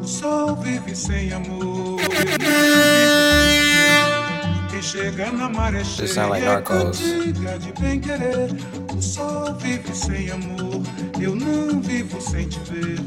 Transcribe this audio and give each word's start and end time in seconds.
O 0.00 0.06
sol 0.06 0.56
vive 0.56 0.94
sem 0.94 1.32
amor. 1.32 2.00
Quem 4.70 4.82
chega 4.82 5.30
na 5.30 5.48
maré 5.48 5.84
cheia 5.84 6.26
like 6.26 6.46
é 6.46 7.58
de 7.58 7.72
bem 7.80 8.00
querer. 8.00 8.50
O 8.96 9.00
sol 9.00 9.54
vive 9.54 9.94
sem 9.94 10.30
amor. 10.30 10.82
Eu 11.20 11.34
não 11.34 11.80
vivo 11.80 12.20
sem 12.20 12.48
te 12.48 12.58
ver. 12.70 12.98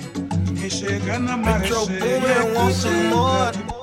Quem 0.60 0.70
chega 0.70 1.20
na 1.20 1.36
maré 1.38 1.68
cheia 1.68 2.00
é 2.00 3.52
de 3.52 3.75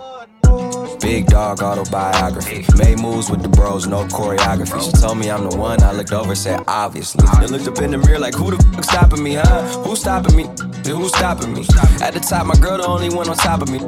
Big 1.03 1.27
dog 1.27 1.61
autobiography. 1.63 2.65
Made 2.77 3.01
moves 3.01 3.29
with 3.29 3.43
the 3.43 3.49
bros, 3.49 3.89
no 3.89 4.05
choreography. 4.07 4.81
She 4.85 4.93
told 4.93 5.19
me 5.19 5.31
I'm 5.31 5.51
the 5.51 5.57
one. 5.57 5.83
I 5.83 5.91
looked 5.91 6.13
over, 6.13 6.37
said 6.37 6.63
obviously. 6.69 7.27
Then 7.41 7.51
looked 7.51 7.67
up 7.67 7.83
in 7.83 7.91
the 7.91 7.99
mirror 7.99 8.21
like, 8.21 8.35
who 8.35 8.53
the 8.53 8.63
fuck 8.73 8.85
stopping 8.85 9.23
me, 9.23 9.35
huh? 9.35 9.63
Who's 9.83 10.01
stopping 10.01 10.37
me? 10.37 10.45
Who's 10.87 11.13
stopping 11.13 11.53
me? 11.53 11.67
At 12.01 12.15
the 12.15 12.21
top, 12.21 12.47
my 12.47 12.55
girl 12.55 12.79
the 12.79 12.87
only 12.87 13.11
one 13.11 13.29
on 13.29 13.37
top 13.37 13.63
of 13.63 13.69
me. 13.69 13.81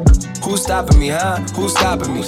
Who's 0.43 0.63
stopping 0.63 0.99
me, 0.99 1.09
huh? 1.09 1.37
Who's 1.55 1.73
stopping 1.73 2.13
me? 2.13 2.23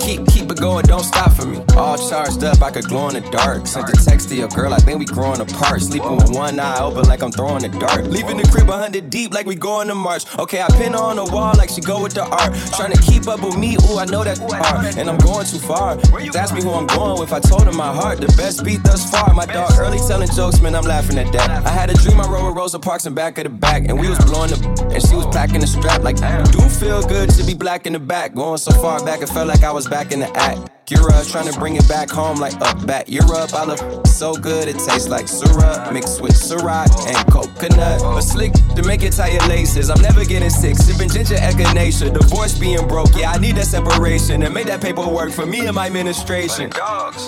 Keep 0.00 0.26
keep 0.28 0.50
it 0.50 0.60
going, 0.60 0.84
don't 0.84 1.02
stop 1.02 1.32
for 1.32 1.46
me. 1.46 1.58
All 1.74 1.96
charged 1.96 2.44
up, 2.44 2.62
I 2.62 2.70
could 2.70 2.84
glow 2.84 3.08
in 3.08 3.14
the 3.14 3.28
dark. 3.30 3.66
Sent 3.66 3.88
a 3.88 3.92
text 4.04 4.28
to 4.28 4.36
your 4.36 4.48
girl, 4.48 4.72
I 4.72 4.78
think 4.78 4.98
we 4.98 5.04
growing 5.04 5.40
apart. 5.40 5.80
Sleeping 5.82 6.16
with 6.16 6.30
one 6.30 6.60
eye 6.60 6.78
open 6.80 7.08
like 7.08 7.22
I'm 7.22 7.32
throwing 7.32 7.64
a 7.64 7.68
dart. 7.68 8.04
Leaving 8.06 8.36
the 8.36 8.44
crib 8.44 8.68
a 8.68 8.76
hundred 8.76 9.10
deep 9.10 9.32
like 9.32 9.46
we 9.46 9.56
going 9.56 9.88
to 9.88 9.94
March. 9.94 10.24
Okay, 10.38 10.60
I 10.60 10.68
pin 10.76 10.94
on 10.94 11.16
the 11.16 11.24
wall 11.24 11.54
like 11.56 11.70
she 11.70 11.80
go 11.80 12.02
with 12.02 12.14
the 12.14 12.24
art. 12.24 12.54
Trying 12.76 12.92
to 12.92 13.02
keep 13.02 13.26
up 13.26 13.42
with 13.42 13.56
me, 13.56 13.76
ooh, 13.88 13.98
I 13.98 14.04
know 14.04 14.15
that 14.24 14.38
hard. 14.38 14.96
And 14.96 15.08
I'm 15.08 15.18
going 15.18 15.46
too 15.46 15.58
far. 15.58 15.98
Ask 16.34 16.54
me 16.54 16.62
who 16.62 16.72
I'm 16.72 16.86
going 16.86 17.20
with, 17.20 17.32
I 17.32 17.40
told 17.40 17.64
her 17.64 17.72
my 17.72 17.92
heart. 17.92 18.20
The 18.20 18.28
best 18.36 18.64
beat 18.64 18.82
thus 18.82 19.10
far. 19.10 19.32
My 19.34 19.46
dog 19.46 19.72
early 19.78 19.98
telling 19.98 20.28
jokes, 20.30 20.60
man, 20.60 20.74
I'm 20.74 20.84
laughing 20.84 21.18
at 21.18 21.32
that. 21.32 21.66
I 21.66 21.70
had 21.70 21.90
a 21.90 21.94
dream 21.94 22.20
I 22.20 22.26
rode 22.28 22.46
with 22.46 22.56
Rosa 22.56 22.78
Parks 22.78 23.06
in 23.06 23.14
back 23.14 23.38
of 23.38 23.44
the 23.44 23.50
back. 23.50 23.88
And 23.88 23.98
we 23.98 24.08
was 24.08 24.18
blowing 24.20 24.50
the 24.50 24.90
and 24.92 25.02
she 25.06 25.14
was 25.14 25.26
packing 25.26 25.60
the 25.60 25.66
strap 25.66 26.02
like 26.02 26.16
do 26.16 26.60
feel 26.68 27.02
good 27.02 27.30
to 27.30 27.44
be 27.44 27.54
black 27.54 27.86
in 27.86 27.92
the 27.92 27.98
back. 27.98 28.34
Going 28.34 28.58
so 28.58 28.72
far 28.72 29.04
back, 29.04 29.22
it 29.22 29.28
felt 29.28 29.48
like 29.48 29.62
I 29.62 29.72
was 29.72 29.88
back 29.88 30.12
in 30.12 30.20
the 30.20 30.36
act. 30.36 30.75
Europe, 30.90 31.26
trying 31.26 31.52
to 31.52 31.58
bring 31.58 31.76
it 31.76 31.88
back 31.88 32.10
home 32.10 32.38
like 32.38 32.54
up 32.60 32.86
back 32.86 33.08
Europe. 33.08 33.52
I 33.54 33.64
look 33.64 34.06
so 34.06 34.34
good, 34.34 34.68
it 34.68 34.74
tastes 34.78 35.08
like 35.08 35.28
syrup 35.28 35.92
mixed 35.92 36.20
with 36.20 36.32
Ciroc 36.32 36.88
and 37.06 37.32
coconut. 37.32 38.02
A 38.16 38.22
slick 38.22 38.52
to 38.74 38.82
make 38.84 39.02
it 39.02 39.12
tie 39.12 39.28
your 39.28 39.46
laces. 39.48 39.90
I'm 39.90 40.00
never 40.00 40.24
getting 40.24 40.50
sick, 40.50 40.76
sipping 40.76 41.08
ginger 41.08 41.34
echinacea. 41.34 42.12
Divorce 42.12 42.58
being 42.58 42.86
broke, 42.86 43.14
yeah, 43.16 43.32
I 43.32 43.38
need 43.38 43.56
that 43.56 43.66
separation 43.66 44.42
and 44.42 44.54
make 44.54 44.66
that 44.66 44.80
paperwork 44.80 45.32
for 45.32 45.46
me 45.46 45.66
and 45.66 45.74
my 45.74 45.86
administration. 45.86 46.70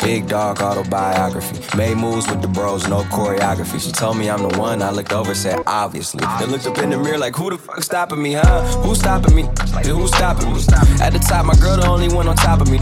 Big 0.01 0.29
dog 0.29 0.61
autobiography. 0.61 1.77
Made 1.77 1.97
moves 1.97 2.29
with 2.29 2.43
the 2.43 2.49
bros, 2.49 2.87
no 2.89 3.03
choreography. 3.05 3.81
She 3.81 3.93
told 3.93 4.17
me 4.17 4.31
I'm 4.31 4.43
the 4.49 4.59
one. 4.59 4.83
I 4.83 4.91
looked 4.91 5.13
over, 5.13 5.35
said 5.35 5.63
obviously. 5.67 6.21
Then 6.39 6.51
looked 6.51 6.67
up 6.67 6.79
in 6.79 6.91
the 6.91 6.99
mirror 6.99 7.19
like, 7.19 7.35
who 7.35 7.51
the 7.51 7.59
fuck 7.59 7.79
is 7.79 7.87
stopping 7.87 8.23
me, 8.23 8.35
huh? 8.35 8.63
Who's 8.83 9.01
stopping 9.01 9.35
me? 9.35 9.43
Who's 9.85 10.15
stopping 10.15 10.53
me? 10.53 10.61
At 11.01 11.11
the 11.11 11.19
top, 11.19 11.47
my 11.47 11.55
girl 11.55 11.77
the 11.77 11.87
only 11.87 12.09
one 12.09 12.29
on 12.29 12.37
top 12.37 12.61
of 12.61 12.71
me. 12.71 12.79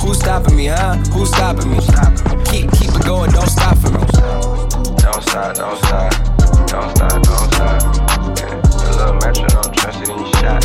Who's 0.00 0.17
stopping 0.18 0.56
me, 0.56 0.66
huh? 0.66 0.96
Who's 1.12 1.28
stopping 1.28 1.70
me? 1.70 1.78
Keep 2.46 2.72
keep 2.72 2.90
it 2.90 3.04
going, 3.04 3.30
don't 3.30 3.48
stop 3.48 3.76
for 3.78 3.90
me. 3.90 4.00
Don't 4.98 5.22
stop, 5.22 5.54
don't 5.54 5.78
stop, 5.78 6.12
don't 6.66 6.96
stop, 6.96 7.22
don't 7.22 7.52
stop. 7.52 7.80
Yeah. 8.38 8.56
A 8.58 8.90
little 8.96 9.14
metronome, 9.14 9.72
trust 9.74 10.02
it 10.02 10.08
in 10.08 10.18
your 10.18 10.32
shot. 10.34 10.62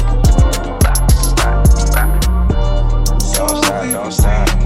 Don't 3.34 3.58
stop, 3.64 3.86
don't 3.92 4.12
stop, 4.12 4.63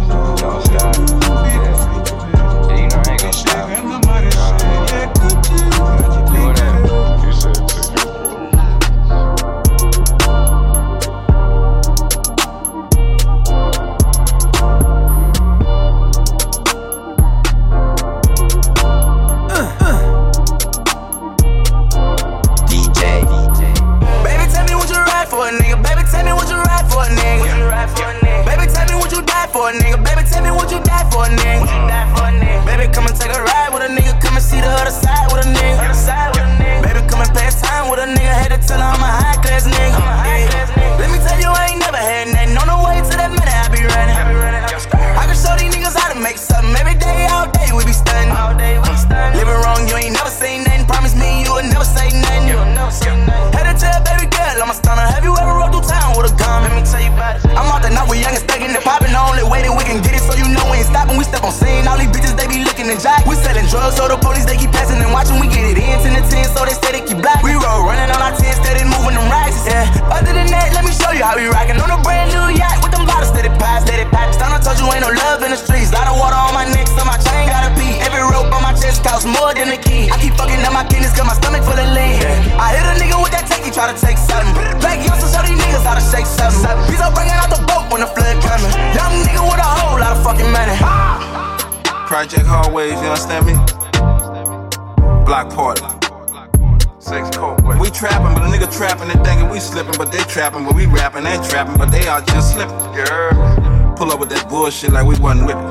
trapping, 100.37 100.65
but 100.65 100.75
we 100.75 100.85
rapping, 100.85 101.23
they 101.23 101.35
trapping, 101.49 101.77
but 101.77 101.89
they 101.89 102.07
out 102.07 102.27
just 102.27 102.53
slipping. 102.53 102.75
Yeah. 102.93 103.95
Pull 103.97 104.11
up 104.11 104.19
with 104.19 104.29
that 104.29 104.47
bullshit 104.47 104.91
like 104.91 105.03
we 105.03 105.17
wasn't 105.17 105.47
whipping. 105.47 105.65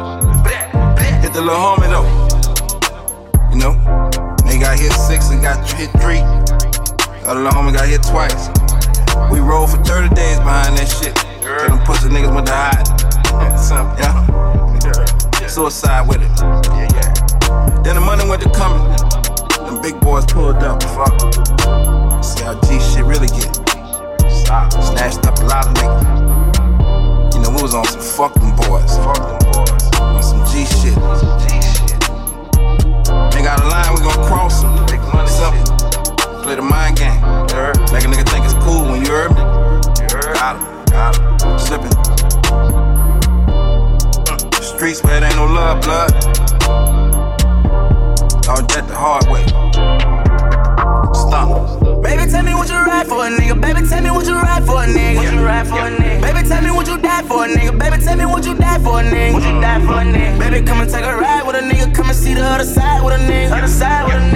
Hit 1.23 1.33
the 1.33 1.41
little 1.41 1.55
homie 1.55 1.87
though. 1.87 2.03
You 3.55 3.63
know, 3.63 3.75
they 4.43 4.59
got 4.59 4.77
hit 4.77 4.91
six 4.91 5.31
and 5.31 5.41
got 5.41 5.63
hit 5.79 5.91
three. 6.03 6.19
Other 7.23 7.47
little 7.47 7.55
homie 7.55 7.75
got 7.79 7.87
hit 7.87 8.03
twice. 8.03 8.51
We 9.31 9.39
rolled 9.39 9.71
for 9.71 9.79
30 9.85 10.13
days 10.17 10.39
behind 10.39 10.77
that 10.79 10.91
shit. 10.91 11.15
Tell 11.15 11.69
them 11.71 11.79
pussy 11.87 12.09
niggas 12.09 12.35
went 12.35 12.49
to 12.49 12.53
hide. 12.53 12.91
Simple. 13.63 13.95
Yeah. 14.03 15.47
Suicide 15.47 16.09
with 16.09 16.23
it. 16.23 16.31
Yeah, 16.75 16.91
yeah. 16.91 17.83
Then 17.85 17.95
the 17.95 18.03
money 18.03 18.29
went 18.29 18.43
to 18.43 18.51
coming. 18.51 18.83
Them 19.63 19.81
big 19.81 20.01
boys 20.01 20.27
pulled 20.27 20.57
up. 20.57 20.83
Fuck. 20.83 21.15
See 22.25 22.43
how 22.43 22.59
G 22.67 22.81
shit 22.81 23.05
really 23.05 23.29
get. 23.29 23.66
Snatched 24.47 25.27
up 25.27 25.39
a 25.41 25.45
lot 25.45 25.67
of 25.67 25.75
niggas. 25.75 27.35
You 27.35 27.41
know, 27.43 27.51
we 27.51 27.63
was 27.63 27.75
on 27.75 27.85
some 27.85 28.01
fucking 28.01 28.55
boys. 28.55 28.93
On 29.99 30.23
some 30.23 30.47
G 30.47 30.65
shit. 30.65 30.95
They 33.35 33.43
got 33.43 33.61
a 33.61 33.67
line, 33.67 33.93
we 33.93 34.01
gon' 34.03 34.25
cross 34.25 34.63
them. 34.63 34.87
Big 34.87 35.01
money 35.13 35.29
Simple. 35.29 35.59
shit. 35.59 36.43
Play 36.45 36.55
the 36.55 36.63
mind 36.63 36.97
game. 36.97 37.21
Make 37.93 38.05
a 38.05 38.07
nigga 38.07 38.25
think 38.31 38.45
it's 38.45 38.55
cool 38.63 38.85
when 38.89 39.05
you 39.05 39.11
heard 39.11 39.31
me. 39.33 39.43
Got 40.35 40.57
him. 40.57 40.85
Got 40.95 41.17
him. 41.19 41.59
Slipping. 41.59 41.93
Uh, 44.31 44.39
Streets 44.63 45.03
where 45.03 45.17
it 45.17 45.25
ain't 45.25 45.35
no 45.35 45.47
love, 45.47 45.83
blood. 45.83 46.15
All 48.49 48.63
that 48.63 48.85
the 48.87 48.95
hard 48.95 49.27
way. 49.27 50.36
Stop. 51.15 52.03
Baby, 52.03 52.31
tell 52.31 52.43
me 52.43 52.55
what 52.55 52.69
you 52.69 52.75
ride 52.77 53.07
for 53.07 53.27
a 53.27 53.31
nigga? 53.31 53.61
Baby, 53.61 53.87
tell 53.87 54.03
me 54.03 54.11
what 54.11 54.27
you 54.27 54.35
ride 54.35 54.65
for 54.65 54.83
a 54.83 54.87
nigga? 54.87 55.19
Would 55.19 55.33
you 55.33 55.45
ride 55.45 55.67
for 55.67 55.79
a 55.79 55.91
nigga? 55.91 56.23
Baby, 56.23 56.49
tell 56.49 56.63
me 56.63 56.71
what 56.71 56.87
you 56.87 56.99
die 56.99 57.23
for 57.23 57.45
a 57.45 57.49
nigga? 57.49 57.79
Baby, 57.79 58.03
tell 58.05 58.17
me 58.17 58.27
what 58.27 58.45
you 58.45 58.55
die 58.55 58.79
for 58.79 59.01
a 59.01 59.03
nigga? 59.03 59.35
Would 59.35 59.43
you 59.45 59.61
die 59.61 59.81
for 59.81 59.93
a 60.01 60.05
nigga? 60.05 60.37
Uh, 60.37 60.39
baby, 60.51 60.67
come 60.67 60.81
and 60.81 60.91
take 60.91 61.05
a 61.05 61.17
ride 61.17 61.47
with 61.47 61.57
a 61.57 61.61
nigga. 61.61 61.95
Come 61.95 62.09
and 62.09 62.17
see 62.17 62.35
the 62.35 62.45
other 62.45 62.65
side 62.65 63.03
with 63.05 63.15
a 63.15 63.19
nigga. 63.19 63.53
Other 63.59 63.69
side 63.69 64.05
with 64.07 64.15
a 64.15 64.19
nigga. 64.19 64.36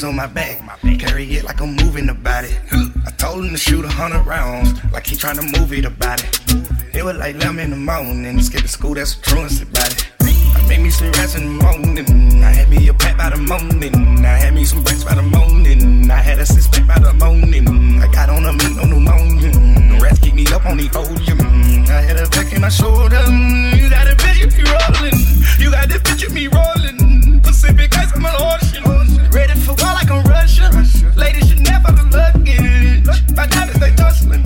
The 0.00 0.06
on 0.06 0.16
my 0.16 0.26
back. 0.26 0.80
Carry 0.98 1.24
it 1.36 1.44
like 1.44 1.60
I'm 1.60 1.76
moving 1.76 2.08
about 2.08 2.44
it. 2.44 2.58
I 3.06 3.10
told 3.18 3.44
him 3.44 3.50
to 3.50 3.58
shoot 3.58 3.84
a 3.84 3.88
hundred 3.88 4.24
rounds, 4.24 4.72
like 4.92 5.06
he 5.06 5.14
trying 5.14 5.36
to 5.36 5.58
move 5.58 5.74
it 5.74 5.84
about 5.84 6.24
it. 6.24 6.94
It 6.94 7.04
was 7.04 7.16
like 7.16 7.34
11 7.34 7.58
in 7.60 7.70
the 7.70 7.76
morning, 7.76 8.40
skipping 8.40 8.68
school, 8.68 8.94
that's 8.94 9.14
a 9.14 9.20
truancy 9.20 9.64
about 9.64 9.92
it. 9.92 10.10
I 10.22 10.66
made 10.68 10.80
me 10.80 10.90
some 10.90 11.12
rats 11.12 11.34
in 11.34 11.58
the 11.58 11.64
morning. 11.64 12.42
I 12.42 12.50
had 12.50 12.70
me 12.70 12.88
a 12.88 12.94
pack 12.94 13.18
by 13.18 13.30
the 13.30 13.36
morning. 13.36 14.24
I 14.24 14.38
had 14.38 14.54
me 14.54 14.64
some 14.64 14.82
bricks 14.82 15.04
by 15.04 15.14
the 15.14 15.22
morning. 15.22 16.10
I 16.10 16.22
had 16.22 16.38
a 16.38 16.46
six 16.46 16.66
pack 16.68 16.86
by 16.86 16.98
the 16.98 17.12
morning. 17.12 18.00
I 18.00 18.10
got 18.10 18.30
on 18.30 18.46
a 18.46 18.52
meat, 18.52 18.76
no 18.76 18.84
pneumonia. 18.84 19.52
The 19.52 19.98
rats 20.02 20.18
keep 20.20 20.34
me 20.34 20.46
up 20.46 20.64
on 20.64 20.78
the 20.78 20.88
podium. 20.88 21.40
I 21.90 22.00
had 22.00 22.16
a 22.16 22.26
back 22.30 22.52
in 22.54 22.62
my 22.62 22.70
shoulder. 22.70 23.20
You 23.76 23.90
got 23.90 24.08
a 24.08 24.16
picture 24.16 24.48
me 24.48 24.64
rolling. 24.64 25.20
You 25.58 25.70
got 25.70 25.88
the 25.90 26.00
picture 26.02 26.30
me 26.30 26.46
rolling. 26.46 27.40
Pacific 27.42 27.94
ice, 27.98 28.12
I'm 28.14 28.24
an 28.24 28.32
ocean. 28.38 28.99
Like 29.78 30.10
I'm 30.10 30.24
Russian. 30.24 30.72
Ladies 31.16 31.48
should 31.48 31.60
never 31.60 31.92
the 31.92 32.02
luggage. 32.10 33.06
My 33.36 33.46
diamonds, 33.46 33.78
they 33.78 33.94
tussling. 33.94 34.42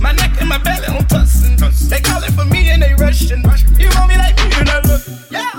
My 0.00 0.12
neck 0.12 0.32
and 0.40 0.48
my 0.48 0.58
belly 0.58 0.88
on 0.88 1.04
tussin'. 1.06 1.56
They 1.88 2.00
calling 2.00 2.32
for 2.32 2.44
me 2.44 2.70
and 2.70 2.82
they 2.82 2.94
rushing. 2.94 3.44
You 3.78 3.88
want 3.94 4.08
me 4.08 4.16
like 4.18 4.36
me 4.38 4.50
and 4.58 4.68
I 4.68 4.80
look. 4.80 5.02
Yeah. 5.30 5.49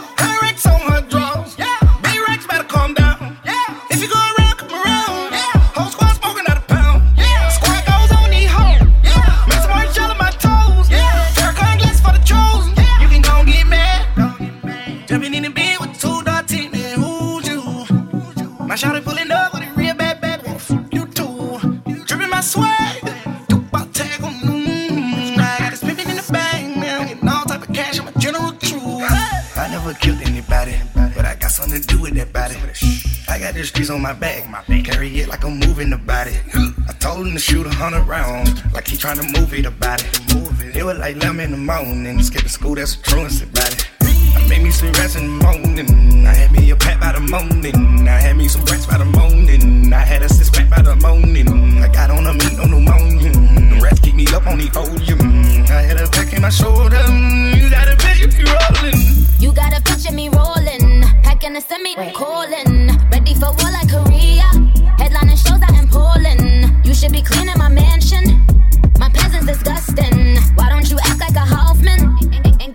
On. 34.70 34.84
Carry 34.84 35.20
it 35.20 35.28
like 35.28 35.44
I'm 35.44 35.60
moving 35.60 35.94
about 35.94 36.28
it. 36.28 36.42
I 36.88 36.94
told 37.00 37.28
him 37.28 37.34
to 37.34 37.40
shoot 37.40 37.66
a 37.66 37.70
hundred 37.70 38.04
rounds, 38.04 38.52
like 38.74 38.88
he 38.88 38.98
trying 38.98 39.18
to 39.18 39.40
move 39.40 39.54
it 39.54 39.66
about 39.66 40.02
it. 40.04 40.76
It 40.76 40.84
was 40.84 40.98
like 40.98 41.16
11 41.16 41.40
in 41.40 41.52
the 41.52 41.58
morning. 41.58 42.22
Skipping 42.24 42.50
school, 42.50 42.76
that's 42.76 42.96
a 42.96 43.02
truancy 43.02 43.46
about 43.46 43.72
it. 43.72 43.88
I 44.02 44.48
made 44.48 44.64
me 44.64 44.72
some 44.72 44.92
rats 44.94 45.16
in 45.16 45.40
the 45.40 45.44
morning. 45.44 46.26
I 46.26 46.34
had 46.34 46.52
me 46.52 46.70
a 46.72 46.76
pack 46.76 47.00
by 47.00 47.14
the 47.14 47.20
morning. 47.20 48.08
I 48.08 48.20
had 48.20 48.38
me 48.38 48.48
some 48.48 48.64
brats 48.66 48.86
by 48.86 48.98
the 48.98 49.06
morning. 49.06 49.94
I 49.94 50.00
had 50.00 50.22
a 50.22 50.30
six 50.30 50.50
pack 50.50 50.70
by 50.70 50.82
the 50.82 50.96
morning. 50.96 51.84
I 51.84 51.88
got 51.88 52.10
on 52.10 52.26
a 52.26 52.34
meat, 52.34 52.54
no 52.58 52.66
pneumonia. 52.66 53.32
The 53.32 53.80
rats 53.82 54.00
keep 54.00 54.16
me 54.16 54.26
up 54.34 54.48
on 54.48 54.58
the 54.58 54.68
podium. 54.70 55.20
I 55.70 55.82
had 55.82 55.98
a 55.98 56.08
back 56.10 56.34
in 56.34 56.42
my 56.42 56.50
shoulder. 56.50 57.02
You 57.56 57.70
got 57.70 57.88
a 57.88 57.96
picture 57.98 58.28
me 58.28 58.44
rolling. 58.44 59.22
You 59.40 59.52
got 59.54 59.74
a 59.78 59.82
picture 59.82 60.14
me 60.14 60.30
rolling, 60.30 61.02
packing 61.24 61.56
a 61.56 61.62
semi 61.62 61.96
calling, 62.14 62.90
ready 63.10 63.34
for 63.36 63.52
war 63.58 63.72
like 63.72 63.90
Korea. 63.90 64.11
Should 67.02 67.12
be 67.12 67.22
cleaning 67.24 67.58
my 67.58 67.68
mansion. 67.68 68.46
My 69.00 69.10
presence 69.10 69.48
disgusting. 69.48 70.38
Why 70.54 70.70
don't 70.70 70.88
you 70.88 71.00
act 71.04 71.20
like 71.20 71.36
a 71.36 71.40
Hoffman 71.40 72.16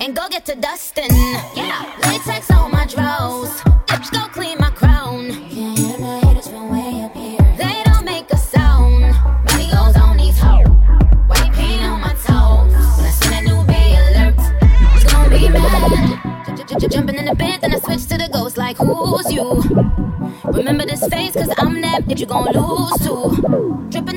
and, 0.00 0.16
go 0.16 0.28
get 0.28 0.44
to 0.46 0.56
dusting? 0.56 1.14
Yeah, 1.54 1.94
latex 2.02 2.50
on 2.50 2.72
my 2.72 2.86
drawers. 2.86 3.50
Bitch, 3.86 4.10
go 4.10 4.26
clean 4.26 4.58
my 4.58 4.70
crown. 4.70 5.30
Can't 5.30 5.78
hear 5.78 5.98
my 5.98 6.18
haters 6.18 6.48
from 6.48 6.72
way 6.72 7.04
up 7.04 7.14
here. 7.14 7.38
They 7.56 7.84
don't 7.84 8.04
make 8.04 8.28
a 8.32 8.36
sound. 8.36 9.14
Money 9.46 9.70
goes 9.70 9.94
on 9.96 10.16
these 10.16 10.40
hoes. 10.40 10.66
White 11.28 11.52
paint 11.52 11.82
on 11.82 12.00
my 12.00 12.14
toes. 12.26 12.74
When 12.96 13.06
I 13.06 13.14
send 13.22 13.46
new 13.46 13.62
bay 13.64 13.94
alert, 13.94 14.34
it's 14.96 15.04
gonna 15.04 15.30
be 15.30 15.48
mad. 15.50 16.90
Jumping 16.90 17.16
in 17.16 17.26
the 17.26 17.34
bed, 17.36 17.60
then 17.60 17.74
I 17.74 17.78
switch 17.78 18.06
to 18.08 18.18
the 18.18 18.28
ghost 18.32 18.56
like 18.58 18.76
who's 18.78 19.32
you? 19.32 19.62
Remember 20.52 20.84
this 20.84 21.06
face, 21.06 21.34
cause 21.34 21.52
I'm 21.58 21.80
that 21.82 22.04
bitch 22.04 22.20
you 22.20 22.26
gon' 22.26 22.46
lose 22.46 22.98
to. 23.06 23.86
Dripping 23.90 24.15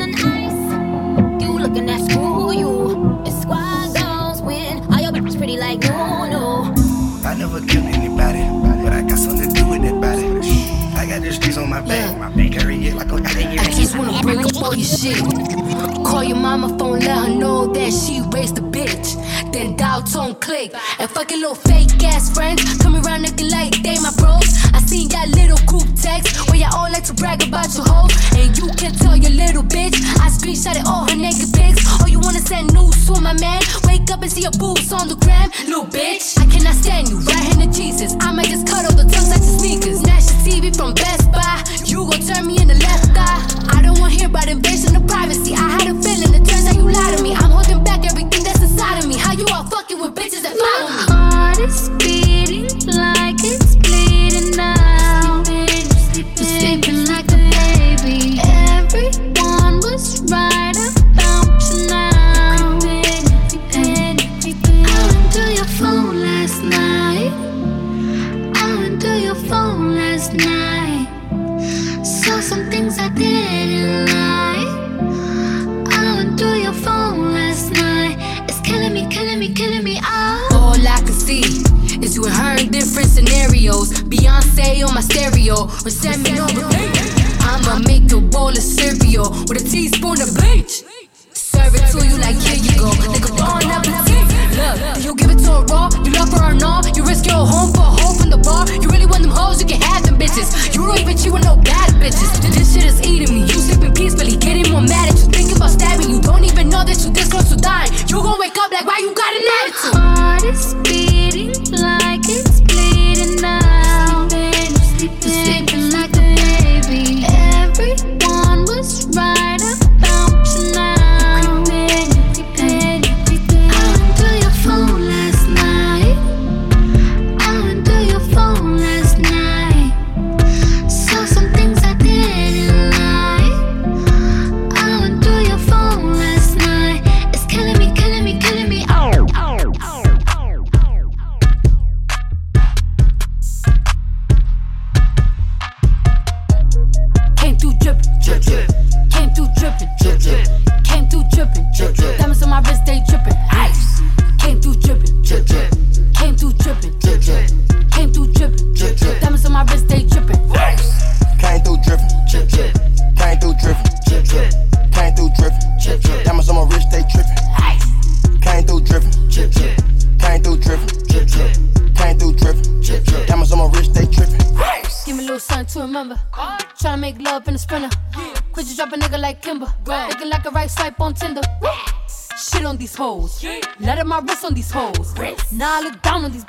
click. 20.49 20.73
And 20.97 21.09
fucking 21.11 21.39
little 21.39 21.53
fake 21.53 22.03
ass 22.09 22.33
friends 22.33 22.61
coming 22.81 23.05
around 23.05 23.21
looking 23.21 23.51
like 23.51 23.71
they 23.85 24.01
my 24.01 24.09
bros. 24.17 24.49
I 24.73 24.81
seen 24.81 25.07
that 25.09 25.29
little 25.37 25.61
group 25.69 25.85
text 25.93 26.49
where 26.49 26.57
y'all 26.57 26.73
all 26.73 26.89
like 26.89 27.05
to 27.05 27.13
brag 27.13 27.45
about 27.45 27.69
your 27.77 27.85
hoes. 27.85 28.09
And 28.33 28.57
you 28.57 28.67
can 28.73 28.91
tell 28.97 29.15
your 29.15 29.29
little 29.29 29.61
bitch. 29.61 29.93
I 30.17 30.27
screenshotted 30.33 30.85
all 30.89 31.05
her 31.05 31.15
naked 31.15 31.53
pics. 31.53 31.85
Oh, 32.01 32.07
you 32.07 32.19
wanna 32.19 32.41
send 32.41 32.73
news 32.73 32.97
to 33.07 33.21
my 33.21 33.33
man? 33.37 33.61
Wake 33.85 34.09
up 34.09 34.23
and 34.25 34.31
see 34.31 34.41
your 34.41 34.57
boobs 34.57 34.91
on 34.91 35.07
the 35.07 35.18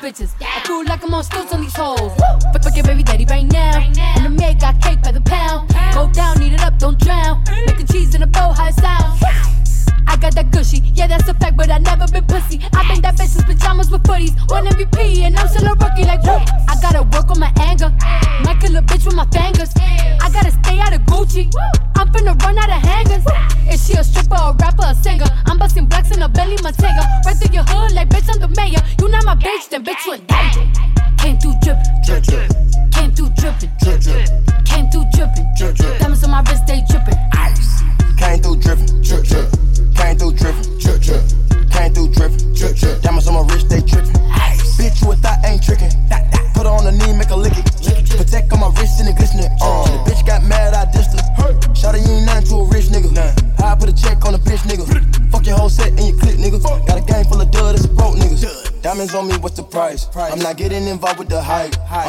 bitches. 0.01 0.40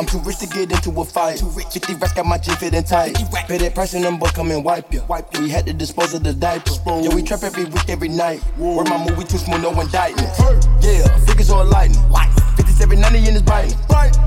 I'm 0.02 0.08
too 0.08 0.18
rich 0.26 0.40
to 0.40 0.48
get 0.48 0.72
into 0.72 0.90
a 1.00 1.06
fight. 1.06 1.38
Too 1.38 1.46
rich. 1.50 1.68
50 1.68 1.94
racks 2.02 2.14
got 2.14 2.26
my 2.26 2.40
jeans 2.40 2.58
fitting 2.58 2.84
tight. 2.84 3.14
Pay 3.48 3.58
that 3.60 3.76
price 3.76 3.94
and 3.94 4.04
them 4.04 4.18
boys 4.18 4.32
come 4.32 4.50
and 4.50 4.66
wipe 4.66 4.92
you. 4.92 5.04
We 5.40 5.48
had 5.48 5.68
to 5.68 5.74
dispose 5.74 6.16
of 6.16 6.24
the 6.24 6.34
diaper. 6.34 6.72
Yeah, 6.88 7.14
we 7.14 7.22
trap 7.22 7.44
every 7.44 7.66
week, 7.66 7.88
every 7.88 8.10
night. 8.10 8.42
Word 8.58 8.90
my 8.90 8.98
movie 8.98 9.26
too 9.26 9.38
smooth, 9.38 9.62
no 9.62 9.70
indictments. 9.80 10.40
Yeah, 10.82 11.06
figures 11.28 11.52
on 11.52 11.70
lightning. 11.70 12.02
57, 12.58 13.00
90 13.00 13.18
in 13.20 13.34
his 13.34 13.44
biting. 13.44 13.78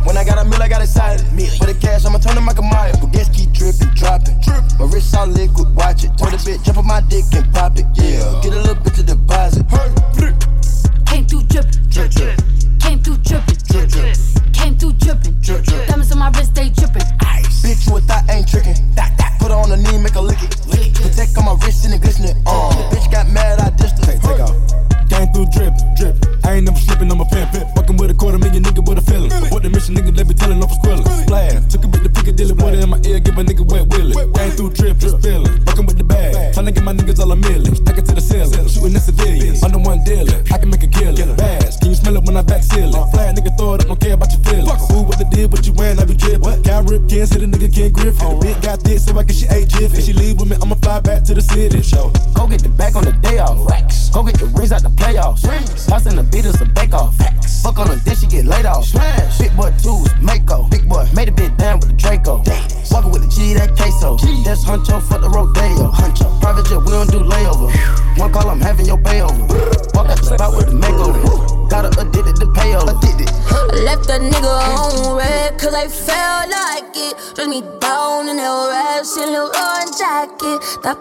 When 0.07 0.17
I 0.17 0.23
got 0.23 0.39
a 0.39 0.45
meal, 0.49 0.63
I 0.63 0.69
got 0.69 0.81
excited. 0.81 1.27
For 1.59 1.67
the 1.67 1.75
cash, 1.75 2.05
I'ma 2.07 2.19
turn 2.19 2.37
to 2.37 2.41
Michael 2.41 2.71
Myers. 2.71 2.97
But 3.01 3.11
gas 3.11 3.29
keep 3.35 3.51
dripping, 3.51 3.95
dropping. 3.99 4.39
My 4.79 4.87
wrist 4.87 5.15
all 5.17 5.27
liquid, 5.27 5.75
watch 5.75 6.05
it. 6.05 6.17
Told 6.17 6.31
the 6.31 6.39
bitch, 6.39 6.63
jump 6.63 6.79
on 6.79 6.87
my 6.87 7.01
dick 7.11 7.25
and 7.35 7.53
pop 7.53 7.75
it. 7.75 7.87
Yeah, 7.95 8.04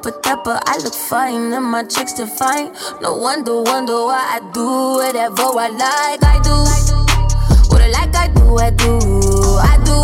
Dapper, 0.04 0.20
dapper, 0.22 0.60
I 0.66 0.78
look 0.84 0.94
fine, 0.94 1.54
and 1.54 1.64
my 1.64 1.86
chicks 1.86 2.12
define. 2.12 2.74
No 3.02 3.16
wonder, 3.16 3.62
wonder 3.62 3.94
why 3.94 4.36
I 4.36 4.40
do 4.52 5.00
whatever 5.00 5.44
I 5.56 5.70
like. 5.70 6.22
I 6.22 6.42
do. 6.44 6.52
What 7.72 7.82
I 7.82 7.88
like, 7.88 8.14
I 8.14 8.28
do, 8.28 8.58
I 8.58 8.70
do. 8.72 9.00
I 9.64 9.80
do. 9.88 9.96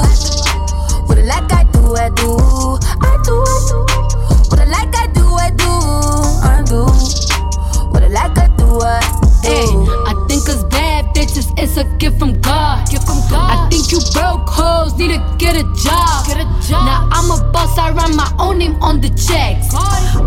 What 1.04 1.18
I 1.18 1.24
like, 1.24 1.52
I 1.52 1.66
do, 1.74 1.98
I 1.98 2.08
do. 2.16 2.32
I 3.04 3.20
do, 3.26 3.44
I 3.44 3.60
do. 3.68 3.84
What 4.48 4.60
I 4.62 4.66
like, 4.72 4.96
I 4.96 5.08
do, 5.12 5.36
I 5.36 5.52
do. 5.52 5.68
I 6.48 6.64
do. 6.66 6.86
What 7.92 8.02
I 8.02 8.08
like, 8.08 8.38
I 8.38 8.48
do, 8.56 8.80
I 8.80 9.02
do. 9.20 9.28
Hey, 9.44 9.68
I 10.08 10.26
think 10.30 10.48
us 10.48 10.64
bad 10.64 11.14
bitches, 11.14 11.52
it's 11.58 11.76
a 11.76 11.84
gift 11.98 12.20
from 12.20 12.40
God. 12.40 12.90
You 13.92 14.00
broke 14.14 14.48
hoes 14.48 14.94
need 14.98 15.10
to 15.10 15.22
get 15.38 15.56
a 15.56 15.64
job. 15.74 16.26
Get 16.28 16.38
a 16.38 16.48
job. 16.62 16.86
Now 16.86 17.10
I'm 17.12 17.32
a 17.32 17.52
boss, 17.52 17.78
I 17.78 17.92
write 17.92 18.14
my 18.14 18.30
own 18.38 18.60
name 18.60 18.76
on 18.82 19.02
the 19.02 19.10
checks. 19.10 19.74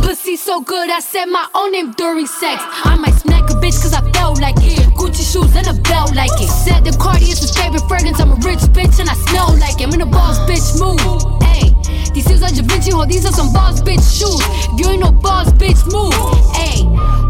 Pussy 0.05 0.37
so 0.37 0.61
good, 0.61 0.91
I 0.91 1.01
said 1.01 1.27
my 1.27 1.47
own 1.55 1.73
name 1.73 1.93
during 1.93 2.27
sex. 2.27 2.63
I 2.85 2.97
might 2.97 3.15
smack 3.15 3.51
a 3.51 3.55
bitch 3.55 3.79
cause 3.81 3.95
I 3.95 4.03
felt 4.13 4.41
like 4.41 4.57
it. 4.59 4.79
Gucci 4.99 5.23
shoes 5.23 5.55
and 5.55 5.67
a 5.67 5.75
belt 5.83 6.15
like 6.15 6.35
it. 6.41 6.49
Said 6.49 6.85
the 6.85 6.97
Cardi 6.99 7.27
is 7.27 7.39
his 7.39 7.55
favorite 7.55 7.87
fragrance. 7.87 8.21
I'm 8.21 8.33
a 8.33 8.39
rich 8.43 8.65
bitch 8.75 8.99
and 8.99 9.09
I 9.09 9.15
smell 9.31 9.55
like 9.59 9.81
it. 9.81 9.87
I'm 9.87 9.95
in 9.95 10.01
a 10.01 10.07
boss 10.07 10.39
bitch 10.51 10.79
move. 10.83 10.99
Hey, 11.43 11.71
these 12.13 12.27
shoes 12.27 12.43
are 12.43 12.51
Da 12.51 12.63
Vinci, 12.67 12.91
these 13.07 13.25
are 13.27 13.33
some 13.33 13.53
boss 13.53 13.81
bitch 13.81 14.03
shoes. 14.03 14.43
If 14.73 14.81
you 14.81 14.91
ain't 14.91 15.01
no 15.01 15.13
boss 15.13 15.53
bitch 15.53 15.83
move. 15.87 16.15
Hey, 16.57 16.83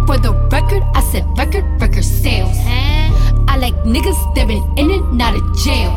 for 0.07 0.17
the 0.17 0.33
record, 0.51 0.83
I 0.95 1.03
said 1.13 1.27
record, 1.37 1.65
record 1.81 2.05
sales. 2.05 2.57
I 3.53 3.59
like 3.59 3.75
niggas 3.85 4.17
that 4.35 4.49
been 4.49 4.65
in 4.79 4.91
and 4.91 5.21
out 5.21 5.37
of 5.37 5.45
jail. 5.61 5.93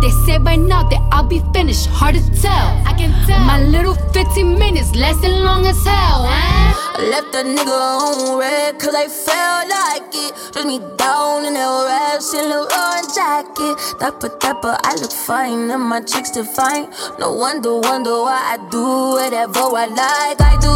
They 0.00 0.08
say 0.24 0.38
by 0.38 0.56
now 0.56 0.88
that 0.88 1.02
I'll 1.12 1.22
be 1.22 1.44
finished, 1.52 1.86
hard 1.86 2.14
to 2.14 2.24
tell. 2.40 2.68
I 2.88 2.94
can 2.96 3.12
tell. 3.26 3.44
My 3.44 3.60
little 3.60 3.92
15 4.16 4.58
minutes 4.58 4.94
lasting 4.96 5.36
long 5.44 5.66
as 5.66 5.76
hell. 5.84 6.24
I 6.24 7.12
left 7.12 7.30
that 7.32 7.44
nigga 7.44 7.76
on 7.76 8.38
red, 8.38 8.80
cause 8.80 8.94
I 8.94 9.04
felt 9.04 9.68
like 9.68 10.08
it. 10.16 10.32
Dress 10.54 10.64
me 10.64 10.78
down 10.96 11.44
in 11.44 11.52
that 11.60 11.68
red 11.92 12.22
Saint 12.22 12.48
Laurent 12.48 13.04
jacket. 13.12 13.76
Dapper, 14.00 14.32
dapper, 14.40 14.74
I 14.80 14.94
look 14.96 15.12
fine, 15.12 15.70
and 15.70 15.82
my 15.82 16.00
chicks 16.00 16.30
define. 16.30 16.88
No 17.18 17.34
wonder, 17.34 17.76
wonder 17.80 18.16
why 18.24 18.56
I 18.56 18.56
do 18.72 19.20
whatever 19.20 19.76
I 19.76 19.92
like. 19.92 20.40
I 20.40 20.56
do. 20.56 20.72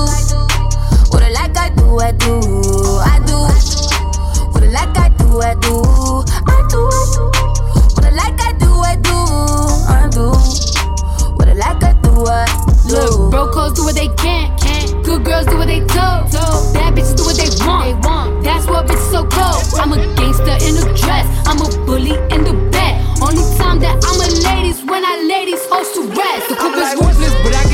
What 1.08 1.22
I 1.22 1.32
like, 1.32 1.56
I 1.56 1.70
do, 1.72 1.88
I 2.04 2.12
do. 2.12 2.36
I 3.00 3.16
do. 3.24 3.38
What 4.52 4.62
I 4.62 4.68
like, 4.68 4.98
I 4.98 5.11
do, 5.32 5.40
I 5.40 5.54
do. 5.54 5.82
I 6.46 6.60
do, 6.68 6.80
do. 7.14 7.24
What 7.96 8.04
I 8.04 8.10
like, 8.10 8.40
I 8.40 8.52
do, 8.60 8.68
I 8.84 8.96
do. 8.96 9.16
I 9.88 10.08
do. 10.12 10.28
What 11.36 11.48
I 11.48 11.54
like, 11.54 11.82
I 11.82 11.92
do, 12.04 12.26
I 12.26 12.44
do. 12.84 12.92
Look, 12.92 13.30
broke 13.30 13.54
hoes 13.54 13.72
do 13.72 13.84
what 13.84 13.94
they 13.94 14.08
can. 14.20 14.52
can. 14.58 15.02
Good 15.02 15.24
girls 15.24 15.46
do 15.46 15.56
what 15.56 15.68
they 15.68 15.80
do. 15.80 16.04
Bad 16.76 16.94
bitches 16.94 17.16
do 17.16 17.24
what 17.24 17.36
they 17.36 17.48
want. 17.64 17.84
They 17.84 18.08
want. 18.08 18.44
That's 18.44 18.66
what 18.66 18.86
bitches 18.86 19.10
so 19.10 19.24
cold. 19.24 19.64
I'm 19.80 19.92
a 19.92 19.98
gangster 20.16 20.56
in 20.68 20.76
a 20.76 20.84
dress. 21.00 21.24
I'm 21.48 21.60
a 21.64 21.68
bully 21.86 22.12
in 22.28 22.44
the 22.44 22.52
bed. 22.70 23.00
Only 23.22 23.44
time 23.56 23.80
that 23.80 24.04
I'm 24.04 24.20
a 24.20 24.28
ladies 24.44 24.84
when 24.84 25.02
I 25.04 25.16
lay 25.24 25.46
these 25.46 25.64
hoes 25.72 25.92
to 25.96 26.02
rest. 26.12 26.48
The 26.50 26.56
coupe 26.60 26.76
is 26.76 26.92
ruthless, 27.00 27.34
but 27.40 27.54
I 27.56 27.71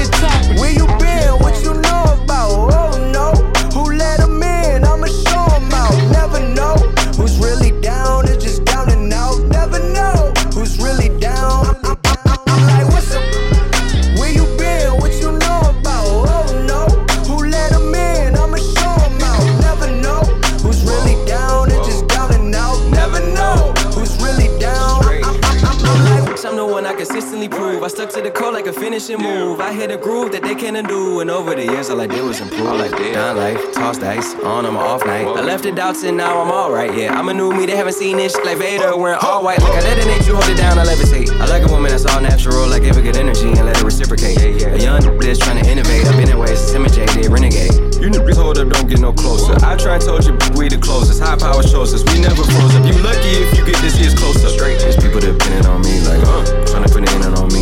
stuck 28.09 28.23
to 28.23 28.29
the 28.29 28.35
code 28.35 28.55
like 28.55 28.67
a 28.67 28.73
finishing 28.73 29.19
move. 29.19 29.61
I 29.61 29.73
hit 29.73 29.91
a 29.91 29.97
groove 29.97 30.33
that 30.33 30.43
they 30.43 30.55
can't 30.55 30.77
undo. 30.77 31.21
And 31.21 31.31
over 31.31 31.55
the 31.55 31.65
years, 31.65 31.91
all 31.91 32.01
I 32.01 32.07
did 32.07 32.23
was 32.23 32.41
improve. 32.41 32.79
Like 32.79 32.91
down 33.13 33.37
life, 33.37 33.73
toss 33.73 33.99
dice, 33.99 34.35
on 34.45 34.67
on 34.67 34.75
my 34.75 34.81
off 34.81 35.05
night. 35.05 35.27
I 35.27 35.43
left 35.43 35.65
the 35.65 35.73
doubts 35.73 36.03
and 36.05 36.17
now 36.17 36.41
I'm 36.41 36.51
alright. 36.51 36.95
Yeah, 36.97 37.19
I'm 37.19 37.29
a 37.29 37.35
new 37.35 37.53
me. 37.53 37.67
They 37.67 37.77
haven't 37.77 37.95
seen 37.95 38.17
this 38.17 38.37
like 38.45 38.59
Vader 38.59 38.97
wearing 38.97 39.19
all 39.23 39.43
white. 39.43 39.61
Like 39.61 39.75
I 39.75 39.81
detonate 39.81 40.27
you, 40.27 40.35
hold 40.35 40.49
it 40.49 40.57
down, 40.57 40.79
I 40.79 40.85
levitate. 40.85 41.31
I 41.41 41.47
like 41.47 41.63
a 41.69 41.73
woman 41.73 41.91
that's 41.91 42.07
all 42.07 42.21
natural, 42.21 42.69
like 42.69 42.83
give 42.83 42.97
her 42.97 43.03
good 43.03 43.17
energy 43.17 43.49
and 43.49 43.67
let 43.67 43.77
her 43.79 43.85
reciprocate. 43.85 44.39
Yeah, 44.39 44.69
yeah. 44.69 44.75
A 44.75 44.79
young 44.79 45.01
that's 45.01 45.39
trying 45.39 45.63
to 45.63 45.71
innovate. 45.71 46.07
I've 46.07 46.17
been 46.17 46.31
in 46.31 46.39
ways 46.39 46.71
to 46.71 46.77
imitate, 46.77 47.11
they 47.11 47.29
renegade. 47.29 47.75
You 48.01 48.09
niggas 48.09 48.37
hold 48.37 48.59
up, 48.59 48.69
don't 48.69 48.89
get 48.89 49.01
no 49.01 49.13
closer. 49.13 49.53
I 49.65 49.77
try 49.77 49.97
and 49.97 50.05
told 50.05 50.25
you 50.25 50.33
we 50.57 50.69
the 50.69 50.79
closest. 50.79 51.21
High 51.21 51.37
power 51.37 51.63
shows 51.63 51.93
us, 51.93 52.05
we 52.15 52.21
never 52.21 52.43
froze 52.43 52.75
up. 52.77 52.87
You 52.87 52.97
lucky 53.03 53.43
if 53.43 53.59
you 53.59 53.67
get 53.67 53.77
this 53.83 53.99
year's 53.99 54.15
closer. 54.15 54.49
Straight, 54.49 54.79
there's 54.79 54.97
people 54.97 55.21
depending 55.21 55.67
on 55.67 55.83
me, 55.83 56.01
like 56.07 56.23
uh, 56.23 56.45
trying 56.67 56.85
to 56.87 56.91
put 56.91 57.03
it 57.03 57.13
in 57.13 57.35
on 57.35 57.49
me. 57.53 57.58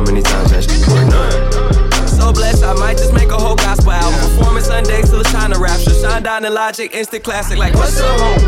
How 0.00 0.06
many 0.06 0.22
times 0.22 0.50
that 0.52 0.64
shit 0.64 0.80
work? 0.88 1.06
None. 1.12 2.08
So 2.08 2.32
blessed, 2.32 2.64
I 2.64 2.72
might 2.72 2.96
just 2.96 3.12
make 3.12 3.28
a 3.28 3.36
whole 3.36 3.54
gospel 3.54 3.92
album. 3.92 4.18
Performing 4.30 4.64
Sundays 4.64 5.10
till 5.10 5.20
it's 5.20 5.30
time 5.30 5.52
to 5.52 5.58
rapture. 5.58 5.92
Shine 5.92 6.22
down 6.22 6.40
the 6.40 6.48
logic, 6.48 6.94
instant 6.94 7.22
classic. 7.22 7.58
Like 7.58 7.74
what's 7.74 8.00
up, 8.00 8.18
home? 8.18 8.40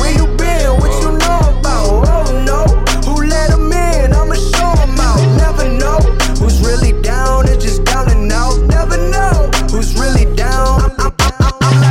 Where 0.00 0.16
you 0.16 0.24
been? 0.38 0.72
What 0.80 0.88
you 1.04 1.12
know 1.20 1.60
about? 1.60 2.08
Oh 2.08 2.24
no, 2.48 2.64
who 3.04 3.28
let 3.28 3.50
him 3.50 3.70
in? 3.70 4.14
I'ma 4.16 4.40
show 4.40 4.72
him 4.80 4.96
out. 4.96 5.20
Never 5.36 5.68
know 5.76 6.00
who's 6.40 6.64
really 6.64 6.98
down 7.02 7.46
and 7.46 7.60
just 7.60 7.84
down 7.84 8.10
and 8.10 8.32
out. 8.32 8.56
Never 8.62 8.96
know 8.96 9.52
who's 9.68 10.00
really 10.00 10.24
down. 10.34 10.80
I'm, 10.80 11.12
I'm, 11.20 11.52
I'm, 11.60 11.85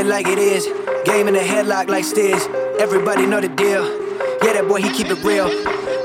it 0.00 0.06
like 0.06 0.26
it 0.26 0.38
is. 0.38 0.64
Game 1.04 1.28
in 1.28 1.34
the 1.34 1.40
headlock 1.40 1.88
like 1.88 2.04
Stiz. 2.04 2.40
Everybody 2.80 3.26
know 3.26 3.40
the 3.40 3.48
deal. 3.48 3.84
Yeah, 4.42 4.54
that 4.54 4.66
boy, 4.66 4.80
he 4.80 4.88
keep 4.90 5.08
it 5.08 5.20
real. 5.22 5.48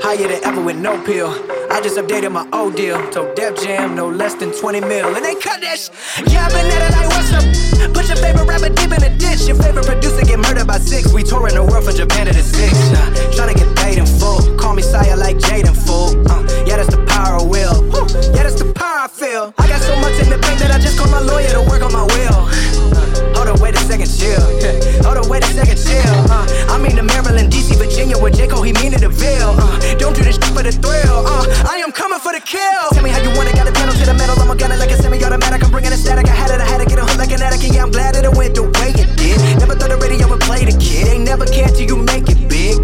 Higher 0.04 0.28
than 0.28 0.44
ever 0.44 0.62
with 0.62 0.76
no 0.76 1.00
pill. 1.04 1.32
I 1.72 1.80
just 1.80 1.96
updated 1.96 2.32
my 2.32 2.46
old 2.52 2.76
deal. 2.76 2.98
Told 3.10 3.34
Def 3.36 3.56
Jam 3.62 3.94
no 3.96 4.08
less 4.08 4.34
than 4.34 4.52
20 4.52 4.80
mil. 4.80 5.16
And 5.16 5.24
they 5.24 5.34
cut 5.34 5.60
that 5.62 5.78
sh- 5.78 5.88
Yeah, 6.28 6.44
I've 6.44 6.52
been 6.52 6.66
at 6.68 6.82
it 6.84 6.92
like, 6.92 7.08
what's 7.08 7.32
up? 7.32 7.94
Put 7.94 8.08
your 8.08 8.20
favorite 8.20 8.44
rapper 8.44 8.68
deep 8.68 8.92
in 8.92 9.00
the 9.00 9.12
ditch. 9.16 9.48
Your 9.48 9.56
favorite 9.56 9.86
producer 9.86 10.24
get 10.24 10.38
murdered 10.40 10.66
by 10.66 10.78
six. 10.78 11.12
We 11.12 11.22
touring 11.22 11.54
the 11.54 11.64
world 11.64 11.84
from 11.84 11.96
Japan 11.96 12.26
to 12.26 12.32
the 12.36 12.42
six. 12.44 12.72
Uh, 12.92 13.00
tryna 13.32 13.56
get 13.56 13.70
paid 13.76 13.96
in 13.98 14.06
full. 14.06 14.44
Call 14.60 14.74
me 14.74 14.82
sire 14.82 15.16
like 15.16 15.38
Jaden 15.38 15.72
fool. 15.74 16.12
Uh, 16.28 16.44
yeah, 16.68 16.76
that's 16.76 16.92
the 16.92 17.00
power 17.08 17.40
of 17.40 17.48
will. 17.48 17.80
Woo. 17.88 18.04
Yeah, 18.36 18.44
that's 18.44 18.60
the 18.60 18.68
power 18.76 19.06
I 19.06 19.08
feel. 19.08 19.54
I 19.56 19.66
got 19.68 19.80
so 19.80 19.96
much 20.04 20.20
in 20.20 20.28
the 20.28 20.38
bank 20.38 20.60
that 20.60 20.70
I 20.70 20.78
just 20.78 20.98
called 20.98 21.10
my 21.10 21.20
lawyer 21.20 21.48
to 21.56 21.62
work 21.64 21.80
on 21.80 21.92
my 21.92 22.04
will. 22.04 22.95
Hold 23.36 23.48
up, 23.52 23.60
wait 23.60 23.76
a 23.76 23.82
second, 23.84 24.08
chill. 24.08 24.40
Hold 25.04 25.20
up, 25.20 25.28
wait 25.28 25.44
a 25.44 25.50
second, 25.52 25.76
chill. 25.76 26.16
Uh, 26.32 26.72
I 26.72 26.80
mean 26.80 26.96
the 26.96 27.04
Maryland, 27.04 27.52
DC, 27.52 27.76
Virginia, 27.76 28.16
where 28.16 28.32
J. 28.32 28.48
Cole, 28.48 28.64
he 28.64 28.72
mean 28.80 28.96
it 28.96 29.04
a 29.04 29.12
veil. 29.12 29.52
Uh, 29.60 29.76
don't 30.00 30.16
do 30.16 30.24
this 30.24 30.40
for 30.56 30.64
the 30.64 30.72
thrill. 30.72 31.20
Uh, 31.28 31.44
I 31.68 31.76
am 31.84 31.92
coming 31.92 32.18
for 32.18 32.32
the 32.32 32.40
kill. 32.40 32.88
Tell 32.96 33.04
me 33.04 33.12
how 33.12 33.20
you 33.20 33.28
want 33.36 33.52
it, 33.52 33.54
got 33.54 33.68
a 33.68 33.72
pedal 33.76 33.92
to 33.92 34.04
the 34.08 34.16
metal. 34.16 34.40
I'm 34.40 34.48
a 34.48 34.56
gunner 34.56 34.80
like 34.80 34.90
a 34.90 34.96
semi-automatic. 34.96 35.62
I'm 35.62 35.70
bringing 35.70 35.92
the 35.92 36.00
static. 36.00 36.24
I 36.24 36.32
had 36.32 36.48
it, 36.48 36.64
I 36.64 36.66
had 36.66 36.80
to 36.80 36.88
get 36.88 36.98
a 36.98 37.04
hook 37.04 37.20
like 37.20 37.30
an 37.30 37.44
addict. 37.44 37.60
And 37.68 37.74
yeah, 37.76 37.84
I'm 37.84 37.92
glad 37.92 38.16
that 38.16 38.24
it 38.24 38.32
went 38.32 38.56
the 38.56 38.64
way 38.64 38.96
it 38.96 39.12
did. 39.20 39.36
Never 39.60 39.76
thought 39.76 39.92
the 39.92 40.00
radio 40.00 40.24
would 40.32 40.40
play 40.40 40.64
the 40.64 40.72
kid. 40.80 41.12
Ain't 41.12 41.28
never 41.28 41.44
cared 41.44 41.76
till 41.76 41.84
you 41.84 42.00
make 42.00 42.32
it 42.32 42.40
big. 42.48 42.80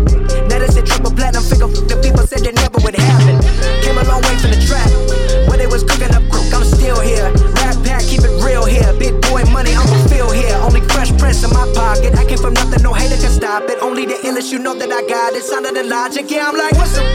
Now 0.52 0.60
they 0.60 0.68
said 0.68 0.84
triple 0.84 1.16
platinum 1.16 1.48
figure. 1.48 1.72
The 1.72 1.96
people 2.04 2.28
said 2.28 2.44
that 2.44 2.60
never 2.60 2.76
would 2.84 2.92
happen. 2.92 3.40
Came 3.80 3.96
a 3.96 4.04
long 4.04 4.20
way 4.20 4.36
from 4.36 4.52
the 4.52 4.60
trap. 4.68 4.91
In 11.40 11.50
my 11.50 11.64
pocket. 11.72 12.14
I 12.18 12.24
came 12.24 12.38
from 12.38 12.52
nothing, 12.54 12.82
no 12.82 12.92
hater 12.92 13.16
can 13.16 13.30
stop 13.30 13.64
it. 13.70 13.78
Only 13.80 14.04
the 14.04 14.14
illest, 14.28 14.52
you 14.52 14.58
know 14.58 14.74
that 14.74 14.90
I 14.92 15.00
got 15.08 15.32
it. 15.32 15.42
Sound 15.42 15.64
of 15.64 15.74
the 15.74 15.84
logic, 15.84 16.30
yeah, 16.30 16.48
I'm 16.48 16.56
like, 16.56 16.74
what's 16.76 16.98
up? 16.98 17.06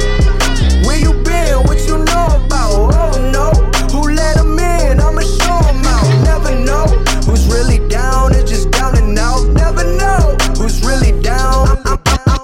Where 0.86 0.97
you 0.97 1.13
been? 1.23 1.62
What 1.67 1.80
you 1.88 1.97
know 2.10 2.27
about? 2.41 2.95
Oh 2.97 3.15
no, 3.36 3.53
who 3.93 4.10
let 4.10 4.38
in? 4.38 4.99
I'ma 4.99 5.21
show 5.21 5.62
out. 5.93 6.08
Never 6.25 6.53
know 6.65 6.86
who's 7.25 7.45
really 7.47 7.80
down 7.89 8.34
and 8.34 8.47
just 8.47 8.71
down 8.71 8.97
and 8.97 9.17
out. 9.17 9.45
Never 9.53 9.84
know 9.84 10.36
who's 10.58 10.82
really 10.84 11.13
down. 11.21 11.67
I'm, 11.69 11.77
I'm, 11.86 11.99
I'm, 12.27 12.37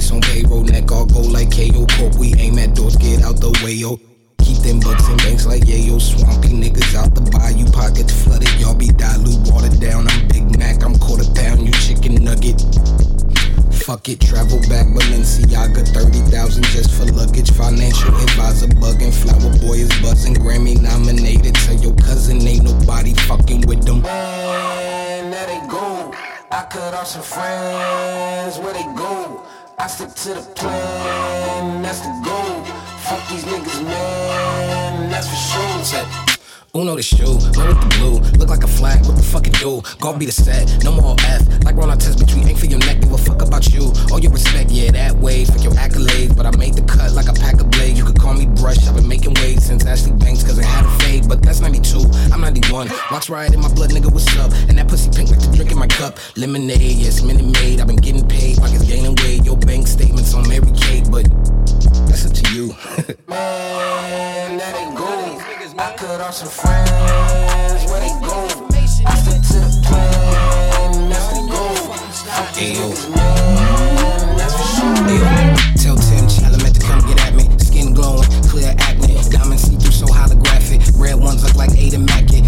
Voice 0.00 0.12
on 0.12 0.20
payroll. 0.22 0.62
Neck 0.64 0.90
all 0.92 1.04
gold 1.04 1.30
like 1.30 1.50
KO. 1.52 1.84
Corp, 1.98 2.14
we 2.16 2.32
aim 2.38 2.58
at 2.58 2.74
doors, 2.74 2.96
get 2.96 3.20
out 3.22 3.36
the 3.36 3.52
way, 3.62 3.72
yo. 3.72 4.00
Keep 4.38 4.64
them 4.64 4.80
bucks 4.80 5.06
in 5.08 5.16
banks 5.18 5.44
like 5.44 5.64
yeah, 5.66 5.76
yo. 5.76 5.98
Swampy 5.98 6.48
niggas 6.48 6.94
out 6.94 7.14
the 7.14 7.20
bayou. 7.28 7.70
Pockets 7.70 8.24
flooded, 8.24 8.48
y'all 8.58 8.74
be 8.74 8.88
dilute. 8.88 9.52
Watered 9.52 9.78
down, 9.78 10.08
I'm 10.08 10.26
Big 10.28 10.58
Mac. 10.58 10.82
I'm 10.82 10.96
quarter 10.96 11.28
pound, 11.36 11.66
you 11.66 11.72
chicken 11.72 12.24
nugget. 12.24 12.64
Fuck 13.84 14.08
it, 14.08 14.20
travel 14.20 14.60
back 14.72 14.88
Balenciaga, 14.88 15.84
30,000 15.92 16.64
just 16.72 16.96
for 16.96 17.04
luggage. 17.12 17.50
Financial 17.52 18.08
advisor 18.08 18.72
bugging, 18.80 19.12
flower 19.12 19.52
boy 19.60 19.84
is 19.84 19.92
buzzing. 20.00 20.34
Grammy 20.36 20.80
nominated. 20.80 21.56
Tell 21.56 21.76
your 21.76 21.94
cousin 21.96 22.40
ain't 22.48 22.64
nobody 22.64 23.12
fucking 23.28 23.66
with 23.68 23.84
them. 23.84 24.00
Man, 24.00 25.30
there 25.30 25.46
they 25.46 25.60
go. 25.68 26.10
I 26.50 26.64
cut 26.72 26.94
off 26.94 27.06
some 27.06 27.22
friends, 27.22 28.56
where 28.58 28.72
they 28.72 28.88
go? 28.96 29.44
I 29.80 29.86
stick 29.86 30.12
to 30.12 30.34
the 30.34 30.42
plan, 30.56 31.80
that's 31.80 32.00
the 32.00 32.12
goal. 32.22 32.62
Fuck 33.00 33.26
these 33.30 33.44
niggas, 33.44 33.82
man, 33.82 35.08
that's 35.08 35.26
for 35.26 35.36
sure. 35.36 35.84
Check. 36.04 36.30
Uno 36.76 36.94
the 36.94 37.02
shoe, 37.02 37.24
man 37.56 37.68
with 37.68 37.80
the 37.80 37.96
blue, 37.98 38.20
look 38.38 38.50
like 38.50 38.62
a 38.62 38.68
flag, 38.68 39.04
what 39.06 39.16
the 39.16 39.22
fuck 39.22 39.46
it 39.46 39.54
do? 39.54 39.82
Go 39.98 40.16
be 40.16 40.26
the 40.26 40.32
set, 40.32 40.84
no 40.84 40.92
more 40.92 41.16
F, 41.20 41.42
like 41.64 41.74
run 41.76 41.90
on 41.90 41.98
test, 41.98 42.18
bitch, 42.18 42.32
we 42.34 42.48
ain't 42.48 42.58
for 42.58 42.66
your 42.66 42.78
neck, 42.78 43.00
give 43.00 43.10
a 43.10 43.18
fuck 43.18 43.42
about 43.42 43.72
you. 43.72 43.90
All 44.12 44.20
your 44.20 44.30
respect, 44.30 44.70
yeah, 44.70 44.92
that 44.92 45.16
way, 45.16 45.44
fuck 45.46 45.64
your 45.64 45.72
accolades, 45.72 46.29
91. 52.70 52.88
Watch 53.10 53.28
riot 53.28 53.52
in 53.52 53.60
my 53.60 53.72
blood, 53.72 53.90
nigga, 53.90 54.12
what's 54.12 54.36
up? 54.38 54.52
And 54.68 54.78
that 54.78 54.86
pussy 54.86 55.10
pink 55.10 55.30
like 55.30 55.40
the 55.40 55.50
drink 55.54 55.72
in 55.72 55.78
my 55.78 55.88
cup. 55.88 56.18
Lemonade, 56.36 56.80
yes, 56.80 57.22
Minute 57.22 57.44
Maid, 57.44 57.80
I've 57.80 57.88
been 57.88 57.96
getting 57.96 58.26
paid, 58.26 58.58
pockets 58.58 58.84
gaining 58.84 59.16
weight. 59.24 59.44
Your 59.44 59.56
bank 59.56 59.88
statements 59.88 60.34
on 60.34 60.48
Mary 60.48 60.70
Kate, 60.76 61.10
but 61.10 61.26
that's 62.06 62.26
up 62.26 62.32
to 62.32 62.54
you. 62.54 62.68
Man, 63.28 64.58
there 64.58 64.72
they 64.72 64.94
go. 64.94 65.10
I 65.78 65.94
cut 65.96 66.20
off 66.20 66.34
some 66.34 66.48
friends, 66.48 67.90
where 67.90 68.00
they 68.00 68.14
go? 68.22 68.46
I 69.06 69.14
stick 69.18 69.42
to 69.50 69.58
the 69.66 69.82
plan, 69.86 71.08
that's 71.10 71.26
the 71.34 71.42
goal. 71.50 71.74
Fuck 72.30 72.54
these 72.54 72.78
niggas, 72.78 73.08
man, 73.16 74.36
that's 74.36 74.54
for 74.54 74.66
sure. 74.76 74.94
Ayo, 75.10 75.56
tell 75.82 75.96
Tim 75.96 76.26
Chalamet 76.28 76.74
to 76.74 76.80
come 76.86 77.00
get 77.08 77.20
at 77.26 77.34
me. 77.34 77.48
Skin 77.58 77.94
glowing, 77.94 78.28
clear 78.44 78.74
acne. 78.78 79.16
Diamonds 79.30 79.62
see 79.62 79.76
through 79.76 79.92
so 79.92 80.06
holographic. 80.06 80.82
Red 81.00 81.18
ones 81.18 81.42
look 81.42 81.56
like 81.56 81.70
Ada 81.78 81.98
Mackett. 81.98 82.39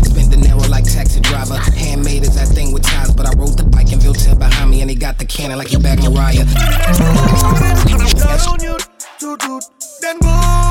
Like 0.82 0.92
taxi 0.92 1.20
driver. 1.20 1.56
Handmade 1.76 2.22
is 2.22 2.34
that 2.34 2.48
thing 2.48 2.72
with 2.72 2.82
ties, 2.82 3.14
but 3.14 3.26
I 3.26 3.32
rode 3.36 3.56
the 3.56 3.64
bike 3.64 3.92
and 3.92 4.00
Viltel 4.02 4.38
behind 4.38 4.70
me, 4.70 4.80
and 4.80 4.90
he 4.90 4.96
got 4.96 5.18
the 5.18 5.24
cannon 5.24 5.58
like 5.58 5.68
he 5.68 5.76
back 5.76 5.98
Mariah. 6.00 6.44
Then 10.00 10.18
boot 10.18 10.61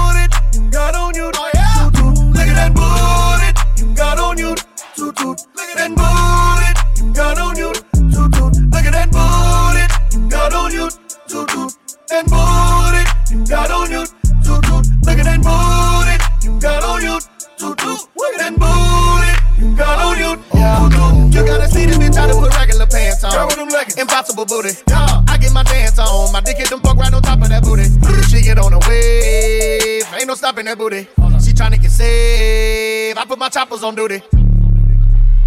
that 30.71 30.77
booty. 30.77 31.03
She 31.43 31.51
tryna 31.51 31.81
get 31.81 31.91
saved. 31.91 33.17
I 33.17 33.25
put 33.25 33.37
my 33.37 33.49
choppers 33.49 33.83
on 33.83 33.95
duty. 33.95 34.21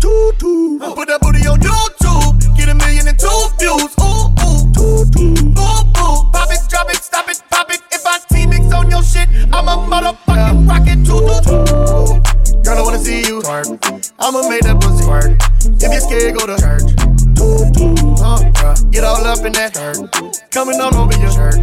Toot 0.00 0.38
toot. 0.38 0.80
Put 0.80 1.08
that 1.08 1.20
booty 1.20 1.46
on 1.46 1.60
YouTube. 1.60 2.56
Get 2.56 2.68
a 2.68 2.74
million 2.74 3.08
and 3.08 3.18
two 3.18 3.28
views. 3.58 3.92
Ooh 4.04 4.28
ooh. 4.44 4.60
Toot 4.76 5.12
toot. 5.16 5.54
Boom 5.56 5.84
boom. 5.96 6.28
Pop 6.28 6.52
it, 6.52 6.60
drop 6.68 6.90
it, 6.90 7.00
stop 7.00 7.28
it, 7.28 7.42
pop 7.48 7.70
it. 7.72 7.80
If 7.90 8.04
I 8.06 8.18
team 8.28 8.50
mix 8.50 8.72
on 8.74 8.90
your 8.90 9.02
shit, 9.02 9.28
I'm 9.52 9.68
a 9.68 9.80
motherfucking 9.88 10.68
rocket. 10.68 11.00
Toot 11.08 11.24
toot. 11.44 12.64
Girl, 12.64 12.78
I 12.78 12.82
wanna 12.82 12.98
see 12.98 13.24
you. 13.24 13.40
I'ma 13.44 14.48
make 14.48 14.62
that 14.68 14.76
pussy 14.80 15.08
work. 15.08 15.40
If 15.80 15.88
you're 15.88 16.04
scared, 16.04 16.36
go 16.36 16.46
to 16.46 16.56
church. 16.60 16.84
Uh, 18.20 18.76
get 18.90 19.04
all 19.04 19.24
up 19.24 19.44
in 19.44 19.52
that 19.52 19.72
dirt. 19.72 19.96
Coming 20.50 20.80
all 20.80 20.94
over 20.96 21.16
your 21.18 21.32
shirt. 21.32 21.56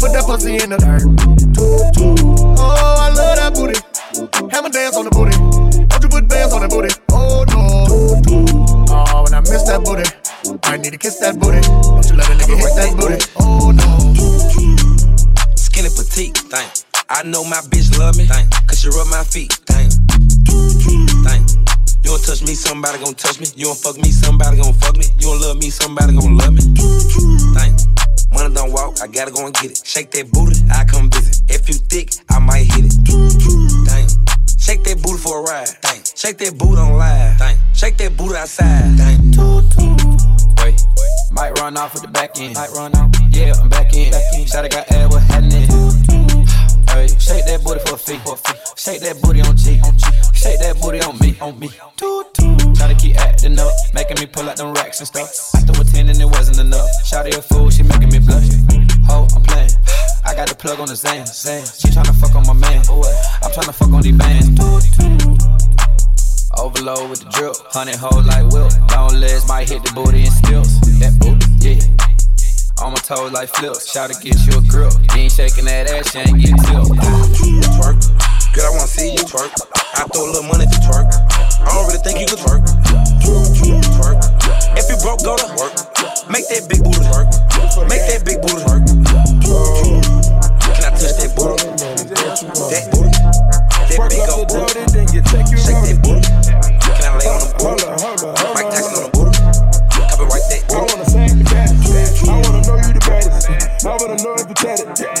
Put 0.00 0.12
that 0.12 0.24
pussy 0.26 0.58
in 0.58 0.70
the 0.70 0.78
dirt. 0.78 2.13
Me. 23.44 23.60
You 23.60 23.66
don't 23.66 23.78
fuck 23.78 23.96
me, 23.96 24.10
somebody 24.10 24.56
gon' 24.56 24.72
fuck 24.74 24.96
me. 24.96 25.04
You 25.18 25.28
don't 25.28 25.40
love 25.40 25.56
me, 25.58 25.70
somebody 25.70 26.14
gon' 26.14 26.36
love 26.36 26.52
me. 26.52 26.62
Thing. 26.62 27.72
Money 28.32 28.54
don't 28.54 28.72
walk, 28.72 29.00
I 29.02 29.06
gotta 29.06 29.30
go 29.30 29.46
and 29.46 29.54
get 29.54 29.70
it. 29.70 29.80
Shake 29.84 30.10
that 30.12 30.30
booty, 30.32 30.56
I 30.70 30.84
come 30.84 31.10
visit. 31.10 31.42
If 31.48 31.68
you 31.68 31.74
thick, 31.74 32.10
I 32.30 32.38
might 32.38 32.66
hit 32.72 32.86
it. 32.86 32.96
Dang. 33.84 34.08
Shake 34.58 34.82
that 34.84 35.02
booty 35.02 35.18
for 35.18 35.40
a 35.40 35.42
ride. 35.42 35.68
Dang. 35.82 36.00
Shake 36.16 36.38
that 36.38 36.58
booty 36.58 36.80
on 36.80 36.94
live. 36.96 37.38
Dang. 37.38 37.56
Shake 37.74 37.96
that 37.98 38.16
booty 38.16 38.34
outside. 38.34 38.96
Dang. 38.96 39.20
Wait, 40.64 40.80
might 41.30 41.52
run 41.60 41.76
off 41.76 41.92
with 41.94 42.02
the 42.02 42.08
back 42.08 42.38
end. 42.38 42.54
Might 42.54 42.70
run 42.70 42.94
off. 42.96 43.10
Yeah, 43.30 43.52
I'm 43.60 43.68
back 43.68 43.92
in. 43.94 44.10
Back 44.10 44.22
in. 44.36 44.46
Shot 44.46 44.70
got 44.70 44.90
air, 44.92 45.08
what 45.08 45.22
happening? 45.22 45.68
Hey, 46.88 47.08
shake 47.18 47.44
that 47.46 47.60
booty 47.62 47.80
for 47.80 47.94
a 47.94 47.98
fee. 47.98 48.18
Shake 48.76 49.00
that 49.00 49.20
booty 49.20 49.42
on 49.42 49.56
G. 49.56 49.80
Shake 50.32 50.58
that 50.60 50.80
booty 50.80 51.00
on 51.02 51.18
me. 51.18 51.36
On 51.40 51.58
me. 51.58 51.68
Try 51.96 52.63
to 52.74 52.94
keep 52.94 53.16
acting 53.16 53.58
up, 53.58 53.72
making 53.94 54.18
me 54.18 54.26
pull 54.26 54.48
out 54.48 54.56
them 54.56 54.72
racks 54.74 55.00
and 55.00 55.06
stuff. 55.06 55.30
I 55.54 55.60
threw 55.60 55.80
a 55.80 55.84
10 55.84 56.08
and 56.08 56.20
it 56.20 56.26
wasn't 56.26 56.58
enough. 56.58 56.88
Shotty 57.04 57.36
a 57.36 57.42
fool, 57.42 57.70
she 57.70 57.82
making 57.82 58.10
me 58.10 58.18
blush. 58.18 58.48
Ho, 59.06 59.26
I'm 59.34 59.42
playing. 59.42 59.70
I 60.24 60.34
got 60.34 60.48
the 60.48 60.54
plug 60.54 60.80
on 60.80 60.88
the 60.88 60.96
Zan. 60.96 61.26
She 61.26 61.88
tryna 61.88 62.14
fuck 62.20 62.34
on 62.34 62.46
my 62.46 62.54
man. 62.54 62.82
I'm 63.42 63.50
tryna 63.52 63.74
fuck 63.74 63.92
on 63.92 64.02
these 64.02 64.16
bands. 64.16 64.48
Overload 66.58 67.10
with 67.10 67.20
the 67.20 67.30
drip, 67.30 67.56
honey 67.72 67.96
hold 67.96 68.26
like 68.26 68.46
Will. 68.50 68.68
Long 68.94 69.14
legs 69.20 69.46
might 69.48 69.68
hit 69.68 69.82
the 69.82 69.92
booty 69.92 70.24
and 70.24 70.32
stills. 70.32 70.80
That 70.98 71.18
booty, 71.18 71.46
yeah. 71.60 71.82
On 72.82 72.90
my 72.90 72.98
toes 72.98 73.32
like 73.32 73.48
flips, 73.48 73.90
shout 73.90 74.10
to 74.10 74.16
get 74.22 74.34
you 74.46 74.58
a 74.58 74.62
grip. 74.62 74.92
You 75.14 75.26
ain't 75.26 75.32
shaking 75.32 75.66
that 75.66 75.90
ass, 75.90 76.14
you 76.14 76.20
ain't 76.20 76.40
getting 76.40 76.58
tilt. 76.66 76.90
Twerk, 77.78 77.98
girl, 78.54 78.66
I 78.66 78.70
wanna 78.70 78.86
see 78.86 79.10
you 79.10 79.18
twerk. 79.26 79.50
I 79.98 80.06
throw 80.14 80.30
a 80.30 80.30
little 80.30 80.46
money 80.46 80.66
to 80.66 80.78
twerk. 80.86 81.10
I 81.10 81.74
don't 81.74 81.90
really 81.90 81.98
think 81.98 82.22
you 82.22 82.26
could 82.30 82.38
twerk. 82.38 82.62
Twerk. 83.98 84.22
If 84.78 84.86
you 84.86 84.96
broke, 85.02 85.26
go 85.26 85.34
to 85.34 85.46
work. 85.58 85.74
Make 86.30 86.46
that 86.54 86.70
big 86.70 86.86
booty 86.86 87.02
work. 87.10 87.26
Make 87.90 88.06
that 88.06 88.22
big 88.22 88.38
booty 88.38 88.62
work. 88.62 88.86
Can 90.70 90.86
I 90.86 90.94
touch 90.94 91.18
that 91.18 91.34
booty? 91.34 91.66
That 92.70 92.84
booty. 92.94 93.10
That 93.90 94.06
big 94.06 94.22
old 94.30 94.46
booty. 94.46 94.86
Shake 95.58 95.82
that 95.90 95.98
booty. 95.98 96.22
Can 96.22 97.10
I 97.10 97.18
lay 97.18 97.26
on 97.26 97.42
the 97.42 97.50
booty? 97.58 97.90
Mike 98.54 98.70
Tyson 98.70 98.94
on 98.94 99.10
the 99.10 99.18
booty. 99.18 99.34
Copyright 100.14 100.46
that 100.46 100.62
I 100.70 100.78
wanna 100.78 101.06
say 101.10 101.26
the 101.26 101.42
baddest. 101.50 102.22
I 102.22 102.38
wanna 102.38 102.62
know 102.62 102.78
you 102.78 102.94
the 102.94 103.02
baddest. 103.02 103.50
I 103.82 103.98
wanna 103.98 104.18
know 104.22 104.34
if 104.38 104.46
you 104.46 104.54
tatted. 104.54 104.94
I 104.94 105.13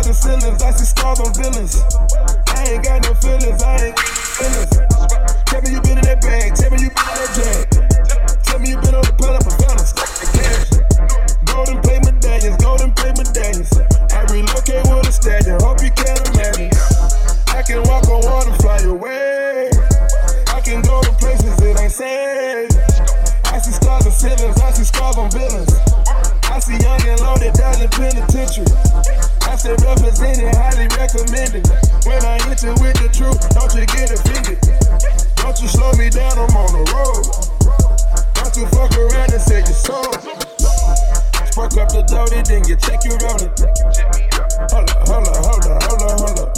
Stars 0.00 0.24
and 0.24 0.40
ceilings, 0.40 0.62
I 0.62 0.70
see 0.70 0.84
scars 0.86 1.20
on 1.20 1.34
villains. 1.34 1.76
I 2.56 2.72
ain't 2.72 2.84
got 2.84 3.04
no 3.04 3.12
feelings, 3.20 3.60
I 3.60 3.92
ain't 3.92 3.98
feelings. 4.00 4.72
Tell 5.44 5.60
me 5.60 5.76
you 5.76 5.80
been 5.84 6.00
in 6.00 6.04
that 6.08 6.24
bag, 6.24 6.56
tell 6.56 6.72
me 6.72 6.80
you 6.80 6.88
been 6.88 7.04
in 7.04 7.16
that 7.20 7.32
jag. 7.36 7.68
Tell 8.48 8.58
me 8.64 8.70
you 8.72 8.80
been 8.80 8.96
on 8.96 9.04
the 9.04 9.12
pedal 9.20 9.44
for 9.44 9.52
fellas. 9.60 9.92
Golden 11.44 11.84
plate 11.84 12.00
medallions, 12.00 12.56
golden 12.64 12.96
plate 12.96 13.12
medallions. 13.20 13.68
I 14.16 14.24
relocate 14.32 14.88
with 14.88 15.04
a 15.04 15.12
stallion, 15.12 15.60
hope 15.60 15.84
you 15.84 15.92
can 15.92 16.16
imagine. 16.32 16.72
I 17.52 17.60
can 17.60 17.84
walk 17.84 18.08
on 18.08 18.24
water, 18.24 18.56
fly 18.64 18.80
away. 18.88 19.68
I 20.48 20.64
can 20.64 20.80
go 20.80 21.04
to 21.04 21.12
places 21.20 21.60
it 21.60 21.76
ain't 21.76 21.92
safe. 21.92 22.72
I 23.52 23.60
see 23.60 23.76
stars 23.76 24.08
and 24.08 24.16
ceilings, 24.16 24.56
I 24.64 24.72
see 24.72 24.88
scars 24.88 25.20
on 25.20 25.28
villains. 25.28 25.76
I 26.48 26.56
see 26.56 26.80
young 26.80 27.04
and 27.04 27.20
loaded 27.20 27.52
down 27.52 27.76
in 27.84 27.90
penitentiary. 27.92 28.64
I 29.60 29.76
represented, 29.84 30.54
highly 30.56 30.88
recommended. 30.96 31.68
When 32.08 32.24
I 32.24 32.40
hit 32.48 32.64
you 32.64 32.72
with 32.80 32.96
the 32.96 33.12
truth, 33.12 33.44
don't 33.52 33.68
you 33.76 33.84
get 33.84 34.08
offended. 34.08 34.56
Don't 35.36 35.52
you 35.60 35.68
slow 35.68 35.92
me 36.00 36.08
down, 36.08 36.32
I'm 36.32 36.48
on 36.56 36.72
the 36.72 36.84
road. 36.96 37.28
Don't 38.40 38.56
you 38.56 38.64
fuck 38.72 38.88
around 38.96 39.36
and 39.36 39.42
say 39.42 39.60
you 39.60 39.76
sold. 39.76 40.16
Spark 41.52 41.76
up 41.76 41.92
the 41.92 42.00
doty, 42.08 42.40
then 42.48 42.64
you 42.64 42.76
check 42.80 43.04
your 43.04 43.20
rolling. 43.20 43.52
Hold 44.72 44.88
up, 44.96 45.04
hold 45.04 45.28
up, 45.28 45.44
hold 45.44 45.64
up, 45.68 45.76
hold 45.84 46.02
up, 46.08 46.16
hold 46.24 46.40
up. 46.40 46.50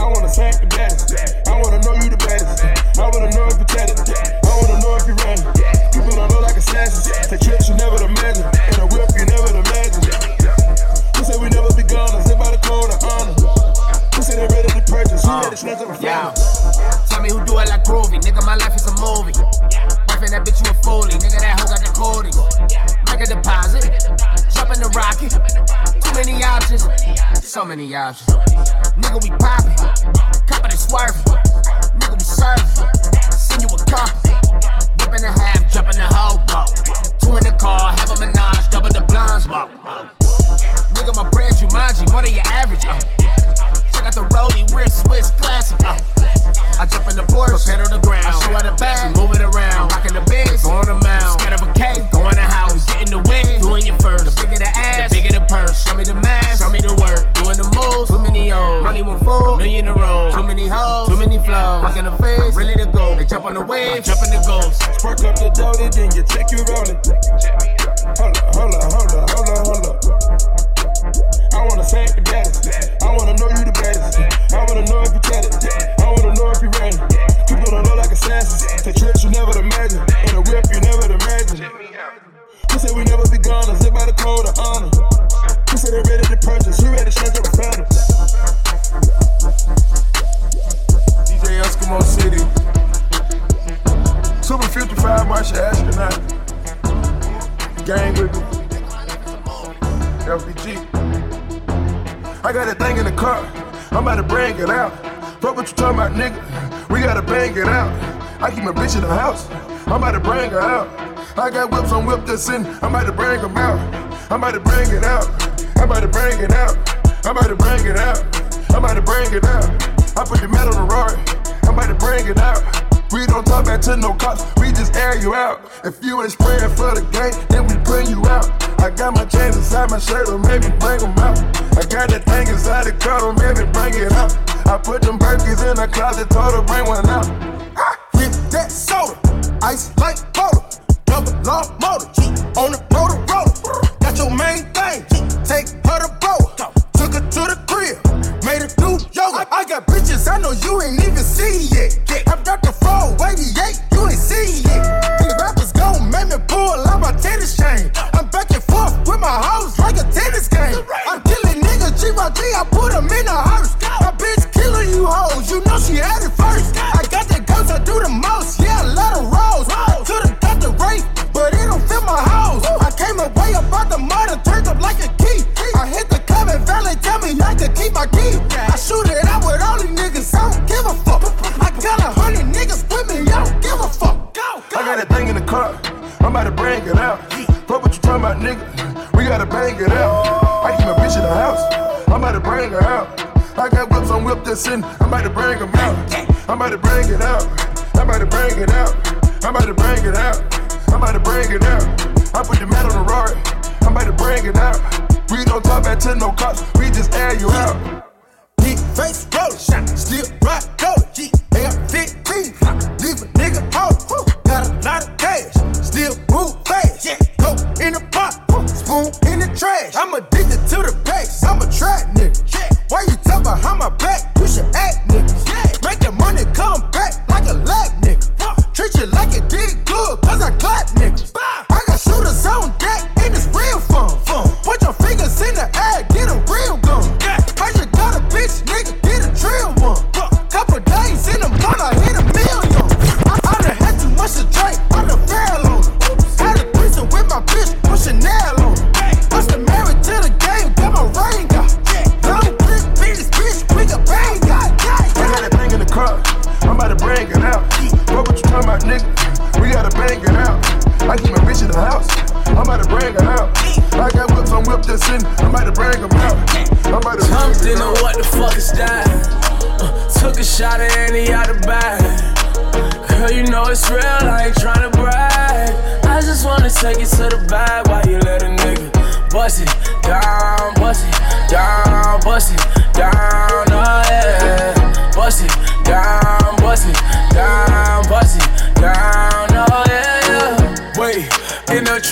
I 0.00 0.08
wanna 0.08 0.32
thank 0.32 0.56
the 0.56 0.72
baddest. 0.72 1.12
I 1.44 1.60
wanna 1.60 1.84
know 1.84 1.92
you 2.00 2.08
the 2.08 2.16
baddest. 2.16 2.64
I 2.96 3.12
wanna 3.12 3.28
know 3.28 3.44
if 3.52 3.60
you 3.60 3.68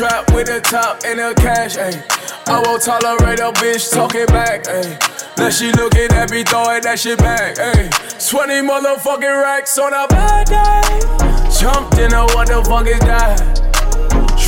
trap 0.01 0.33
with 0.33 0.47
the 0.47 0.59
top 0.63 1.05
and 1.05 1.19
the 1.19 1.35
cash, 1.37 1.77
ayy. 1.77 2.01
I 2.49 2.57
won't 2.65 2.81
tolerate 2.81 3.39
a 3.39 3.53
bitch 3.61 3.93
talking 3.93 4.25
back, 4.33 4.65
ayy. 4.65 4.97
Now 5.37 5.51
she 5.51 5.73
looking 5.73 6.09
at 6.17 6.31
me 6.31 6.43
throwing 6.43 6.81
that 6.89 6.99
shit 6.99 7.19
back, 7.19 7.61
ayy. 7.61 7.93
20 8.17 8.65
motherfucking 8.65 9.43
racks 9.45 9.77
on 9.77 9.93
a 9.93 10.09
bad 10.09 10.49
day. 10.49 11.05
Jumped 11.53 11.99
in 11.99 12.15
a 12.17 12.25
what 12.33 12.49
the 12.49 12.65
fuck 12.65 12.89
is 12.89 12.99
that? 13.05 13.45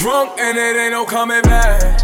Drunk 0.01 0.41
and 0.41 0.57
it 0.57 0.75
ain't 0.75 0.93
no 0.93 1.05
coming 1.05 1.43
back. 1.43 2.01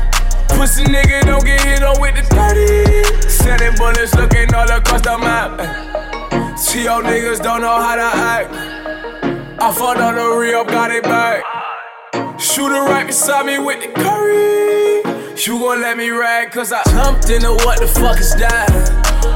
Pussy 0.51 0.85
nigga 0.85 1.25
don't 1.25 1.43
get 1.43 1.65
hit 1.65 1.83
on 1.83 1.99
with 2.03 2.21
the 2.21 2.25
30. 2.29 3.31
Sending 3.31 3.75
bullets 3.81 4.15
looking 4.15 4.53
all 4.53 4.69
across 4.69 5.01
the 5.01 5.17
map. 5.17 5.57
See 6.59 6.85
y'all 6.85 7.01
niggas 7.01 7.43
don't 7.43 7.63
know 7.63 7.81
how 7.81 7.97
to 7.97 8.11
act. 8.13 8.53
I 9.59 9.73
fought 9.73 9.97
on 9.97 10.17
the 10.17 10.37
re-up, 10.37 10.69
got 10.69 10.91
it 10.91 11.03
back. 11.03 11.67
Shooter 12.38 12.83
right 12.83 13.07
beside 13.07 13.46
me 13.46 13.59
with 13.59 13.81
the 13.83 13.88
curry. 14.01 15.03
You 15.44 15.59
gon' 15.59 15.81
let 15.81 15.96
me 15.96 16.11
rag, 16.11 16.53
cause 16.53 16.72
I 16.72 16.83
jumped 16.90 17.31
into 17.31 17.51
what 17.64 17.81
the 17.81 17.87
fuck 17.87 18.18
is 18.18 18.35
that? 18.37 18.70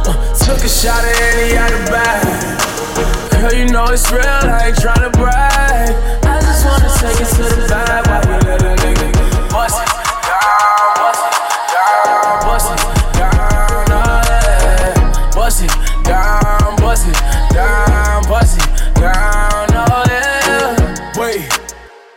Uh, 0.07 0.13
took 0.39 0.63
a 0.63 0.69
shot 0.69 1.03
at 1.05 1.17
any 1.35 1.57
out 1.57 1.71
the 1.71 1.91
bag. 1.91 3.41
Girl, 3.41 3.53
you 3.59 3.67
know 3.73 3.87
it's 3.87 4.11
real, 4.13 4.23
I 4.23 4.69
ain't 4.69 4.77
tryna 4.77 5.13
brag. 5.13 5.91
I 6.25 6.41
just 6.41 6.65
wanna 6.65 6.91
take 7.01 7.21
it 7.21 7.31
to 7.35 7.43
the 7.43 7.67
bag 7.69 8.07
while 8.07 8.23
you 8.23 8.39
let 8.47 8.63
a 8.63 8.82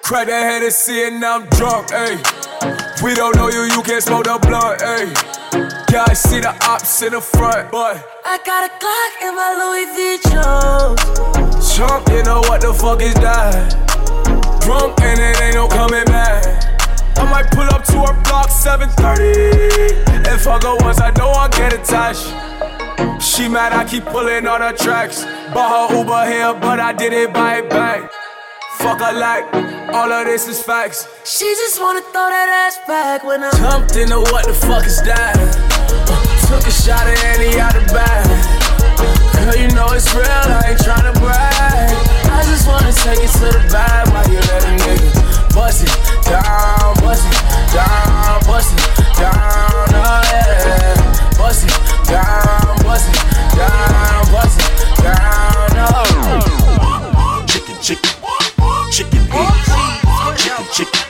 Crack 0.06 0.28
that 0.28 0.44
head 0.44 0.62
and 0.62 0.72
see 0.72 1.02
it, 1.02 1.14
now 1.14 1.42
I'm 1.42 1.50
drunk, 1.58 1.90
ayy. 1.90 2.22
We 3.02 3.16
don't 3.16 3.36
know 3.36 3.50
you, 3.50 3.64
you 3.74 3.82
can't 3.82 4.04
smoke 4.04 4.26
the 4.26 4.38
blunt, 4.38 4.78
ayy. 4.86 5.10
Yeah, 5.92 6.06
I 6.08 6.14
see 6.14 6.40
the 6.42 6.54
ops 6.62 7.02
in 7.02 7.14
the 7.14 7.22
front, 7.22 7.72
but 7.72 8.06
I 8.24 8.38
got 8.46 8.70
a 8.70 8.72
Glock 8.78 9.14
in 9.26 9.34
my 9.34 9.58
Louis 9.58 9.90
V 9.98 10.22
Jones. 10.30 11.74
Jump, 11.74 12.08
you 12.14 12.22
know 12.22 12.42
what 12.46 12.62
the 12.62 12.72
fuck 12.72 13.02
is 13.02 13.16
that? 13.16 13.74
Drunk 14.62 14.94
and 15.02 15.20
it 15.20 15.42
ain't 15.42 15.56
no 15.56 15.68
coming 15.68 16.06
back. 16.06 16.46
I 17.18 17.26
might 17.26 17.50
pull 17.50 17.66
up 17.74 17.84
to 17.86 18.06
her 18.06 18.14
block 18.30 18.52
730. 18.52 20.30
If 20.30 20.46
I 20.46 20.60
go 20.60 20.78
once, 20.82 21.02
I 21.02 21.10
know 21.18 21.34
I'll 21.34 21.50
get 21.50 21.74
attached. 21.74 22.30
She 23.26 23.50
mad, 23.50 23.74
I 23.74 23.84
keep 23.84 24.06
pulling 24.06 24.46
on 24.46 24.62
her 24.62 24.74
tracks. 24.74 25.26
Bought 25.52 25.90
her 25.90 25.98
Uber 25.98 26.26
here, 26.30 26.54
but 26.62 26.80
I 26.80 26.94
didn't 26.94 27.34
buy 27.34 27.58
it 27.58 27.72
back. 27.72 28.12
Fuck 28.86 29.02
I 29.02 29.12
like, 29.18 29.46
all 29.96 30.12
of 30.12 30.28
this 30.28 30.48
is 30.48 30.62
facts. 30.62 31.10
She 31.26 31.46
just 31.58 31.82
wanna 31.82 32.02
throw 32.14 32.30
that 32.30 32.50
ass 32.70 32.78
back 32.86 33.24
when 33.24 33.42
I 33.42 33.50
Jumped 33.58 33.96
into 33.98 34.22
what 34.30 34.46
the 34.46 34.54
fuck 34.54 34.86
is 34.86 35.02
that? 35.02 35.34
Uh, 35.34 36.22
took 36.46 36.62
a 36.62 36.70
shot 36.70 37.02
at 37.10 37.18
any 37.34 37.58
out 37.58 37.74
the 37.74 37.82
bag. 37.90 38.30
Girl, 39.34 39.58
you 39.58 39.74
know 39.74 39.90
it's 39.90 40.14
real, 40.14 40.30
I 40.30 40.70
ain't 40.70 40.80
tryna 40.86 41.18
brag. 41.18 41.98
I 42.30 42.46
just 42.46 42.70
wanna 42.70 42.94
take 42.94 43.26
it 43.26 43.34
to 43.42 43.58
the 43.58 43.66
bag 43.74 44.06
while 44.14 44.30
you 44.30 44.38
let 44.54 44.62
a 44.62 44.78
nigga 44.78 45.10
bust 45.58 45.82
it 45.82 45.90
down, 46.30 46.94
bust 47.02 47.26
it 47.26 47.42
down, 47.74 48.38
bust 48.46 48.70
it 48.70 48.86
down, 49.18 49.98
oh 49.98 50.22
yeah. 50.30 50.94
Bust 51.42 51.66
it 51.66 51.74
down, 52.06 52.78
bust 52.86 53.10
it 53.10 53.18
down, 53.58 54.30
bust 54.30 54.62
it 54.62 54.70
down, 55.02 55.74
oh. 55.90 57.46
Chicken, 57.50 57.82
chicken, 57.82 58.15
chicken 58.92 59.26
heads. 59.28 59.70
Chicken, 60.42 60.66
chicken, 60.72 61.02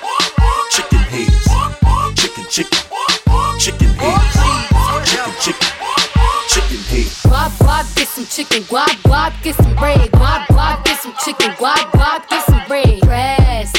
chicken 0.71 0.99
heads. 1.11 1.45
Chicken, 2.15 2.45
chicken, 2.49 2.79
chicken 3.59 3.89
heads. 3.99 4.35
Chicken, 5.05 5.33
chicken, 5.41 5.69
chicken 6.49 6.81
heads. 6.89 7.23
Guap, 7.23 7.51
guap, 7.59 7.95
get 7.95 8.07
some 8.07 8.25
chicken. 8.25 8.63
Guap, 8.63 8.95
guap, 9.03 9.43
get 9.43 9.55
some 9.55 9.75
bread. 9.75 10.11
Guap, 10.11 10.47
guap, 10.47 10.83
get 10.85 10.99
some 10.99 11.13
chicken, 11.23 11.51
guap, 11.51 11.91
guap, 11.91 12.27
get 12.29 12.45
some 12.45 12.61
bread. 12.67 13.01
Grass, 13.01 13.73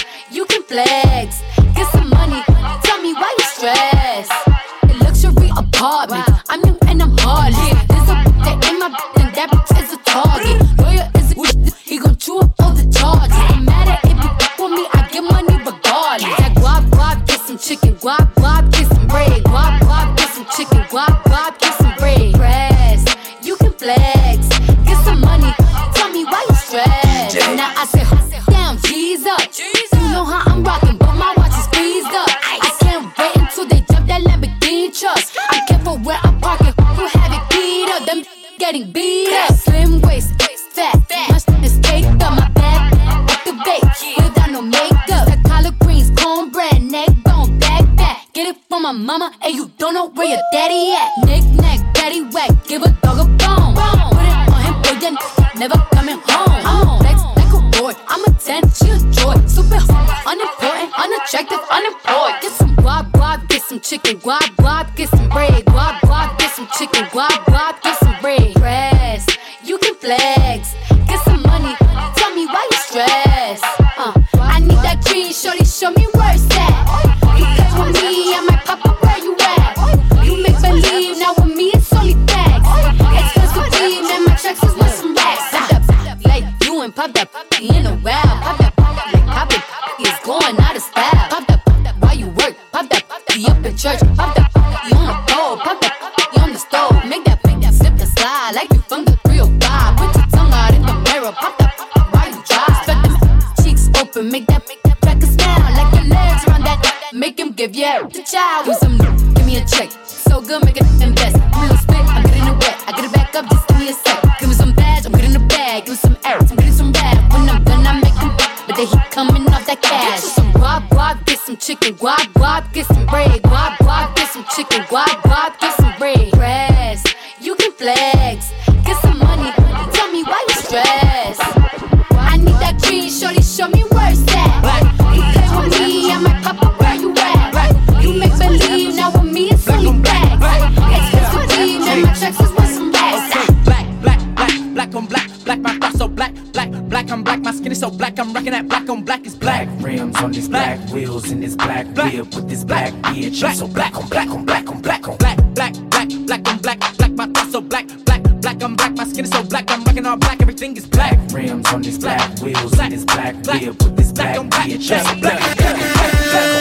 on 150.26 150.32
these 150.32 150.48
black 150.48 150.80
wheels 150.90 151.30
in 151.30 151.40
this 151.40 151.54
black 151.54 151.86
whip 151.94 152.34
with 152.34 152.48
this 152.48 152.64
black 152.64 152.92
bitch. 152.94 153.44
I'm 153.44 153.54
so 153.54 153.68
black 153.68 153.96
on 153.96 154.08
black 154.08 154.28
on 154.28 154.44
black 154.44 154.68
on 154.68 154.82
black 154.82 155.06
on 155.06 155.16
black, 155.18 155.38
black, 155.54 155.72
black, 155.88 156.08
black 156.26 156.48
on 156.48 156.58
black, 156.58 156.80
black, 156.98 157.12
my 157.12 157.26
thoughts 157.26 157.52
so 157.52 157.60
black, 157.60 157.86
black, 158.04 158.22
black, 158.40 158.60
I'm 158.60 158.74
black, 158.74 158.96
my 158.96 159.04
skin 159.04 159.24
is 159.24 159.30
so 159.30 159.44
black, 159.44 159.70
I'm 159.70 159.84
rocking 159.84 160.04
all 160.04 160.16
black, 160.16 160.42
everything 160.42 160.76
is 160.76 160.84
black. 160.84 161.16
rims 161.32 161.72
on 161.72 161.80
these 161.80 161.98
black 161.98 162.40
wheels 162.40 162.76
in 162.80 162.90
this 162.90 163.04
black 163.04 163.36
whip 163.46 163.80
with 163.84 163.96
this 163.96 164.10
black 164.10 164.38
bitch. 164.38 164.90
I'm 164.90 165.06
so 165.06 165.20
black 165.20 165.40
on 165.40 165.58
black 165.60 165.76
black 165.76 166.56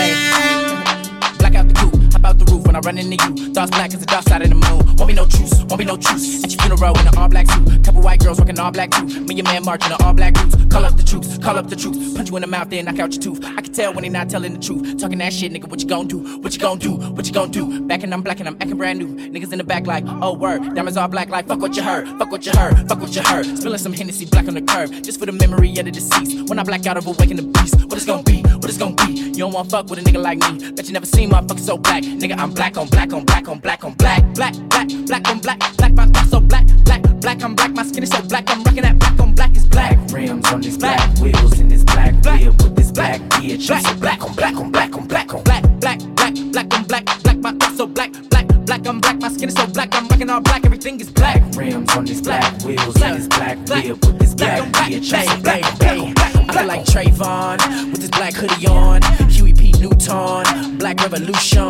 black 0.00 1.38
black 1.38 1.54
out 1.56 1.68
the 1.68 1.74
coupe, 1.74 2.12
hop 2.14 2.24
out 2.24 2.38
the 2.38 2.44
roof 2.50 2.66
when 2.66 2.74
I 2.74 2.80
run 2.80 2.96
into 2.96 3.16
you. 3.22 3.52
Thoughts 3.52 3.70
black 3.70 3.92
as 3.92 4.00
the 4.00 4.06
dark 4.06 4.26
side 4.28 4.40
of 4.40 4.48
the 4.48 4.54
moon. 4.54 4.96
Won't 4.96 5.08
be 5.08 5.12
no 5.12 5.26
truce, 5.26 5.62
won't 5.64 5.78
be 5.78 5.84
no 5.84 5.98
truce. 5.98 6.42
At 6.42 6.52
your 6.52 6.62
funeral 6.62 6.98
in 6.98 7.06
an 7.06 7.18
all 7.18 7.28
black 7.28 7.50
suit. 7.50 7.79
White 8.00 8.20
girls 8.20 8.38
rocking 8.38 8.58
all 8.58 8.70
black 8.70 8.90
too. 8.90 9.04
Me 9.04 9.38
and 9.38 9.44
man 9.44 9.64
marching 9.64 9.92
in 9.92 9.98
all 10.02 10.12
black 10.12 10.34
boots. 10.34 10.56
Call 10.70 10.84
up 10.84 10.96
the 10.96 11.02
troops, 11.02 11.38
call 11.38 11.56
up 11.56 11.68
the 11.68 11.76
troops. 11.76 12.14
Punch 12.14 12.30
you 12.30 12.36
in 12.36 12.42
the 12.42 12.48
mouth, 12.48 12.70
then 12.70 12.84
knock 12.86 12.98
out 12.98 13.12
your 13.12 13.22
tooth. 13.22 13.44
I 13.44 13.60
can 13.60 13.72
tell 13.72 13.92
when 13.92 14.02
they 14.02 14.08
not 14.08 14.28
telling 14.28 14.54
the 14.54 14.58
truth. 14.58 14.98
Talking 14.98 15.18
that 15.18 15.32
shit, 15.32 15.52
nigga, 15.52 15.68
what 15.68 15.80
you 15.80 15.88
gon' 15.88 16.06
do? 16.06 16.38
What 16.38 16.54
you 16.54 16.60
gon' 16.60 16.78
do? 16.78 16.96
What 16.96 17.26
you 17.26 17.32
gon' 17.32 17.50
do? 17.50 17.80
Back 17.82 18.02
and 18.02 18.12
I'm 18.14 18.22
black 18.22 18.40
and 18.40 18.48
I'm 18.48 18.56
acting 18.60 18.76
brand 18.76 18.98
new. 18.98 19.14
Niggas 19.30 19.52
in 19.52 19.58
the 19.58 19.64
back 19.64 19.86
like, 19.86 20.04
oh 20.06 20.34
word. 20.34 20.74
Diamonds 20.74 20.96
all 20.96 21.08
black 21.08 21.28
like, 21.28 21.46
fuck 21.46 21.60
what 21.60 21.76
you 21.76 21.82
heard. 21.82 22.08
Fuck 22.18 22.30
what 22.30 22.44
you 22.46 22.52
heard. 22.52 22.88
Fuck 22.88 23.00
what 23.00 23.14
you 23.14 23.22
heard. 23.22 23.44
Spilling 23.58 23.78
some 23.78 23.92
Hennessy 23.92 24.26
black 24.26 24.48
on 24.48 24.54
the 24.54 24.62
curb. 24.62 24.90
Just 25.02 25.18
for 25.20 25.26
the 25.26 25.32
memory 25.32 25.70
of 25.78 25.84
the 25.84 25.90
deceased. 25.90 26.48
When 26.48 26.58
I 26.58 26.62
black 26.62 26.86
out 26.86 26.96
of 26.96 27.06
awaken 27.06 27.36
the 27.36 27.42
beast. 27.42 27.84
What 27.84 27.94
it's 27.94 28.06
gon' 28.06 28.22
be? 28.24 28.42
What 28.42 28.64
it's 28.66 28.78
gon' 28.78 28.96
be? 28.96 29.12
You 29.12 29.34
don't 29.34 29.52
wanna 29.52 29.68
fuck 29.68 29.88
with 29.90 29.98
a 29.98 30.02
nigga 30.02 30.22
like 30.22 30.38
me. 30.38 30.72
Bet 30.72 30.86
you 30.86 30.92
never 30.92 31.06
seen 31.06 31.30
motherfuckers 31.30 31.60
so 31.60 31.76
black. 31.76 32.02
Nigga, 32.02 32.38
I'm 32.38 32.52
black 32.52 32.76
on 32.76 32.88
black 32.88 33.12
on 33.12 33.24
black 33.24 33.48
on 33.48 33.58
black 33.58 33.84
on 33.84 33.94
black. 33.94 34.22
Black, 34.34 34.54
black, 34.68 34.88
black 35.06 35.28
on 35.28 35.40
black. 35.40 35.58
Black, 35.76 35.92
my 35.92 36.06
thoughts 36.06 36.30
so 36.30 36.40
black. 36.40 36.66
Black, 36.84 37.02
black, 37.20 37.42
I'm 37.42 37.54
black. 37.54 37.70
My 37.72 37.82
skin 37.90 38.02
is 38.04 38.10
so 38.10 38.22
black. 38.22 38.48
I'm 38.48 38.62
rocking 38.62 38.82
that 38.82 38.98
black 38.98 39.18
on 39.20 39.34
black 39.34 39.56
is 39.56 39.66
black. 39.66 39.98
rims 40.12 40.46
on 40.52 40.60
these 40.60 40.78
black 40.78 41.00
wheels 41.18 41.58
in 41.58 41.68
this 41.68 41.82
black 41.84 42.14
whip 42.24 42.54
with 42.62 42.76
this 42.76 42.90
black 42.92 43.20
bitch. 43.32 43.70
I'm 43.70 43.82
so 43.82 43.94
black 43.96 44.22
on 44.22 44.34
black 44.34 44.56
on 44.56 44.70
black 44.70 44.94
on 44.94 45.06
black 45.06 45.34
on 45.34 45.42
black, 45.42 45.64
black, 45.80 45.98
black, 46.14 46.34
black 46.52 46.74
on 46.74 46.84
black. 46.84 47.04
Black, 47.04 47.22
black. 47.22 47.38
my 47.38 47.52
thoughts 47.52 47.76
so 47.76 47.86
black. 47.86 48.12
Black, 48.30 48.46
black, 48.66 48.86
I'm 48.86 49.00
black. 49.00 49.20
My 49.20 49.28
skin 49.28 49.48
is 49.48 49.54
so 49.56 49.66
black. 49.66 49.94
I'm 49.94 50.06
rocking 50.06 50.30
all 50.30 50.40
black. 50.40 50.64
Everything 50.64 51.00
is 51.00 51.10
black. 51.10 51.42
rims 51.56 51.90
on 51.96 52.04
these 52.04 52.22
black 52.22 52.62
wheels 52.62 53.02
in 53.02 53.14
this 53.14 53.26
black 53.26 53.58
whip 53.68 53.98
with 54.06 54.18
this 54.18 54.34
black 54.34 54.62
bitch. 54.72 55.12
I'm 55.12 55.26
so 55.26 55.42
black 55.42 55.64
on 55.64 55.78
black 55.78 55.96
on 55.96 56.14
black 56.14 56.36
on 56.36 56.36
black 56.36 56.36
on 56.36 56.46
black. 56.46 56.56
I 56.56 56.58
feel 56.58 56.66
like 56.66 56.84
Trayvon 56.84 57.90
with 57.90 58.00
this 58.00 58.10
black 58.10 58.34
hoodie 58.34 58.66
on. 58.68 59.02
Huey 59.28 59.52
P. 59.52 59.69
Newton, 59.80 60.76
Black 60.76 61.00
Revolution. 61.00 61.62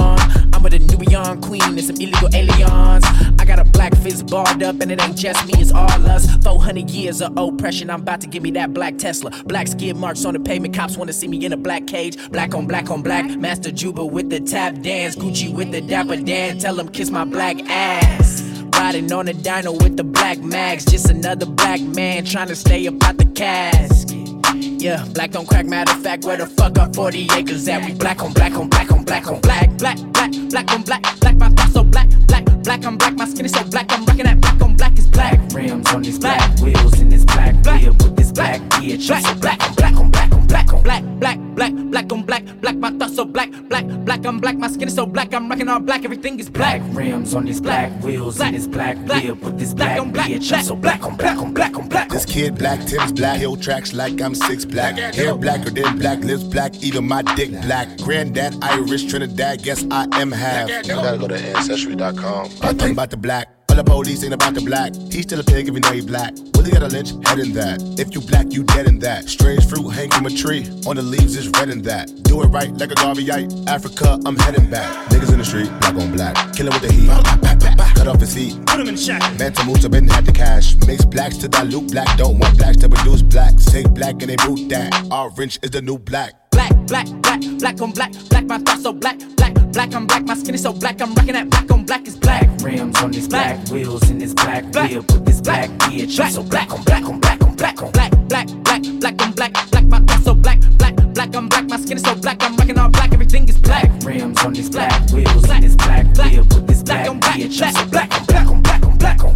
I'm 0.53 0.65
with 0.65 0.75
a 0.75 0.81
Nubian 0.81 1.41
queen 1.41 1.63
and 1.63 1.85
some 1.85 1.95
illegal 1.97 2.29
aliens. 2.35 3.05
I 3.39 3.45
got 3.47 3.61
a 3.61 3.65
black 3.65 3.97
fist 3.99 4.27
balled 4.27 4.65
up, 4.65 4.81
and 4.81 4.91
it 4.91 5.01
ain't 5.01 5.17
just 5.17 5.47
me, 5.47 5.53
it's 5.61 5.71
all 5.71 5.89
us. 6.11 6.27
400 6.43 6.91
years 6.91 7.23
of 7.23 7.37
oppression, 7.39 7.89
I'm 7.89 8.01
about 8.01 8.21
to 8.23 8.27
give 8.27 8.43
me 8.43 8.51
that 8.53 8.75
black 8.75 8.99
Tesla. 8.99 9.31
Black 9.45 9.69
skid 9.69 9.97
marks 9.97 10.25
on 10.25 10.35
the 10.35 10.41
pavement, 10.41 10.75
cops 10.75 10.97
wanna 10.97 11.13
see 11.13 11.29
me 11.29 11.45
in 11.45 11.53
a 11.53 11.57
black 11.57 11.87
cage. 11.87 12.17
Black 12.31 12.53
on 12.53 12.67
black 12.67 12.91
on 12.91 13.01
black, 13.03 13.27
Master 13.39 13.71
Juba 13.71 14.05
with 14.05 14.29
the 14.29 14.41
tap 14.41 14.81
dance, 14.81 15.15
Gucci 15.15 15.55
with 15.55 15.71
the 15.71 15.81
dapper 15.81 16.17
Dan. 16.17 16.59
Tell 16.59 16.79
him 16.79 16.89
kiss 16.89 17.11
my 17.11 17.25
black 17.25 17.61
ass. 17.71 18.43
Riding 18.77 19.13
on 19.13 19.29
a 19.29 19.35
dino 19.35 19.73
with 19.73 19.97
the 19.97 20.05
black 20.05 20.39
mags, 20.41 20.85
just 20.85 21.09
another 21.11 21.47
black 21.47 21.81
man 21.81 22.25
trying 22.25 22.49
to 22.49 22.57
stay 22.57 22.87
up 22.89 23.01
out 23.05 23.19
the 23.19 23.27
casket. 23.27 24.20
Yeah, 24.55 25.05
black 25.15 25.31
don't 25.33 25.47
crack. 25.47 25.67
Matter 25.67 25.93
of 25.93 26.03
fact, 26.03 26.25
where 26.25 26.37
the 26.37 26.47
fuck 26.47 26.79
are 26.79 26.93
40 26.93 27.29
acres 27.33 27.69
at? 27.69 27.85
We 27.85 27.95
black 27.95 28.23
on 28.23 28.33
black 28.33 28.53
on 28.55 28.69
black 28.69 28.91
on 28.91 29.00
black 29.11 29.27
on 29.27 29.41
black, 29.41 29.77
black, 29.77 29.99
black, 30.13 30.31
black 30.51 30.73
on 30.73 30.83
black, 30.83 31.03
black. 31.21 31.37
My 31.37 31.49
thoughts 31.51 31.73
so 31.73 31.83
black, 31.83 32.09
black, 32.29 32.45
black. 32.63 32.85
I'm 32.85 32.97
black. 32.97 33.17
My 33.17 33.25
skin 33.25 33.45
is 33.45 33.53
so 33.53 33.65
black. 33.65 33.91
I'm 33.91 34.05
rocking 34.05 34.25
that 34.25 34.41
black 34.41 34.61
on 34.63 34.77
black 34.77 34.97
is 34.97 35.09
black. 35.09 35.41
rims 35.53 35.93
on 35.93 36.03
these 36.03 36.19
black 36.19 36.61
wheels 36.61 37.01
in 37.01 37.09
this 37.09 37.25
black 37.25 37.55
whip 37.65 38.01
with 38.03 38.17
this 38.17 38.31
black 38.31 38.61
bitch. 38.71 39.11
I'm 39.11 39.23
so 39.23 39.35
black 39.35 39.61
on 39.69 39.75
black 39.75 39.97
on 39.97 40.11
black 40.11 40.33
on 40.33 40.47
black 40.47 40.73
on 40.73 40.83
black, 40.83 41.03
black, 41.19 41.39
black, 41.57 41.73
black 41.75 42.13
on 42.13 42.23
black, 42.23 42.45
black. 42.61 42.77
My 42.77 42.91
thoughts 42.93 43.17
so 43.17 43.25
black, 43.25 43.51
black, 43.69 43.85
black. 44.05 44.25
I'm 44.25 44.39
black. 44.39 44.57
My 44.57 44.69
skin 44.69 44.87
is 44.87 44.95
so 44.95 45.07
black. 45.07 45.35
I'm 45.35 45.49
rocking 45.49 45.69
all 45.69 45.81
black. 45.81 46.05
Everything 46.05 46.39
is 46.39 46.49
black. 46.49 46.81
rims 46.93 47.35
on 47.35 47.47
these 47.47 47.61
black 47.61 47.91
wheels 48.05 48.41
in 48.41 48.55
this 48.55 48.69
black 48.69 48.97
whip 49.09 49.41
with 49.41 49.59
this 49.59 49.75
black 49.75 49.99
bitch. 49.99 50.53
I'm 50.53 50.63
so 50.63 50.77
black 50.77 51.03
on 51.05 51.17
black 51.17 51.39
on 51.39 51.53
black 51.53 51.77
on 51.77 51.89
black. 51.89 52.11
This 52.11 52.25
kid 52.25 52.57
black, 52.57 52.85
Tim's 52.87 53.13
black, 53.13 53.39
hill 53.39 53.57
tracks 53.57 53.93
like 53.93 54.21
I'm 54.21 54.35
six 54.35 54.65
black. 54.65 54.97
Hair 55.15 55.35
blacker 55.37 55.71
than 55.71 55.99
black, 55.99 56.21
lips 56.21 56.45
black, 56.45 56.83
even 56.83 57.07
my 57.07 57.23
dick 57.35 57.51
black. 57.63 57.89
Granddad 57.99 58.57
Irish, 58.63 59.00
Trinidad, 59.05 59.63
guess 59.63 59.85
I 59.91 60.07
am 60.21 60.33
half. 60.33 60.69
You 60.69 60.95
gotta 60.95 61.19
go 61.19 61.29
to 61.29 61.37
ancestry.com. 61.37 62.51
I 62.63 62.73
think 62.73 62.93
about 62.93 63.11
the 63.11 63.17
black. 63.17 63.49
All 63.71 63.77
the 63.77 63.85
police 63.85 64.25
ain't 64.25 64.35
about 64.35 64.55
the 64.55 64.63
black. 64.63 64.93
He's 65.13 65.23
still 65.23 65.39
a 65.39 65.45
pig 65.45 65.69
even 65.69 65.81
though 65.83 65.93
he 65.93 66.01
black. 66.01 66.35
Willie 66.55 66.73
got 66.73 66.83
a 66.83 66.89
lynch, 66.89 67.11
head 67.25 67.39
in 67.39 67.53
that. 67.53 67.81
If 68.01 68.13
you 68.13 68.21
black, 68.21 68.51
you 68.51 68.65
dead 68.65 68.89
in 68.89 68.99
that. 68.99 69.29
Strange 69.29 69.65
fruit 69.69 69.89
hang 69.91 70.11
from 70.11 70.27
a 70.27 70.31
tree. 70.31 70.67
On 70.89 70.97
the 70.97 71.03
leaves 71.03 71.37
is 71.37 71.49
red 71.51 71.69
in 71.69 71.83
that. 71.83 72.11
Do 72.25 72.43
it 72.43 72.47
right 72.47 72.73
like 72.73 72.91
a 72.91 72.95
Garveyite. 72.95 73.69
Africa, 73.69 74.19
I'm 74.27 74.37
heading 74.37 74.69
back. 74.71 74.91
Niggas 75.11 75.33
in 75.33 75.39
the 75.39 75.45
street, 75.45 75.71
black 75.79 75.95
on 75.95 76.11
black. 76.11 76.35
Killing 76.53 76.73
with 76.73 76.83
the 76.83 76.93
heat. 76.93 77.95
Cut 77.95 78.09
off 78.09 78.19
his 78.19 78.35
feet. 78.35 78.57
Put 78.67 78.81
him 78.81 78.89
in 78.89 78.97
shack. 78.97 79.21
Man 79.39 79.53
to 79.53 79.65
move 79.65 79.81
to 79.83 79.89
bend 79.89 80.11
had 80.11 80.27
the 80.27 80.33
cash. 80.33 80.75
Makes 80.87 81.05
blacks 81.05 81.37
to 81.39 81.49
dilute 81.49 81.93
black. 81.93 82.19
Don't 82.19 82.39
want 82.41 82.59
blacks 82.59 82.79
to 82.79 82.89
produce 82.89 83.23
blacks. 83.23 83.67
Take 83.67 83.91
black 83.91 84.21
and 84.23 84.31
they 84.31 84.37
boot 84.37 84.69
that. 84.71 84.93
Orange 85.13 85.61
is 85.63 85.71
the 85.71 85.81
new 85.81 85.99
black. 85.99 86.40
Black, 86.61 86.77
black, 86.87 87.07
black, 87.23 87.41
black 87.59 87.81
on 87.81 87.91
black, 87.93 88.13
black, 88.29 88.45
my 88.45 88.59
thoughts 88.59 88.83
so 88.83 88.93
black, 88.93 89.19
black, 89.37 89.55
black, 89.73 89.95
I'm 89.95 90.07
black, 90.07 90.27
my 90.27 90.35
skin 90.35 90.55
is 90.55 90.61
so 90.63 90.75
black, 90.75 91.01
I'm 91.01 91.15
rocking 91.15 91.33
that 91.33 91.49
black 91.49 91.71
on 91.71 91.85
black 91.87 92.07
is 92.07 92.19
black. 92.19 92.51
Rims 92.63 93.01
on 93.01 93.13
this 93.13 93.29
black, 93.29 93.67
wheels 93.69 94.11
in 94.11 94.19
this 94.19 94.35
black, 94.35 94.65
wheel, 94.75 95.03
put 95.03 95.25
this 95.25 95.41
black, 95.41 95.71
bitch, 95.71 96.17
black, 96.19 96.33
so 96.33 96.43
black 96.43 96.71
on 96.71 96.83
black 96.83 97.05
on 97.05 97.19
black 97.19 97.43
on 97.43 97.57
black 97.57 97.83
on 97.83 97.91
black, 97.93 98.13
black, 98.29 98.47
black, 98.65 98.83
black 99.01 99.23
on 99.23 99.33
black, 99.33 99.53
black, 99.71 99.85
my 99.87 100.01
thoughts 100.01 100.25
so 100.25 100.35
black, 100.35 100.61
black, 100.77 100.95
black, 101.15 101.35
I'm 101.35 101.49
black, 101.49 101.65
my 101.65 101.79
skin 101.79 101.97
is 101.97 102.03
so 102.03 102.15
black, 102.15 102.43
I'm 102.43 102.55
rocking 102.57 102.79
all 102.79 102.91
black, 102.91 103.11
everything 103.15 103.49
is 103.49 103.57
black. 103.57 103.91
Rims 104.05 104.45
on 104.45 104.53
this 104.53 104.69
black, 104.69 105.11
wheels 105.13 105.49
in 105.49 105.63
this 105.63 105.77
black, 105.77 106.15
wheel, 106.19 106.45
put 106.45 106.67
this 106.67 106.83
black, 106.83 107.09
on 107.09 107.21
black, 107.21 107.37
bitch, 107.37 107.57
black, 107.57 107.75
so 107.75 107.87
black 107.87 108.13
on 108.21 108.27
black 108.27 108.47
on 108.47 108.61
black 108.63 108.85
on 108.85 108.99
black 108.99 109.25
on 109.25 109.35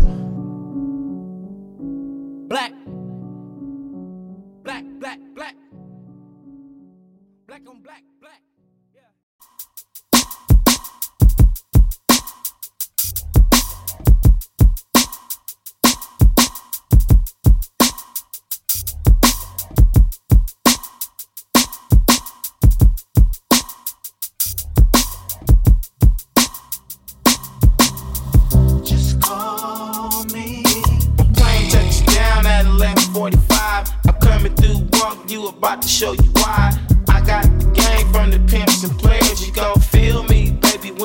black, 2.48 2.72
black, 4.62 4.84
black, 5.00 5.18
walk 35.04 35.30
you 35.30 35.48
about 35.48 35.82
to 35.82 35.88
show 35.88 36.12
you 36.12 36.23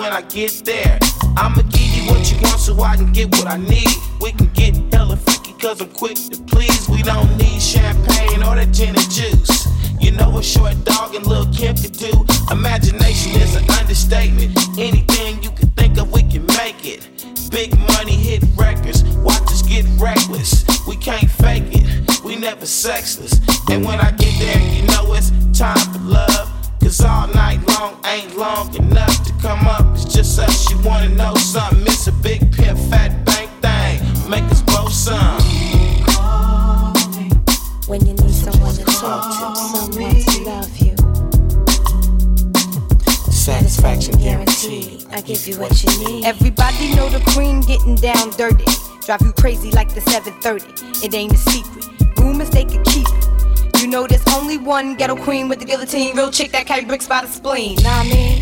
when 0.10 0.24
I 0.24 0.28
get 0.28 0.66
there. 0.66 0.98
I'ma 1.38 1.62
give 1.70 1.92
you 1.94 2.04
what 2.10 2.32
you 2.32 2.38
want 2.42 2.60
so 2.60 2.82
I 2.82 2.96
can 2.96 3.12
get 3.14 3.30
what 3.30 3.46
I 3.46 3.58
need. 3.58 3.90
We 4.20 4.32
can 4.32 4.50
get 4.54 4.76
hella 4.92 5.16
freaky 5.18 5.54
cause 5.54 5.82
I'm 5.82 5.90
quick 5.90 6.16
to 6.16 6.42
please. 6.48 6.90
We 6.90 7.04
don't 7.04 7.38
need 7.38 7.62
champagne 7.62 8.42
or 8.42 8.56
that 8.56 8.72
gin 8.72 8.96
and 8.96 9.12
juice. 9.12 9.68
You 10.00 10.12
know 10.14 10.32
what 10.32 10.46
short 10.46 10.84
dog 10.84 11.14
and 11.14 11.26
Lil 11.28 11.46
Kim 11.54 11.76
can 11.76 11.92
do. 11.92 12.12
Imagination 12.50 13.40
is 13.40 13.56
an 13.56 13.70
understatement. 13.70 14.58
Anything 14.80 15.44
you 15.44 15.52
can 15.52 15.70
think 15.78 16.00
of, 16.00 16.12
we 16.12 16.24
can 16.24 16.46
make 16.58 16.84
it. 16.86 17.08
Big 17.52 17.78
money 17.78 18.16
hit 18.16 18.44
records, 18.58 19.04
watch 19.18 19.44
us 19.54 19.62
get 19.62 19.86
reckless. 20.00 20.66
We 20.88 20.96
can't 20.96 21.30
fake 21.30 21.70
it, 21.70 22.24
we 22.24 22.36
never 22.36 22.66
sexless. 22.66 23.40
And 23.70 23.86
when 23.86 24.00
I 24.00 24.10
get 24.12 24.34
there, 24.40 24.60
you 24.74 24.88
know 24.88 25.14
it's 25.14 25.30
time 25.58 25.78
for 25.94 26.00
love. 26.00 26.50
Cause 26.82 27.02
all 27.02 27.28
night 27.28 27.60
long 27.68 28.00
ain't 28.06 28.36
long 28.36 28.74
enough 28.76 29.24
to 29.26 29.34
come 29.42 29.68
up. 29.68 29.99
It's 30.10 30.16
just 30.16 30.40
us, 30.40 30.72
you 30.72 30.82
wanna 30.82 31.10
know 31.10 31.36
something. 31.36 31.84
It's 31.84 32.08
a 32.08 32.12
big 32.12 32.40
pimp, 32.52 32.80
fat 32.90 33.24
bank 33.26 33.52
thing. 33.62 34.28
Make 34.28 34.44
us 34.46 34.64
blow 34.64 34.88
some. 34.88 35.40
When 37.86 38.04
you 38.08 38.14
need 38.14 38.32
someone 38.32 38.74
to 38.74 38.86
talk 38.86 39.54
to, 39.54 39.56
someone 39.56 40.16
to 40.16 40.44
love 40.46 40.78
you. 40.80 40.96
Satisfaction 43.32 44.18
guaranteed. 44.18 45.06
I 45.12 45.22
give 45.22 45.48
you 45.48 45.60
what 45.60 45.84
you 45.84 45.92
need. 46.04 46.26
Everybody 46.26 46.96
know 46.96 47.08
the 47.10 47.22
queen 47.34 47.62
getting 47.62 47.94
down 47.94 48.32
dirty. 48.32 48.66
Drive 49.06 49.22
you 49.22 49.32
crazy 49.34 49.70
like 49.70 49.94
the 49.94 50.02
730. 50.02 51.06
It 51.06 51.14
ain't 51.14 51.34
a 51.34 51.38
secret. 51.38 51.86
Rumors 52.18 52.50
they 52.50 52.66
could 52.66 52.84
keep 52.86 53.06
it. 53.08 53.30
You 53.80 53.88
know 53.88 54.08
there's 54.08 54.28
only 54.34 54.58
one 54.58 54.96
ghetto 54.96 55.16
queen 55.16 55.48
with 55.48 55.60
the 55.60 55.66
guillotine. 55.66 56.16
Real 56.18 56.32
chick 56.32 56.52
that 56.54 56.66
carry 56.66 56.84
bricks 56.84 57.08
by 57.08 57.22
the 57.22 57.28
spleen. 57.28 57.76
Nah, 57.84 58.00
I 58.00 58.04
mean, 58.04 58.39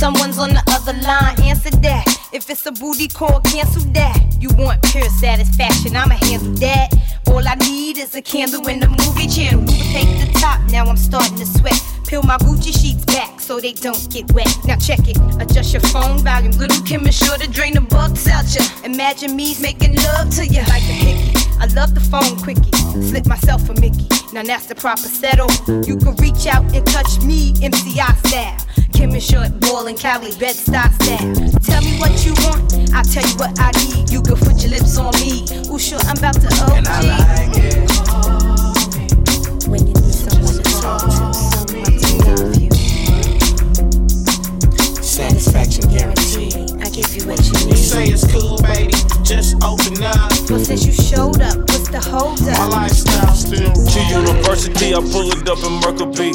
someone's 0.00 0.38
on 0.38 0.48
the 0.48 0.62
other 0.68 0.94
line. 1.02 1.38
Answer 1.42 1.70
that. 1.84 2.06
If 2.32 2.48
it's 2.48 2.64
a 2.64 2.72
booty 2.72 3.06
call, 3.06 3.40
cancel 3.40 3.82
that. 3.92 4.18
You 4.40 4.48
want 4.56 4.82
pure 4.84 5.10
satisfaction? 5.10 5.94
I'ma 5.94 6.14
handle 6.14 6.54
that. 6.64 6.88
All 7.26 7.46
I 7.46 7.54
need 7.56 7.98
is 7.98 8.14
a 8.14 8.22
candle 8.22 8.66
in 8.66 8.80
the 8.80 8.88
movie 8.88 9.28
channel. 9.28 9.62
Take 9.92 10.08
the 10.24 10.30
top? 10.40 10.58
Now 10.70 10.86
I'm 10.86 10.96
starting 10.96 11.36
to 11.36 11.44
sweat. 11.44 11.78
Peel 12.06 12.22
my 12.22 12.38
Gucci 12.38 12.72
sheets 12.72 13.04
back 13.04 13.40
so 13.40 13.60
they 13.60 13.74
don't 13.74 14.10
get 14.10 14.32
wet. 14.32 14.48
Now 14.64 14.76
check 14.76 15.00
it. 15.06 15.18
Adjust 15.38 15.74
your 15.74 15.82
phone 15.92 16.18
volume. 16.20 16.52
Little 16.52 16.82
Kim 16.86 17.06
is 17.06 17.14
sure 17.14 17.36
to 17.36 17.48
drain 17.50 17.74
the 17.74 17.82
bucks 17.82 18.26
out 18.26 18.48
ya. 18.54 18.64
Imagine 18.84 19.36
me 19.36 19.54
making 19.60 19.96
love 19.96 20.30
to 20.36 20.46
you 20.46 20.62
like 20.72 20.86
a 20.88 20.96
hickey. 21.04 21.39
I 21.60 21.66
love 21.74 21.94
the 21.94 22.00
phone 22.00 22.36
quickie. 22.40 22.72
Slip 23.04 23.26
myself 23.26 23.68
a 23.68 23.74
Mickey. 23.74 24.08
Now 24.32 24.42
that's 24.42 24.66
the 24.66 24.74
proper 24.74 25.08
settle. 25.08 25.50
You 25.84 25.96
can 25.98 26.16
reach 26.16 26.46
out 26.46 26.64
and 26.74 26.86
touch 26.86 27.20
me, 27.20 27.52
MCI 27.60 28.16
style. 28.26 28.56
Kim 28.94 29.14
is 29.14 29.26
short, 29.26 29.60
ball 29.60 29.86
and 29.86 29.98
Cali, 29.98 30.32
bed 30.36 30.56
style 30.56 30.90
style. 30.92 31.34
Tell 31.60 31.82
me 31.82 31.98
what 32.00 32.24
you 32.24 32.32
want, 32.48 32.72
I'll 32.94 33.04
tell 33.04 33.26
you 33.28 33.36
what 33.36 33.58
I 33.60 33.70
need. 33.84 34.10
You 34.10 34.22
can 34.22 34.36
put 34.36 34.62
your 34.62 34.70
lips 34.70 34.96
on 34.96 35.12
me. 35.20 35.44
Ooh, 35.70 35.78
sure, 35.78 36.00
I'm 36.04 36.16
about 36.16 36.40
to 36.40 36.48
OG. 36.48 36.72
And 36.78 36.88
I 36.88 37.00
like 37.02 37.56
it. 37.56 37.90
When 39.68 39.86
you 39.86 39.92
need 39.92 40.14
someone 40.14 40.54
to 40.54 40.62
talk 40.80 41.00
to, 41.02 41.34
someone 41.34 41.84
to 41.84 42.08
love 42.24 42.56
you. 42.56 42.70
Satisfaction 45.02 45.90
guaranteed. 45.90 46.19
I 47.00 47.02
give 47.02 47.16
you 47.16 47.28
what 47.28 47.40
you 47.46 47.70
You 47.70 47.76
say 47.76 48.04
it's 48.08 48.26
cool, 48.30 48.58
baby. 48.60 48.92
Just 49.22 49.56
open 49.64 50.02
up. 50.02 50.32
Well, 50.50 50.58
since 50.60 50.84
you 50.84 50.92
showed 50.92 51.40
up, 51.40 51.56
what's 51.56 51.88
the 51.88 52.00
hold 52.00 52.42
up? 52.42 52.58
My 52.58 52.84
lifestyle 52.84 53.34
still 53.34 53.72
To 53.72 54.00
university, 54.10 54.92
I 54.92 55.00
pull 55.00 55.30
it 55.32 55.48
up 55.48 55.62
in 55.64 55.80
Mercury. 55.80 56.32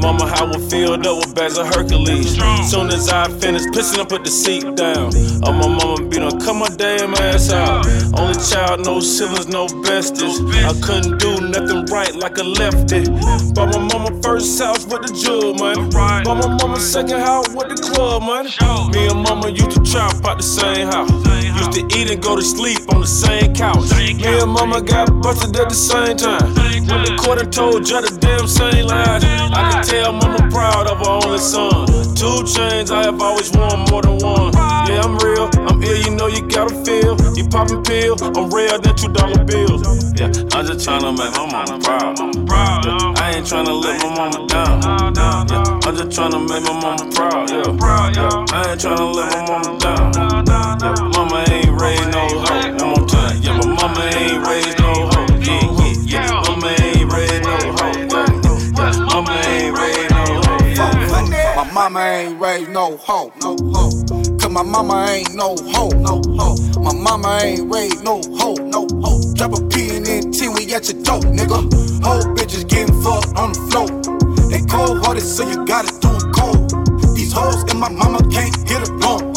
Mama, 0.00 0.26
how 0.26 0.50
I 0.50 0.58
filled 0.70 1.06
up 1.06 1.18
with 1.18 1.34
bags 1.34 1.58
of 1.58 1.66
Hercules. 1.74 2.34
Soon 2.70 2.88
as 2.88 3.08
I 3.10 3.28
finish 3.38 3.62
pissing, 3.70 4.00
I 4.00 4.04
put 4.06 4.24
the 4.24 4.30
seat 4.30 4.64
down. 4.74 5.12
Oh, 5.44 5.52
my 5.52 5.68
mama 5.68 6.08
be 6.08 6.18
on, 6.18 6.40
cut 6.40 6.54
my 6.54 6.68
damn 6.68 7.14
ass 7.14 7.52
out. 7.52 7.86
Only 8.18 8.34
child, 8.40 8.86
no 8.86 9.00
siblings, 9.00 9.46
no 9.46 9.66
besties. 9.66 10.40
I 10.64 10.74
couldn't 10.80 11.18
do 11.18 11.38
nothing 11.46 11.84
right 11.92 12.14
like 12.16 12.38
a 12.38 12.44
lefty. 12.44 13.04
Bought 13.52 13.76
my 13.76 13.82
mama 13.92 14.10
first 14.22 14.58
house 14.58 14.86
with 14.86 15.02
the 15.06 15.12
jewel 15.14 15.54
money. 15.54 15.84
Bought 15.90 16.24
my 16.26 16.48
mama 16.56 16.80
second 16.80 17.20
house 17.20 17.48
with 17.50 17.68
the 17.68 17.76
club 17.92 18.22
money. 18.22 18.50
Me 18.92 19.06
and 19.06 19.22
mama 19.22 19.50
used 19.50 19.72
to 19.72 19.82
trap 20.08 20.24
out 20.24 20.36
the 20.36 20.42
same 20.42 20.86
house. 20.88 21.10
Used 21.58 21.72
to 21.72 21.98
eat 21.98 22.10
and 22.10 22.22
go 22.22 22.36
to 22.36 22.42
sleep 22.42 22.80
on 22.92 23.00
the 23.00 23.06
same 23.06 23.54
couch. 23.54 23.90
Me 23.92 24.14
and 24.24 24.50
mama 24.50 24.80
got 24.80 25.08
busted 25.22 25.56
at 25.56 25.68
the 25.68 25.74
same 25.74 26.16
time. 26.16 26.54
When 26.54 27.04
the 27.04 27.16
court 27.20 27.40
and 27.40 27.52
told 27.52 27.84
Judge 27.84 28.10
the 28.10 28.18
damn 28.18 28.46
same 28.46 28.86
lies. 28.86 29.24
I 29.24 29.70
can 29.72 29.84
tell 29.84 30.12
mama 30.12 30.48
proud 30.50 30.86
of 30.86 30.98
her 30.98 31.26
only 31.26 31.38
son. 31.38 31.97
Two 32.18 32.42
chains, 32.42 32.90
I 32.90 33.04
have 33.04 33.22
always 33.22 33.52
worn 33.52 33.78
more 33.90 34.02
than 34.02 34.18
one. 34.18 34.52
Yeah, 34.90 35.06
I'm 35.06 35.16
real, 35.18 35.48
I'm 35.70 35.80
ill, 35.80 35.96
you 35.96 36.10
know 36.10 36.26
you 36.26 36.42
gotta 36.48 36.74
feel. 36.84 37.14
You 37.36 37.46
poppin' 37.46 37.84
pill, 37.84 38.16
I'm 38.36 38.50
rare 38.50 38.76
than 38.76 38.96
two 38.96 39.06
dollar 39.12 39.44
bills. 39.44 39.86
Yeah, 40.18 40.26
I'm 40.50 40.66
just 40.66 40.82
tryna 40.82 41.14
make 41.16 41.30
my 41.38 41.46
mama 41.46 41.78
proud. 41.78 42.18
Yeah, 42.84 43.22
I 43.22 43.36
ain't 43.36 43.46
tryna 43.46 43.70
let 43.80 44.02
my 44.02 44.10
mama 44.16 44.48
down. 44.48 44.82
Yeah, 44.82 45.86
I'm 45.86 45.94
just 45.94 46.18
tryna 46.18 46.42
make 46.42 46.64
my 46.64 46.74
mama 46.74 47.08
proud. 47.14 47.50
Yeah, 47.50 47.70
yeah, 48.18 48.44
I 48.50 48.70
ain't 48.72 48.80
tryna 48.80 49.14
let 49.14 49.30
my 49.30 49.46
mama 49.46 49.78
down. 49.78 50.12
Yeah, 50.82 50.94
mama 51.14 51.44
ain't 51.50 51.80
raised 51.80 52.10
no 52.10 52.26
hoe. 52.26 52.74
One 52.82 52.98
more 52.98 53.06
time. 53.06 53.38
Yeah, 53.42 53.58
my 53.58 53.66
mama 53.78 54.10
ain't 54.16 54.44
raised 54.44 54.57
mama 61.90 62.04
ain't 62.04 62.38
raised 62.38 62.70
no 62.70 62.98
hoe, 62.98 63.32
no 63.40 63.56
hoe. 63.72 63.90
Cause 64.38 64.50
my 64.50 64.62
mama 64.62 65.06
ain't 65.08 65.34
no 65.34 65.56
hoe, 65.72 65.88
no 65.88 66.20
hoe. 66.36 66.56
My 66.82 66.92
mama 66.92 67.38
ain't 67.42 67.72
raised 67.72 68.04
no 68.04 68.20
hoe, 68.36 68.56
no 68.56 68.86
hoe. 69.00 69.34
Drop 69.34 69.56
a 69.56 69.68
P 69.68 69.96
and 69.96 70.34
T, 70.34 70.48
we 70.48 70.74
at 70.74 70.92
your 70.92 71.02
dope, 71.02 71.24
nigga. 71.24 71.56
Whole 72.04 72.24
bitches 72.36 72.68
getting 72.68 72.92
fucked 73.02 73.38
on 73.38 73.54
the 73.54 73.60
floor. 73.70 73.88
They 74.50 74.60
cold 74.66 75.02
hearted, 75.02 75.22
so 75.22 75.48
you 75.48 75.64
gotta 75.64 75.88
do 76.00 76.10
it 76.12 76.28
cold. 76.36 77.16
These 77.16 77.32
hoes 77.32 77.62
and 77.70 77.80
my 77.80 77.88
mama 77.88 78.18
can't 78.30 78.54
hit 78.68 78.86
a 78.86 78.92
bone. 78.92 79.32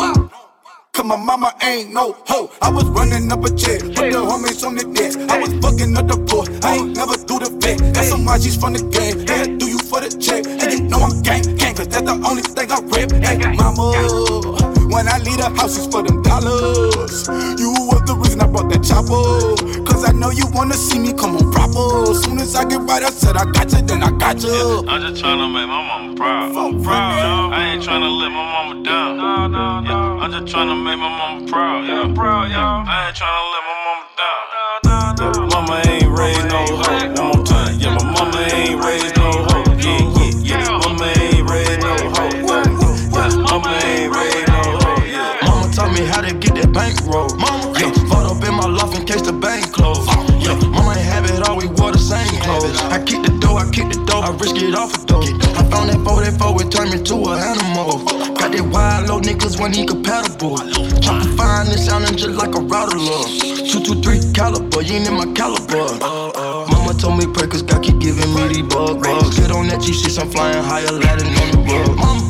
Cause 0.91 1.05
my 1.05 1.15
mama 1.15 1.55
ain't 1.63 1.93
no 1.93 2.17
hoe. 2.27 2.51
I 2.61 2.69
was 2.69 2.83
running 2.83 3.31
up 3.31 3.45
a 3.45 3.55
check 3.55 3.81
with 3.81 3.95
the 3.95 4.19
homies 4.27 4.67
on 4.67 4.75
the 4.75 4.83
desk. 4.91 5.17
I 5.31 5.39
was 5.39 5.53
fucking 5.63 5.95
up 5.95 6.07
the 6.07 6.17
boy. 6.17 6.43
I 6.67 6.75
ain't 6.75 6.97
never 6.97 7.15
do 7.15 7.39
the 7.39 7.49
vet. 7.61 7.79
Got 7.95 8.03
some 8.03 8.27
she's 8.41 8.57
from 8.57 8.73
the 8.73 8.83
game. 8.91 9.25
Hey, 9.25 9.55
do 9.55 9.69
you 9.69 9.79
for 9.79 10.01
the 10.01 10.09
check? 10.19 10.45
And 10.45 10.73
you 10.73 10.81
know 10.89 10.99
I'm 10.99 11.21
gang, 11.21 11.60
cause 11.81 11.89
that's 11.89 12.05
the 12.05 12.27
only 12.27 12.43
thing 12.43 12.69
I 12.71 12.79
rip. 12.93 13.11
Hey, 13.11 13.37
mama, 13.57 13.91
when 14.93 15.07
I 15.07 15.17
leave 15.19 15.37
the 15.37 15.49
house, 15.57 15.77
it's 15.77 15.87
for 15.87 16.03
them 16.03 16.21
dollars. 16.21 17.27
You 17.57 17.73
was 17.89 18.01
the 18.05 18.15
reason 18.21 18.41
I 18.41 18.47
brought 18.47 18.69
that 18.69 18.83
chopper. 18.85 19.57
Cause 19.85 20.05
I 20.05 20.11
know 20.11 20.29
you 20.29 20.45
wanna 20.53 20.75
see 20.75 20.99
me 20.99 21.13
come 21.13 21.35
on 21.37 21.51
proper. 21.51 22.13
Soon 22.13 22.39
as 22.39 22.55
I 22.55 22.65
get 22.65 22.81
right, 22.81 23.03
I 23.03 23.09
said 23.09 23.37
I 23.37 23.45
got 23.51 23.71
you, 23.73 23.81
then 23.81 24.03
I 24.03 24.11
got 24.17 24.41
you. 24.43 24.53
Yeah, 24.53 24.91
I'm 24.91 25.01
just 25.01 25.23
tryna 25.23 25.49
make 25.49 25.67
my 25.67 25.81
mama 25.81 26.15
proud. 26.15 26.53
So 26.53 26.83
proud. 26.83 27.53
I 27.53 27.73
ain't 27.73 27.83
tryna 27.83 28.09
let 28.19 28.29
my 28.29 28.45
mama 28.45 28.83
down. 28.83 29.17
No, 29.17 29.47
no, 29.47 29.79
no. 29.81 29.89
Yeah, 29.89 30.23
I'm 30.23 30.31
just 30.31 30.53
tryna 30.53 30.77
make 30.77 30.99
my 30.99 31.09
mama 31.09 31.47
proud. 31.49 31.85
Yeah, 31.85 32.13
proud, 32.13 32.49
yeah. 32.51 32.85
I 32.85 33.07
ain't 33.07 33.17
tryna 33.17 33.43
let 33.53 33.63
my 33.65 33.75
mama 33.85 34.05
down. 34.21 34.41
No, 34.53 34.99
no, 35.17 35.33
no. 35.33 35.47
Mama 35.49 35.81
ain't 35.87 36.09
raised 36.17 36.45
no 36.49 36.80
it 54.61 54.75
off 54.75 54.93
a 54.93 55.05
door. 55.05 55.23
I 55.23 55.63
found 55.69 55.89
that 55.89 56.01
44, 56.05 56.61
it 56.61 56.71
turned 56.71 56.91
me 56.93 57.03
to 57.03 57.15
an 57.33 57.39
animal. 57.41 58.05
Got 58.37 58.53
that 58.53 58.65
wild 58.69 59.09
low 59.09 59.19
niggas 59.19 59.59
when 59.59 59.73
he 59.73 59.85
compatible. 59.85 60.57
Chopper 61.01 61.29
fine 61.35 61.67
and 61.67 61.79
sounding 61.79 62.15
just 62.15 62.37
like 62.37 62.53
a 62.55 62.61
router 62.61 62.97
love. 62.97 63.29
223 63.71 64.33
caliber, 64.33 64.81
you 64.81 64.95
ain't 65.01 65.07
in 65.07 65.13
my 65.13 65.27
caliber. 65.33 65.85
Mama 66.69 66.93
told 66.93 67.17
me 67.17 67.25
Perkins 67.25 67.61
God 67.63 67.83
keep 67.83 67.99
giving 67.99 68.29
me 68.33 68.47
these 68.49 68.67
bug 68.69 69.01
bugs. 69.01 69.37
Get 69.37 69.51
on 69.51 69.67
that 69.67 69.81
G6, 69.81 70.21
I'm 70.21 70.29
flying 70.29 70.63
higher, 70.63 70.91
Latin 70.91 71.27
on 71.27 71.47
the 71.51 71.59
rug. 71.67 71.97
Mama, 71.97 72.23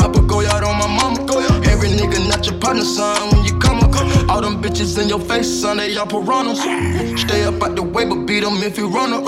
I 0.00 0.04
put 0.08 0.26
go 0.26 0.40
out 0.46 0.62
on 0.62 0.78
my 0.78 0.88
mama. 0.88 1.26
Every 1.68 1.90
nigga 1.90 2.22
not 2.28 2.46
your 2.46 2.58
partner, 2.60 2.84
son. 2.84 3.30
When 3.30 3.44
you 3.44 3.58
come 3.58 3.67
all 4.28 4.40
them 4.40 4.62
bitches 4.62 5.00
in 5.00 5.08
your 5.08 5.20
face, 5.20 5.48
son, 5.48 5.78
they 5.78 5.96
all 5.96 6.06
piranhas. 6.06 6.60
Stay 7.20 7.44
up 7.44 7.62
out 7.62 7.74
the 7.76 7.82
way, 7.82 8.04
but 8.04 8.26
beat 8.26 8.40
them 8.40 8.62
if 8.62 8.76
you 8.78 8.88
run 8.88 9.12
up. 9.12 9.24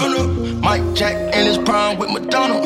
Mike 0.63 0.95
Jack 0.95 1.17
in 1.35 1.47
his 1.47 1.59
prime 1.59 1.99
with 1.99 2.11
Madonna. 2.11 2.61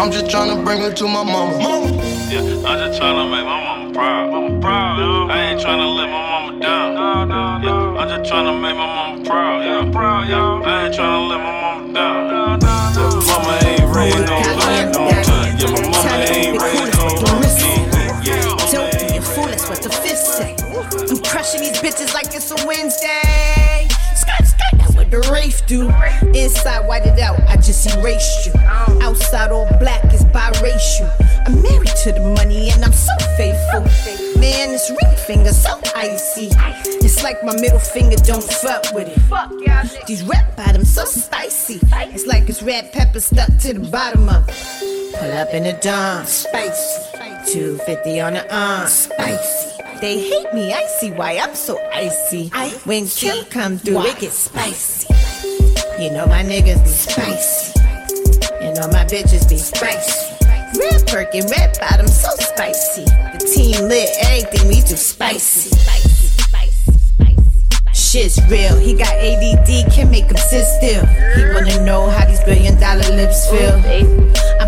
I'm 0.00 0.10
just 0.10 0.26
tryna 0.26 0.64
bring 0.64 0.80
her 0.80 0.92
to 0.92 1.04
my 1.04 1.22
mama. 1.22 1.58
mama. 1.58 1.86
Yeah, 2.30 2.40
I'm 2.66 2.78
just 2.78 3.00
tryna 3.00 3.30
make 3.30 3.44
my 3.44 3.62
mama 3.62 3.92
proud. 3.92 4.30
Mama 4.30 4.60
proud. 4.60 5.30
I 5.30 5.50
ain't 5.50 5.60
tryna 5.60 5.96
let 5.96 6.08
my 6.08 6.22
mama 6.30 6.60
down. 6.60 6.94
No, 6.94 7.24
no, 7.24 7.58
no. 7.58 7.94
Yeah, 7.94 8.00
I'm 8.00 8.08
just 8.08 8.32
tryna 8.32 8.60
make 8.60 8.76
my 8.76 8.86
mama 8.86 9.24
proud. 9.24 9.64
Yeah, 9.64 9.92
proud. 9.92 10.28
Yeah, 10.28 10.70
I 10.70 10.86
ain't 10.86 10.94
tryna 10.94 11.28
let 11.28 11.38
my 11.38 11.52
mama 11.60 11.92
down. 11.92 12.28
No, 12.28 12.56
no, 12.56 13.10
no. 13.10 13.26
Mama 13.26 13.58
ain't 13.62 13.96
raised 13.96 14.18
no 14.26 14.34
hoe. 14.34 14.84
No 14.90 15.22
time. 15.22 15.58
Yeah, 15.58 15.70
my 15.70 15.80
mama 15.90 16.10
ain't 16.30 16.62
raised 16.62 16.83
I'm 21.52 21.60
these 21.60 21.76
bitches 21.78 22.14
like 22.14 22.34
it's 22.34 22.50
a 22.50 22.66
Wednesday. 22.66 23.86
Skirt, 24.16 24.46
skirt, 24.46 24.78
that's 24.78 24.94
what 24.94 25.10
the 25.10 25.20
Wraith 25.30 25.62
do. 25.66 25.90
Inside, 26.34 26.88
white 26.88 27.04
it 27.04 27.18
out, 27.20 27.38
I 27.46 27.56
just 27.56 27.86
erased 27.94 28.46
you. 28.46 28.52
Outside, 29.02 29.52
all 29.52 29.68
black 29.78 30.02
is 30.14 30.24
biracial. 30.24 31.10
I'm 31.46 31.60
married 31.60 31.92
to 32.02 32.12
the 32.12 32.34
money 32.34 32.70
and 32.70 32.82
I'm 32.82 32.94
so 32.94 33.12
faithful. 33.36 33.82
Man, 34.40 34.72
this 34.72 34.88
ring 34.88 35.16
finger 35.26 35.52
so 35.52 35.78
icy. 35.94 36.48
It's 37.04 37.22
like 37.22 37.44
my 37.44 37.54
middle 37.60 37.78
finger 37.78 38.16
don't 38.16 38.42
fuck 38.42 38.94
with 38.94 39.08
it. 39.08 40.06
These 40.06 40.22
red 40.22 40.56
bottoms 40.56 40.94
so 40.94 41.04
spicy. 41.04 41.78
It's 41.92 42.26
like 42.26 42.48
it's 42.48 42.62
red 42.62 42.90
pepper 42.90 43.20
stuck 43.20 43.54
to 43.58 43.74
the 43.74 43.86
bottom 43.90 44.30
of 44.30 44.48
it. 44.48 45.14
Pull 45.18 45.30
up 45.32 45.52
in 45.52 45.64
the 45.64 45.74
dawn, 45.74 46.24
spicy. 46.24 47.12
250 47.52 48.20
on 48.20 48.32
the 48.32 48.56
arm, 48.56 48.88
spicy. 48.88 49.73
They 50.00 50.18
hate 50.20 50.52
me, 50.52 50.72
I 50.72 50.86
see 50.98 51.10
why 51.10 51.38
I'm 51.38 51.54
so 51.54 51.78
icy. 51.92 52.48
When 52.84 53.06
Kim 53.06 53.44
come 53.46 53.78
through, 53.78 54.02
it 54.06 54.18
gets 54.18 54.34
spicy. 54.34 55.08
You 56.02 56.10
know 56.10 56.26
my 56.26 56.42
niggas 56.42 56.82
be 56.82 56.90
spicy. 56.90 57.80
You 58.60 58.74
know 58.74 58.88
my 58.88 59.04
bitches 59.04 59.48
be 59.48 59.56
spicy. 59.56 60.34
Red 60.78 61.06
Birkin, 61.06 61.46
red 61.48 61.78
bottom, 61.80 62.08
so 62.08 62.28
spicy. 62.40 63.04
The 63.04 63.52
team 63.54 63.88
lit, 63.88 64.10
everything 64.22 64.68
we 64.68 64.80
do 64.82 64.96
spicy. 64.96 65.70
Shit's 67.92 68.38
real, 68.48 68.76
he 68.76 68.94
got 68.94 69.14
ADD, 69.14 69.92
can't 69.92 70.10
make 70.10 70.24
him 70.26 70.36
sit 70.36 70.64
still. 70.64 71.06
He 71.06 71.44
wanna 71.54 71.84
know 71.84 72.08
how 72.10 72.26
these 72.26 72.42
billion 72.44 72.78
dollar 72.78 73.08
lips 73.16 73.48
feel. 73.50 73.80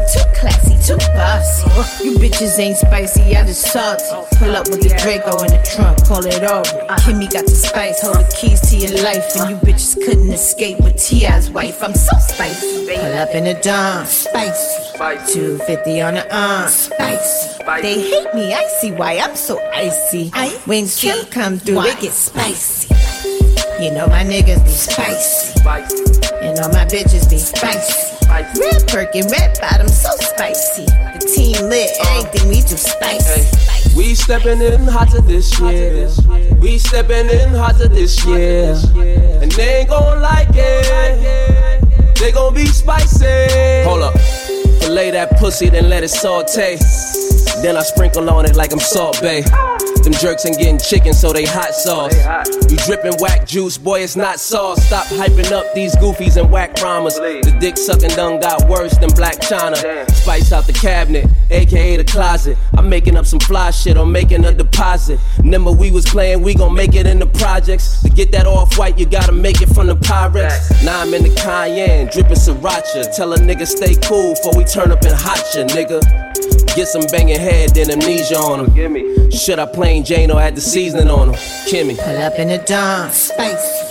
I'm 0.06 0.12
too 0.12 0.38
classy, 0.38 0.74
too 0.86 0.98
bossy. 1.14 2.04
You 2.04 2.16
bitches 2.18 2.58
ain't 2.58 2.76
spicy, 2.76 3.36
I 3.36 3.44
just 3.44 3.62
salty. 3.62 4.04
Pull 4.36 4.54
up 4.54 4.68
with 4.68 4.82
the 4.82 4.90
Draco 4.90 5.42
in 5.42 5.50
the 5.50 5.62
trunk, 5.74 6.04
call 6.06 6.24
it 6.24 6.44
over. 6.44 6.62
Kimmy 7.02 7.30
got 7.30 7.44
the 7.44 7.50
spice, 7.50 8.02
hold 8.02 8.16
the 8.16 8.36
keys 8.38 8.60
to 8.70 8.76
your 8.76 9.02
life. 9.02 9.24
And 9.36 9.50
you 9.50 9.56
bitches 9.56 9.96
couldn't 9.96 10.30
escape 10.30 10.78
with 10.80 10.96
T.I.'s 10.96 11.50
wife. 11.50 11.82
I'm 11.82 11.94
so 11.94 12.16
spicy. 12.18 12.86
Pull 12.86 13.14
up 13.14 13.34
in 13.34 13.44
the 13.44 13.54
dawn, 13.54 14.06
spicy. 14.06 14.96
250 14.96 16.00
on 16.02 16.14
the 16.14 16.36
arm, 16.36 16.68
spicy. 16.68 17.64
They 17.82 18.00
hate 18.00 18.32
me, 18.34 18.54
I 18.54 18.64
see 18.78 18.92
why 18.92 19.18
I'm 19.18 19.34
so 19.34 19.58
icy. 19.72 20.30
When 20.66 20.86
Kim 20.86 21.26
come 21.26 21.58
through, 21.58 21.80
it 21.82 22.00
gets 22.00 22.14
spicy. 22.14 22.94
You 23.82 23.90
know 23.92 24.06
my 24.06 24.22
niggas 24.22 24.64
be 24.64 24.70
spicy. 24.70 25.58
You 26.46 26.54
know 26.54 26.68
my 26.68 26.86
bitches 26.86 27.28
be 27.28 27.38
spicy. 27.38 28.15
Red 28.58 28.86
Birkin, 28.86 29.26
red 29.28 29.58
bottom, 29.60 29.88
so 29.88 30.10
spicy. 30.20 30.86
The 30.86 31.32
team 31.34 31.68
lit, 31.68 31.90
everything 32.06 32.48
we 32.48 32.60
do 32.62 32.76
spicy. 32.76 33.96
We 33.96 34.14
stepping 34.14 34.60
in 34.60 34.86
hotter 34.86 35.20
this 35.20 35.58
year. 35.58 36.08
We 36.60 36.78
stepping 36.78 37.28
in 37.28 37.50
hotter 37.54 37.88
this 37.88 38.24
year. 38.24 38.74
And 39.42 39.50
they 39.52 39.80
ain't 39.80 39.88
gon' 39.88 40.20
like 40.20 40.48
it. 40.52 42.14
They 42.18 42.32
gon' 42.32 42.54
be 42.54 42.66
spicy. 42.66 43.84
Hold 43.84 44.02
up. 44.02 44.18
Fillet 44.80 45.10
that 45.12 45.36
pussy, 45.38 45.68
then 45.68 45.88
let 45.88 46.04
it 46.04 46.08
saute. 46.08 46.78
Then 47.62 47.76
I 47.76 47.82
sprinkle 47.82 48.28
on 48.30 48.44
it 48.46 48.54
like 48.54 48.72
I'm 48.72 48.78
Salt 48.80 49.20
Bae. 49.20 49.42
Them 50.06 50.14
jerks 50.20 50.46
ain't 50.46 50.56
getting 50.56 50.78
chicken, 50.78 51.12
so 51.12 51.32
they 51.32 51.44
hot 51.44 51.74
sauce. 51.74 52.14
You 52.70 52.76
dripping 52.86 53.14
whack 53.18 53.44
juice, 53.44 53.76
boy, 53.76 54.02
it's 54.02 54.14
not 54.14 54.38
sauce. 54.38 54.80
Stop 54.86 55.06
hyping 55.06 55.50
up 55.50 55.74
these 55.74 55.96
goofies 55.96 56.40
and 56.40 56.48
whack 56.48 56.80
rhymes. 56.80 57.16
The 57.16 57.56
dick 57.58 57.76
sucking 57.76 58.10
done 58.10 58.38
got 58.38 58.68
worse 58.68 58.96
than 58.98 59.10
Blac 59.10 59.40
Chyna. 59.40 60.08
Spice 60.12 60.52
out 60.52 60.68
the 60.68 60.72
cabinet, 60.72 61.26
aka 61.50 61.96
the 61.96 62.04
closet. 62.04 62.56
I'm 62.78 62.88
making 62.88 63.16
up 63.16 63.26
some 63.26 63.40
fly 63.40 63.72
shit, 63.72 63.96
I'm 63.96 64.12
making 64.12 64.44
a 64.44 64.52
deposit. 64.52 65.18
Remember, 65.38 65.72
we 65.72 65.90
was 65.90 66.06
playing, 66.06 66.40
we 66.40 66.54
gon' 66.54 66.72
make 66.72 66.94
it 66.94 67.08
in 67.08 67.18
the 67.18 67.26
projects. 67.26 68.00
To 68.02 68.08
get 68.08 68.30
that 68.30 68.46
off 68.46 68.78
white, 68.78 69.00
you 69.00 69.06
gotta 69.06 69.32
make 69.32 69.60
it 69.60 69.70
from 69.70 69.88
the 69.88 69.96
Pyrex. 69.96 70.84
Now 70.84 71.00
I'm 71.00 71.12
in 71.14 71.24
the 71.24 71.34
Cayenne, 71.34 72.10
dripping 72.12 72.36
Sriracha. 72.36 73.12
Tell 73.16 73.32
a 73.32 73.38
nigga 73.38 73.66
stay 73.66 73.96
cool 74.06 74.34
before 74.34 74.56
we 74.56 74.62
turn 74.62 74.92
up 74.92 75.02
and 75.02 75.14
hot 75.18 75.42
ya, 75.52 75.64
nigga. 75.64 76.00
Get 76.76 76.88
some 76.88 77.06
banging 77.10 77.40
head, 77.40 77.70
then 77.70 77.90
amnesia 77.90 78.36
on 78.36 78.70
him. 78.70 79.30
Should 79.30 79.58
I 79.58 79.64
plain 79.96 80.04
Jane 80.04 80.30
or 80.30 80.40
had 80.40 80.54
the 80.54 80.60
seasoning 80.60 81.08
on 81.08 81.28
him? 81.28 81.34
Kimmy. 81.68 81.96
Pull 81.96 82.16
up 82.18 82.38
in 82.38 82.48
the 82.48 82.58
dawn, 82.58 83.10
spicy. 83.10 83.84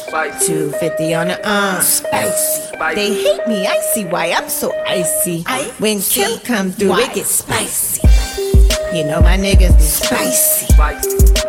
250 0.45 1.13
on 1.13 1.27
the 1.27 1.47
uh, 1.47 1.75
arm, 1.75 1.81
spicy. 1.81 2.95
They 2.95 3.13
hate 3.13 3.47
me, 3.47 3.67
I 3.67 3.77
see 3.93 4.05
why 4.05 4.31
I'm 4.31 4.49
so 4.49 4.71
icy. 4.87 5.43
When 5.79 6.01
Kim 6.01 6.39
come 6.39 6.71
through, 6.71 6.95
it 6.99 7.13
gets 7.13 7.29
spicy. 7.29 8.01
You 8.95 9.03
know 9.05 9.21
my 9.21 9.37
niggas 9.37 9.75
be 9.77 9.83
spicy. 9.83 10.73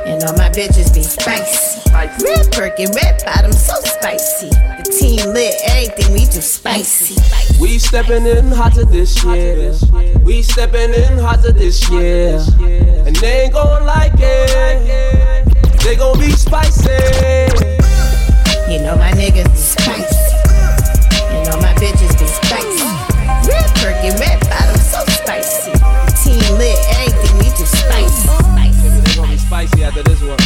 You 0.07 0.18
know 0.18 0.32
my 0.36 0.50
bitches 0.50 0.92
be 0.94 1.02
spicy. 1.02 1.76
Red 1.94 2.50
Birkin, 2.52 2.90
red 2.92 3.22
bottom, 3.24 3.52
so 3.52 3.74
spicy. 3.82 4.50
The 4.50 4.96
team 4.98 5.32
lit, 5.32 5.54
everything 5.68 6.12
we 6.12 6.26
do 6.26 6.40
spicy. 6.40 7.16
We 7.61 7.78
stepping 7.78 8.26
in 8.26 8.50
hotter 8.50 8.84
this 8.84 9.22
year. 9.24 9.74
We 10.24 10.42
stepping 10.42 10.92
in 10.92 11.18
hotter 11.18 11.52
this 11.52 11.88
year. 11.90 12.38
And 13.07 13.14
they 13.16 13.44
ain't 13.44 13.54
gon' 13.54 13.86
be 16.26 16.32
spicy. 16.32 16.90
You 18.68 18.80
know 18.82 18.96
my 18.96 19.12
niggas 19.12 19.48
be 19.48 19.56
spicy. 19.56 20.16
You 21.30 21.42
know 21.46 21.56
my 21.62 21.72
bitches 21.78 22.18
be 22.18 22.26
spicy. 22.26 22.82
Red 23.46 23.70
Birkin, 23.78 24.18
red 24.18 24.40
bottom, 24.50 24.76
so 24.76 25.04
spicy. 25.06 25.70
Team 26.22 26.58
lit, 26.58 26.78
everything 26.98 27.38
we 27.38 27.44
do 27.56 27.64
spicy. 27.64 28.28
They 29.04 29.14
gon' 29.14 29.28
be 29.28 29.38
spicy 29.38 29.84
after 29.84 30.02
this 30.02 30.20
one. 30.22 30.45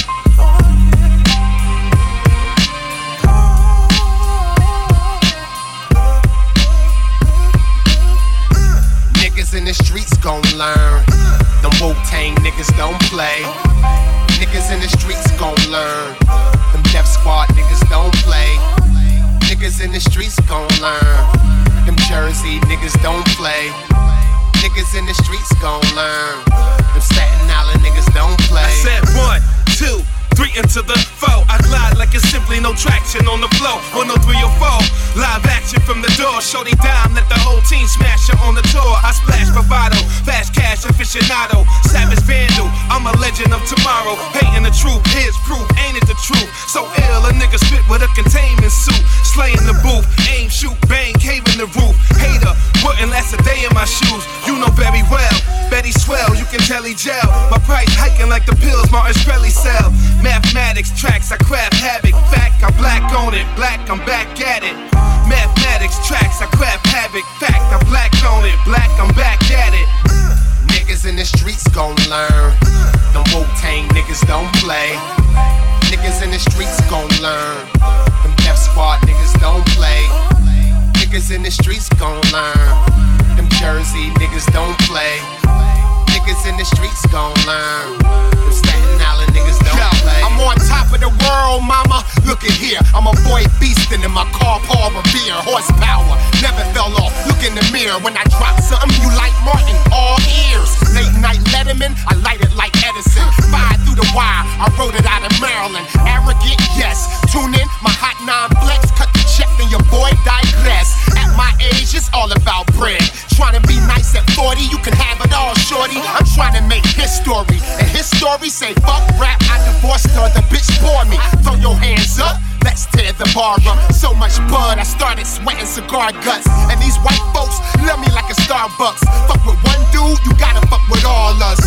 The 123.20 123.28
bar 123.36 123.60
up. 123.68 123.92
So 123.92 124.14
much 124.16 124.40
blood, 124.48 124.80
I 124.80 124.82
started 124.82 125.26
sweating 125.28 125.68
cigar 125.68 126.10
guts. 126.24 126.48
And 126.72 126.80
these 126.80 126.96
white 127.04 127.20
folks 127.36 127.60
love 127.84 128.00
me 128.00 128.08
like 128.16 128.32
a 128.32 128.36
Starbucks. 128.48 129.04
Fuck 129.28 129.44
with 129.44 129.60
one 129.60 129.82
dude, 129.92 130.16
you 130.24 130.32
gotta 130.40 130.64
fuck 130.72 130.80
with 130.88 131.04
all 131.04 131.36
us. 131.44 131.60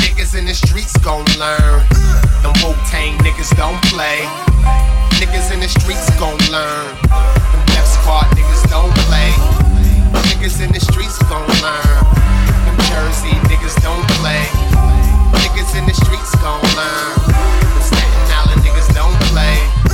Niggas 0.00 0.32
in 0.32 0.48
the 0.48 0.56
streets 0.56 0.96
gon' 1.04 1.28
learn. 1.36 1.84
Them 2.40 2.56
Wu 2.64 2.72
Tang 2.88 3.12
niggas 3.20 3.52
don't 3.60 3.76
play. 3.92 4.24
Niggas 5.20 5.52
in 5.52 5.60
the 5.60 5.68
streets 5.68 6.08
gon' 6.16 6.40
learn. 6.48 6.88
Them 7.04 7.62
Def 7.68 7.84
Squad 7.84 8.32
niggas 8.32 8.64
don't 8.72 8.92
play. 9.04 9.30
Niggas 10.32 10.64
in 10.64 10.72
the 10.72 10.80
streets 10.80 11.20
gon' 11.28 11.44
learn. 11.60 12.00
Them 12.64 12.76
Jersey 12.88 13.36
niggas 13.52 13.76
don't 13.84 14.06
play. 14.16 14.48
Niggas 15.44 15.76
in 15.76 15.84
the 15.84 15.92
streets 15.92 16.32
gon' 16.40 16.64
learn. 16.72 17.12
Them 17.28 17.84
Staten 17.84 18.32
Island 18.32 18.64
niggas 18.64 18.88
don't 18.96 19.16
play. 19.28 19.85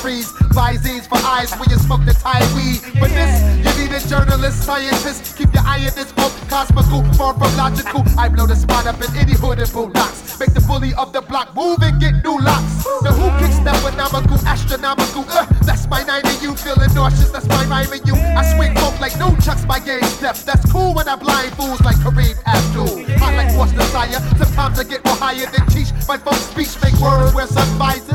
Freeze. 0.00 0.32
Visines 0.56 1.06
for 1.06 1.20
eyes 1.22 1.52
when 1.60 1.68
you 1.68 1.76
smoke 1.76 2.04
the 2.04 2.14
Thai 2.14 2.40
weed. 2.56 2.80
But 2.98 3.10
this, 3.12 3.32
you 3.60 3.72
need 3.78 3.92
a 3.92 4.00
journalist, 4.08 4.64
scientist. 4.64 5.36
Keep 5.36 5.54
your 5.54 5.64
eye 5.64 5.84
in 5.84 5.94
this 5.94 6.10
book, 6.12 6.32
cosmical, 6.48 7.04
far 7.14 7.34
from 7.34 7.54
logical. 7.56 8.02
I 8.18 8.28
blow 8.28 8.46
the 8.46 8.56
spot 8.56 8.86
up 8.86 9.00
in 9.00 9.12
any 9.16 9.34
hood 9.34 9.60
and 9.60 9.70
bulldogs. 9.72 10.40
Make 10.40 10.54
the 10.54 10.60
bully 10.60 10.92
of 10.94 11.12
the 11.12 11.20
block 11.20 11.54
move 11.54 11.78
and 11.82 12.00
get 12.00 12.24
new 12.24 12.40
locks. 12.40 12.84
The 13.04 13.12
who 13.12 13.28
kicks 13.38 13.60
that 13.60 13.76
phenomenal, 13.84 14.40
astronomical. 14.48 15.24
Uh, 15.28 15.46
that's 15.62 15.86
my 15.88 16.02
nine 16.02 16.24
and 16.24 16.42
you 16.42 16.56
feeling 16.56 16.92
nauseous. 16.94 17.30
That's 17.30 17.46
my 17.48 17.64
rhyme 17.66 17.92
and 17.92 18.04
you. 18.08 18.16
I 18.16 18.42
swing 18.56 18.74
folk 18.76 18.98
like 19.00 19.16
no 19.18 19.36
chucks 19.44 19.64
my 19.66 19.78
game 19.78 20.02
steps. 20.18 20.42
That's 20.42 20.64
cool 20.72 20.94
when 20.94 21.08
I 21.08 21.16
blind 21.16 21.52
fools 21.54 21.80
like 21.82 21.96
Kareem 21.96 22.36
Abdul. 22.46 23.04
Hot 23.20 23.34
like 23.34 23.52
Force 23.52 23.72
Desire. 23.72 24.20
Sometimes 24.40 24.80
I 24.80 24.84
get 24.84 25.04
more 25.04 25.16
higher 25.16 25.46
than 25.46 25.66
teach. 25.68 25.92
My 26.08 26.16
folks 26.16 26.48
speech 26.50 26.74
make 26.82 26.96
words 27.00 27.34
where 27.34 27.46
some 27.46 27.68
visors. 27.78 28.09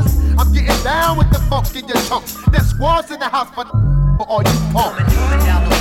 Getting 0.56 0.82
down 0.82 1.18
with 1.18 1.30
the 1.30 1.38
funk 1.50 1.76
in 1.76 1.86
your 1.86 1.98
chunks. 2.08 2.34
There's 2.50 2.66
squads 2.70 3.10
in 3.10 3.20
the 3.20 3.28
house 3.28 3.50
for, 3.50 3.66
for 4.16 4.26
all 4.26 4.42
you 4.42 4.72
punks. 4.72 5.75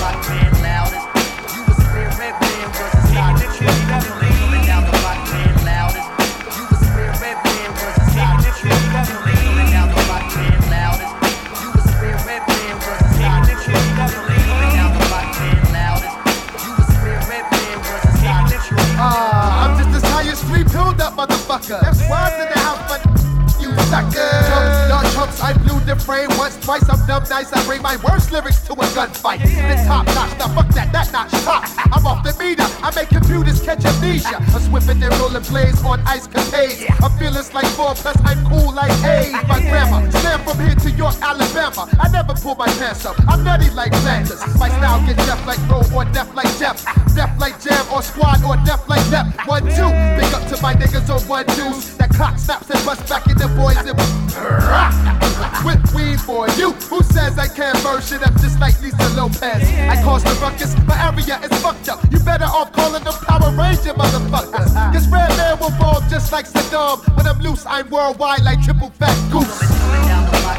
Twice. 26.65 26.89
I'm 26.89 27.05
dumb 27.05 27.23
nice. 27.29 27.53
I 27.53 27.63
bring 27.65 27.81
my 27.81 27.95
worst 27.97 28.31
lyrics 28.31 28.59
to 28.67 28.73
a 28.73 28.85
gunfight. 28.97 29.39
The 29.45 29.77
top 29.85 30.05
notch, 30.17 30.33
now 30.39 30.49
fuck 30.57 30.67
that, 30.73 30.91
that 30.91 31.13
notch 31.13 31.31
top. 31.45 31.63
I'm 31.93 32.05
off 32.05 32.25
the 32.25 32.33
meter. 32.41 32.65
I 32.81 32.89
make 32.95 33.09
computers 33.09 33.61
catch 33.61 33.85
amnesia. 33.85 34.41
I'm 34.41 34.61
swimming 34.65 35.03
and 35.03 35.13
rolling 35.21 35.43
blades 35.43 35.81
on 35.85 36.01
ice 36.07 36.27
capades. 36.27 36.89
I'm 37.01 37.13
feeling 37.21 37.45
like 37.53 37.69
four 37.77 37.93
plus 37.93 38.17
I'm 38.25 38.41
cool 38.49 38.73
like 38.73 38.91
eight. 39.05 39.31
My 39.47 39.61
grandma, 39.61 40.09
slam 40.09 40.41
from 40.43 40.57
here 40.59 40.75
to 40.75 40.89
York, 40.91 41.15
Alabama. 41.21 41.87
I 42.01 42.09
never 42.09 42.33
pull 42.33 42.55
my 42.55 42.67
pants 42.81 43.05
up. 43.05 43.15
I'm 43.29 43.43
nutty 43.43 43.69
like 43.69 43.93
Flanders. 44.01 44.41
My 44.57 44.69
style 44.69 45.05
get 45.05 45.17
deaf 45.17 45.45
like 45.45 45.61
Bro 45.69 45.85
or 45.93 46.05
deaf 46.11 46.33
like 46.33 46.49
Jeff. 46.57 46.83
Deaf 47.15 47.31
like 47.39 47.61
Jam 47.61 47.85
or 47.93 48.01
Squad 48.01 48.43
or 48.43 48.57
deaf 48.65 48.89
like 48.89 49.05
Depp. 49.13 49.29
One, 49.47 49.63
two. 49.63 49.89
Big 50.17 50.33
up 50.33 50.43
to 50.49 50.61
my 50.61 50.73
niggas 50.73 51.09
on 51.13 51.21
one, 51.29 51.45
twos. 51.53 51.94
Clock 52.15 52.37
snaps 52.37 52.69
and 52.69 52.85
bust 52.85 53.09
back 53.09 53.27
in 53.27 53.37
the 53.37 53.47
boys 53.59 53.75
and 53.75 53.91
with 55.65 55.83
weed 55.93 56.19
for 56.21 56.47
you. 56.55 56.71
Who 56.87 57.03
says 57.03 57.37
I 57.37 57.47
can't 57.47 57.75
burn 57.83 58.01
shit 58.01 58.23
up 58.23 58.33
just 58.39 58.57
like 58.59 58.79
Lisa 58.81 59.09
Lopes? 59.15 59.43
I 59.43 60.01
cause 60.01 60.23
the 60.23 60.31
ruckus, 60.41 60.77
my 60.87 60.95
area 60.95 61.39
is 61.43 61.51
fucked 61.61 61.89
up. 61.89 61.99
You 62.11 62.19
better 62.19 62.45
off 62.45 62.71
calling 62.71 63.03
them 63.03 63.13
Power 63.13 63.51
Ranger 63.51 63.93
motherfuckers. 63.93 64.71
This 64.93 65.07
red 65.07 65.29
man 65.35 65.59
will 65.59 65.71
fall 65.71 65.99
just 66.09 66.31
like 66.31 66.47
Saddam. 66.47 67.03
When 67.17 67.27
I'm 67.27 67.39
loose, 67.39 67.65
I'm 67.65 67.89
worldwide 67.89 68.43
like 68.43 68.63
triple 68.63 68.91
fat 68.91 69.15
goose. 69.31 69.59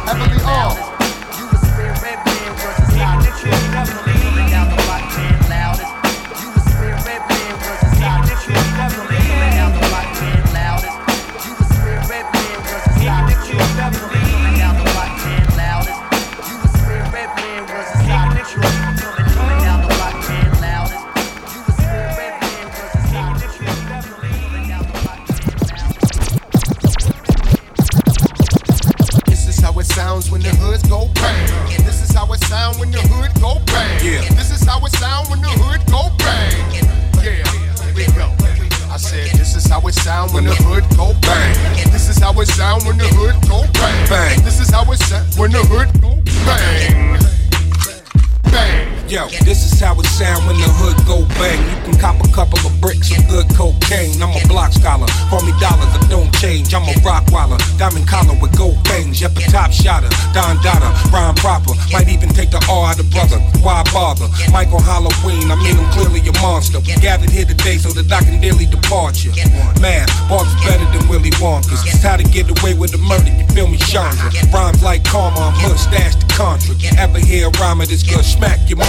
Heavily 0.05 0.43
all. 0.45 1.06
Sound 32.77 32.81
when 32.81 32.91
the 32.91 33.09
hood 33.09 33.41
go 33.41 33.61
bang. 33.67 34.05
Yeah. 34.05 34.29
This 34.35 34.51
is 34.51 34.67
how 34.67 34.85
it 34.85 34.93
sound 34.97 35.29
when 35.31 35.41
the 35.41 35.49
hood 35.49 35.81
go 35.91 36.11
bang. 36.19 36.85
Yeah, 37.25 37.45
here 37.85 37.95
we 37.95 38.07
go. 38.15 38.33
I 38.91 38.99
said, 38.99 39.31
this 39.39 39.57
is 39.57 39.67
how 39.67 39.81
it 39.87 39.95
sound 39.95 40.33
when 40.33 40.45
the 40.45 40.55
hood 40.55 40.85
go 40.97 41.13
bang. 41.23 41.91
This 41.93 42.09
is 42.09 42.19
how 42.19 42.39
it 42.41 42.47
sound 42.49 42.85
when 42.85 42.99
the 42.99 43.09
hood 43.09 43.35
go 43.49 43.63
bang. 43.73 44.09
Bang. 44.09 44.45
This 44.45 44.61
is 44.61 44.71
how 44.71 44.91
it 44.93 44.99
sound 44.99 45.35
when 45.37 45.53
the 45.53 45.65
hood 45.65 45.89
go 46.01 46.21
bang. 46.45 47.19
Bang. 48.45 48.96
Yo, 49.07 49.29
this 49.47 49.63
is 49.63 49.79
how 49.79 49.95
it 50.01 50.07
sound 50.19 50.43
when 50.51 50.59
the 50.59 50.67
hood 50.83 50.99
go 51.07 51.23
bang. 51.39 51.63
You 51.63 51.79
can 51.87 51.95
cop 52.03 52.19
a 52.19 52.31
couple 52.35 52.59
of 52.67 52.75
bricks 52.83 53.07
of 53.15 53.23
good 53.31 53.47
cocaine. 53.55 54.19
I'm 54.19 54.35
a 54.35 54.43
block 54.51 54.75
scholar, 54.75 55.07
call 55.31 55.47
me 55.47 55.55
dollars, 55.63 55.95
I 55.95 56.03
don't 56.11 56.27
change. 56.43 56.75
I'm 56.75 56.83
a 56.83 56.95
rock 57.07 57.23
waller, 57.31 57.55
diamond 57.79 58.11
collar 58.11 58.35
with 58.43 58.51
gold 58.59 58.83
bangs. 58.83 59.23
Yep, 59.23 59.39
a 59.39 59.43
top 59.47 59.71
shotter, 59.71 60.11
Don 60.35 60.59
Dada, 60.59 60.91
rhyme 61.15 61.39
proper. 61.39 61.79
Might 61.95 62.11
even 62.11 62.35
take 62.35 62.51
the 62.51 62.59
R 62.67 62.91
out 62.91 62.99
of 62.99 63.07
brother. 63.15 63.39
Why 63.63 63.87
bother? 63.95 64.27
On 64.67 64.83
Halloween, 64.83 65.53
I 65.53 65.55
mean 65.63 65.79
I'm 65.79 65.87
clearly 65.95 66.19
a 66.27 66.35
monster. 66.43 66.83
We 66.83 66.99
gathered 66.99 67.31
here 67.31 67.47
today 67.47 67.79
so 67.79 67.95
that 67.95 68.11
I 68.11 68.19
can 68.27 68.41
daily 68.43 68.67
depart 68.67 69.23
you. 69.23 69.31
Man, 69.79 70.11
Bob's 70.27 70.51
better 70.67 70.83
than 70.91 71.07
Willy 71.07 71.31
Wonka's. 71.39 71.87
It's 71.87 72.03
how 72.03 72.17
to 72.17 72.25
get 72.25 72.51
away 72.51 72.75
with 72.75 72.91
the 72.91 72.99
murder, 72.99 73.31
you 73.31 73.47
feel 73.55 73.69
me, 73.69 73.79
Shonda? 73.79 74.35
Rhymes 74.51 74.83
like 74.83 75.05
karma, 75.05 75.39
I'm 75.39 75.55
hood 75.63 75.79
stashed 75.79 76.19
the 76.19 76.27
contra. 76.35 76.75
Ever 76.99 77.21
hear 77.21 77.47
a 77.47 77.51
rhyme 77.63 77.81
of 77.81 77.87
this 77.87 78.03
good? 78.03 78.25
Smack 78.25 78.59
your 78.69 78.83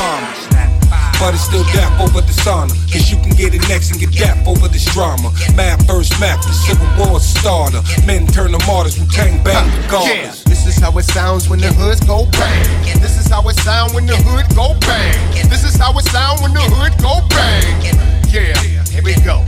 But 1.20 1.34
it's 1.34 1.43
still 1.43 1.64
death 1.74 1.91
over 1.99 2.22
dishonor. 2.22 2.72
Cause 2.93 3.10
you 3.12 3.18
can 3.18 3.34
get 3.36 3.53
it 3.53 3.68
next 3.68 3.91
and 3.91 3.99
get 3.99 4.14
death 4.14 4.38
over 4.47 4.68
this 4.68 4.86
drama. 4.93 5.34
Mad 5.55 5.84
first 5.88 6.14
map, 6.22 6.39
the 6.45 6.53
civil 6.53 6.88
war 6.95 7.20
starter. 7.20 7.82
Men 8.05 8.28
turn 8.28 8.51
to 8.53 8.62
martyrs, 8.68 8.95
Tang 9.12 9.43
bang 9.43 9.68
Yeah, 9.68 9.82
regardless. 9.84 10.43
this 10.43 10.68
is 10.68 10.78
how 10.78 10.95
it 10.97 11.03
sounds 11.03 11.49
when 11.49 11.60
the 11.60 11.74
hoods 11.74 11.99
go 12.01 12.26
bang. 12.38 12.64
This 13.01 13.20
is 13.20 13.28
how 13.28 13.41
it 13.49 13.58
sound 13.66 13.93
when 13.93 14.05
the 14.05 14.16
hood 14.16 14.45
go 14.55 14.78
bang. 14.86 15.18
This 15.49 15.64
is 15.66 15.76
how 15.76 15.91
it 15.97 16.05
sound 16.05 16.39
when 16.41 16.53
the 16.53 16.62
hood 16.62 16.93
go 17.01 17.20
bang. 17.34 17.82
Yeah, 18.30 18.53
here 18.93 19.03
we 19.03 19.16
go. 19.26 19.43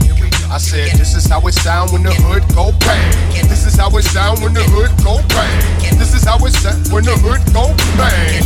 I 0.50 0.58
said 0.58 0.90
this 0.98 1.14
is 1.14 1.24
how 1.26 1.46
it 1.46 1.54
sound 1.54 1.92
when 1.92 2.02
the 2.02 2.12
hood 2.26 2.42
go 2.56 2.72
bang. 2.80 3.48
This 3.48 3.64
is 3.64 3.76
how 3.76 3.88
it 3.96 4.02
sound 4.02 4.42
when 4.42 4.52
the 4.52 4.64
hood 4.74 4.90
go 5.04 5.22
bang. 5.30 5.96
This 5.96 6.12
is 6.12 6.24
how 6.24 6.36
it 6.44 6.50
sound 6.52 6.90
when 6.92 7.04
the 7.04 7.14
hood 7.22 7.40
go 7.54 7.70
bang. 7.96 8.42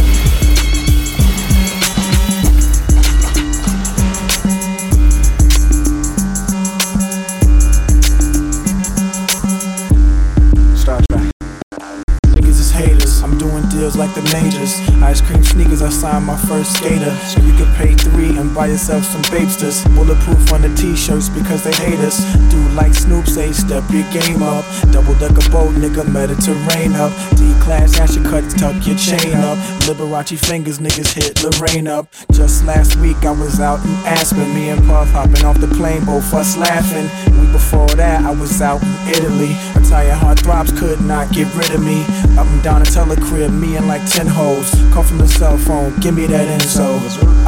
I 15.85 15.91
signed 15.91 16.24
my 16.24 16.37
first 16.49 16.78
skater. 16.78 17.14
So 17.28 17.41
you 17.43 17.53
can 17.53 17.68
pay 17.74 17.93
three 17.95 18.39
and 18.39 18.55
buy 18.55 18.68
yourself 18.68 19.05
some 19.05 19.20
Bapestas. 19.24 19.85
Bulletproof 19.95 20.53
on 20.53 20.62
the 20.62 20.74
t-shirts 20.74 21.28
because 21.28 21.62
they 21.62 21.72
hate 21.72 21.99
us. 22.01 22.24
Do 22.51 22.57
like 22.70 22.95
Snoop 22.95 23.26
say, 23.26 23.53
step 23.53 23.85
your 23.91 24.09
game 24.11 24.43
up. 24.43 24.64
Double 24.93 25.14
decker 25.16 25.45
boat, 25.51 25.74
nigga, 25.76 26.09
Mediterranean 26.09 26.95
up. 26.95 27.12
D-class, 27.37 27.99
ash 27.99 28.16
your 28.16 28.24
cuts, 28.24 28.55
tuck 28.55 28.74
your 28.87 28.97
chain 28.97 29.35
up. 29.35 29.59
Liberace 29.85 30.39
fingers, 30.39 30.78
niggas 30.78 31.12
hit 31.12 31.43
Lorraine 31.43 31.89
up. 31.89 32.09
Just 32.32 32.64
last 32.64 32.97
week 32.97 33.18
I 33.24 33.32
was 33.32 33.61
out 33.61 33.85
in 33.85 33.93
Aspen. 34.07 34.55
Me 34.55 34.70
and 34.70 34.85
Puff 34.87 35.11
hopping 35.11 35.45
off 35.45 35.61
the 35.61 35.68
plane, 35.68 36.05
both 36.07 36.32
us 36.32 36.57
laughing. 36.57 37.11
Week 37.39 37.53
before 37.53 37.89
that, 38.01 38.24
I 38.24 38.30
was 38.30 38.62
out 38.62 38.82
in 38.82 39.09
Italy. 39.09 39.53
Italian 39.76 40.16
heart 40.16 40.39
throbs 40.41 40.72
could 40.72 41.01
not 41.03 41.30
get 41.32 41.53
rid 41.55 41.70
of 41.74 41.82
me. 41.85 42.03
Up 42.39 42.47
and 42.47 42.62
down 42.62 42.80
a 42.80 42.85
tele 42.85 43.16
crib, 43.16 43.53
me 43.53 43.76
and 43.76 43.87
like 43.87 44.05
10 44.09 44.26
hoes. 44.26 44.70
Call 44.93 45.03
from 45.03 45.18
the 45.18 45.28
cell 45.28 45.59
phone, 45.59 45.73
give 46.00 46.14
me 46.14 46.26
that 46.26 46.46
info. 46.46 46.86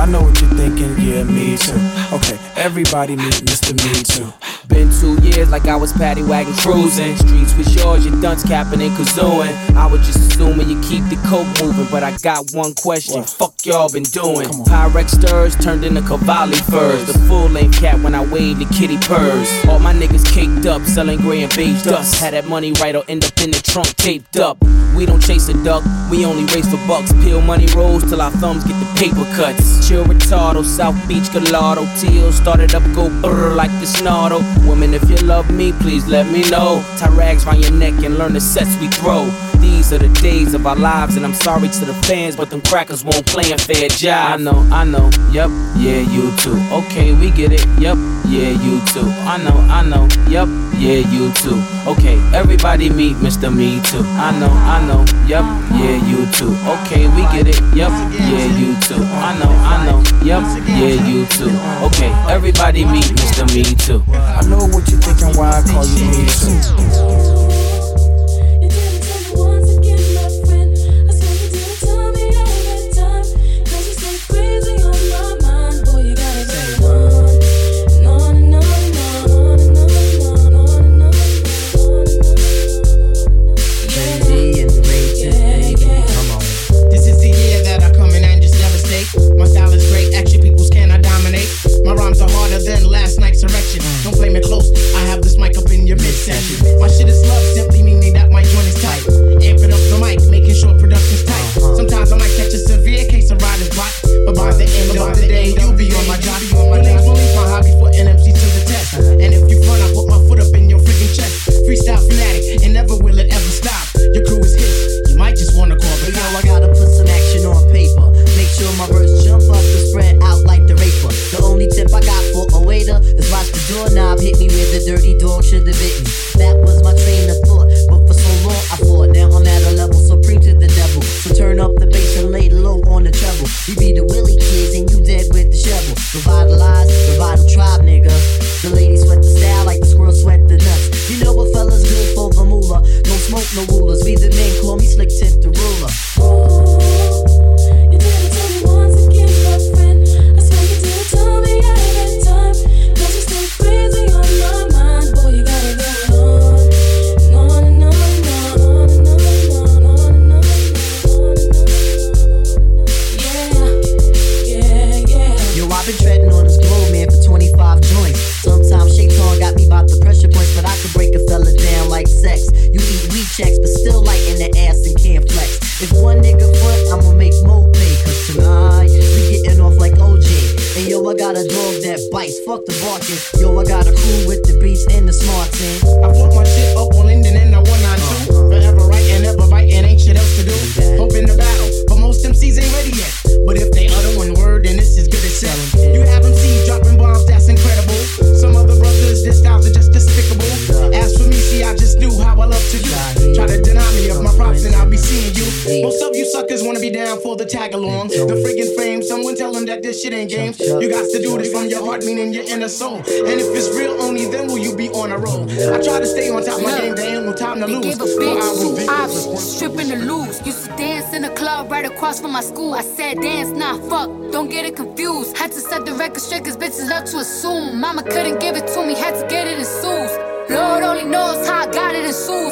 I 0.01 0.07
know 0.07 0.23
what 0.23 0.41
you're 0.41 0.51
thinking, 0.51 0.93
yeah, 0.99 1.25
me 1.25 1.57
too. 1.57 1.79
Okay, 2.13 2.39
everybody 2.57 3.17
meet 3.17 3.35
Mr. 3.47 3.73
Me 3.73 4.03
Too. 4.03 4.46
Been 4.69 4.91
two 4.91 5.15
years 5.23 5.51
like 5.51 5.67
I 5.67 5.77
was 5.77 5.93
paddy 5.93 6.23
wagon 6.23 6.53
cruising. 6.55 7.17
Streets 7.17 7.55
was 7.55 7.75
yours, 7.75 8.05
your 8.05 8.21
dunce 8.21 8.43
capping 8.43 8.83
and 8.83 8.91
kazooing. 8.97 9.55
I 9.77 9.87
was 9.87 10.05
just 10.07 10.33
assuming 10.33 10.69
you 10.69 10.81
keep 10.83 11.05
the 11.05 11.17
coke 11.29 11.47
moving, 11.63 11.87
but 11.91 12.03
I 12.03 12.17
got 12.19 12.51
one 12.53 12.75
question. 12.75 13.21
What? 13.21 13.31
Fuck 13.31 13.67
y'all 13.67 13.91
been 13.91 14.03
doing? 14.03 14.49
Pyrex 14.67 15.11
stirs 15.11 15.57
turned 15.57 15.85
into 15.85 16.03
Cavalli 16.03 16.57
furs. 16.57 17.07
The 17.07 17.19
full 17.29 17.49
length 17.49 17.81
cat 17.81 18.01
when 18.01 18.15
I 18.15 18.25
waved 18.25 18.61
the 18.61 18.75
kitty 18.75 18.99
purrs. 18.99 19.49
All 19.69 19.79
my 19.79 19.95
niggas 19.95 20.27
caked 20.33 20.67
up, 20.67 20.83
selling 20.83 21.21
gray 21.21 21.43
and 21.43 21.55
beige 21.55 21.83
dust. 21.85 22.21
Had 22.21 22.35
that 22.35 22.49
money 22.49 22.73
right 22.81 22.95
or 22.95 23.05
end 23.09 23.25
up 23.25 23.41
in 23.41 23.51
the 23.53 23.61
trunk 23.61 23.95
taped 23.97 24.37
up. 24.39 24.59
We 24.97 25.05
don't 25.07 25.21
chase 25.21 25.49
a 25.49 25.65
duck, 25.65 25.85
we 26.11 26.25
only 26.25 26.45
race 26.55 26.69
for 26.71 26.79
bucks. 26.89 27.13
Peel 27.23 27.41
money 27.43 27.67
rolls 27.77 28.03
till 28.09 28.23
our 28.23 28.31
thumbs 28.31 28.65
get 28.65 28.79
the 28.81 28.99
paper 28.99 29.25
cuts. 29.37 29.87
Chill 29.87 30.05
retardo, 30.05 30.65
South 30.65 30.97
Beach 31.07 31.31
Gallardo. 31.33 31.87
Teal 32.01 32.33
started 32.33 32.75
up, 32.75 32.83
go 32.95 33.09
brr 33.21 33.55
like 33.55 33.71
the 33.81 33.87
snarl. 33.87 34.41
Woman, 34.65 34.95
if 34.95 35.09
you 35.11 35.17
love 35.17 35.51
me, 35.51 35.73
please 35.73 36.07
let 36.07 36.27
me 36.31 36.49
know. 36.51 36.85
Tie 36.97 37.09
rags 37.11 37.45
round 37.45 37.63
your 37.63 37.73
neck 37.73 37.95
and 38.05 38.17
learn 38.17 38.33
the 38.35 38.41
sets 38.41 38.77
we 38.81 38.89
throw. 38.89 39.31
These 39.67 39.93
are 39.93 39.99
the 39.99 40.09
days 40.21 40.55
of 40.55 40.65
our 40.65 40.77
lives, 40.77 41.17
and 41.17 41.27
I'm 41.27 41.35
sorry 41.35 41.69
to 41.69 41.85
the 41.85 41.95
fans, 42.07 42.37
but 42.37 42.51
them 42.51 42.61
crackers 42.61 43.03
won't 43.05 43.27
play 43.27 43.51
a 43.51 43.59
fair 43.59 43.89
job. 43.89 44.35
I 44.35 44.37
know, 44.37 44.59
I 44.71 44.85
know, 44.85 45.11
yep, 45.33 45.51
yeah, 45.77 46.07
you 46.07 46.31
too. 46.39 46.55
Okay, 46.71 47.13
we 47.19 47.33
get 47.33 47.51
it, 47.51 47.67
yep, 47.79 47.99
yeah, 48.31 48.55
you 48.63 48.79
too. 48.95 49.07
I 49.27 49.43
know, 49.43 49.59
I 49.67 49.83
know, 49.83 50.07
yep, 50.31 50.47
yeah, 50.79 51.03
you 51.11 51.33
too. 51.43 51.59
Okay, 51.91 52.15
everybody 52.33 52.91
meet 52.91 53.17
Mr. 53.17 53.51
Me 53.51 53.83
Too. 53.83 54.07
I 54.23 54.31
know, 54.39 54.51
I 54.51 54.87
know, 54.87 55.03
yep, 55.27 55.43
yeah, 55.75 55.99
you 56.07 56.31
too. 56.31 56.55
Okay, 56.79 57.11
we 57.15 57.23
get 57.35 57.49
it, 57.51 57.59
yep, 57.75 57.91
yeah, 58.31 58.47
you 58.59 58.79
too. 58.87 59.03
I 59.03 59.35
know, 59.39 59.51
I 59.51 59.83
know, 59.87 59.99
yep, 60.23 60.43
yeah, 60.79 60.95
you 61.11 61.27
too. 61.27 61.51
Okay, 61.87 62.11
everybody 62.31 62.85
meet 62.85 63.11
Mr. 63.19 63.43
Me 63.53 63.65
Too. 63.75 64.03
I 64.15 64.47
know 64.47 64.63
what 64.71 64.87
you're 64.89 65.03
thinking, 65.03 65.35
why 65.37 65.59
I 65.59 65.63
call 65.67 65.85
you 65.85 66.07
Me 66.07 66.27
Too. 66.31 67.46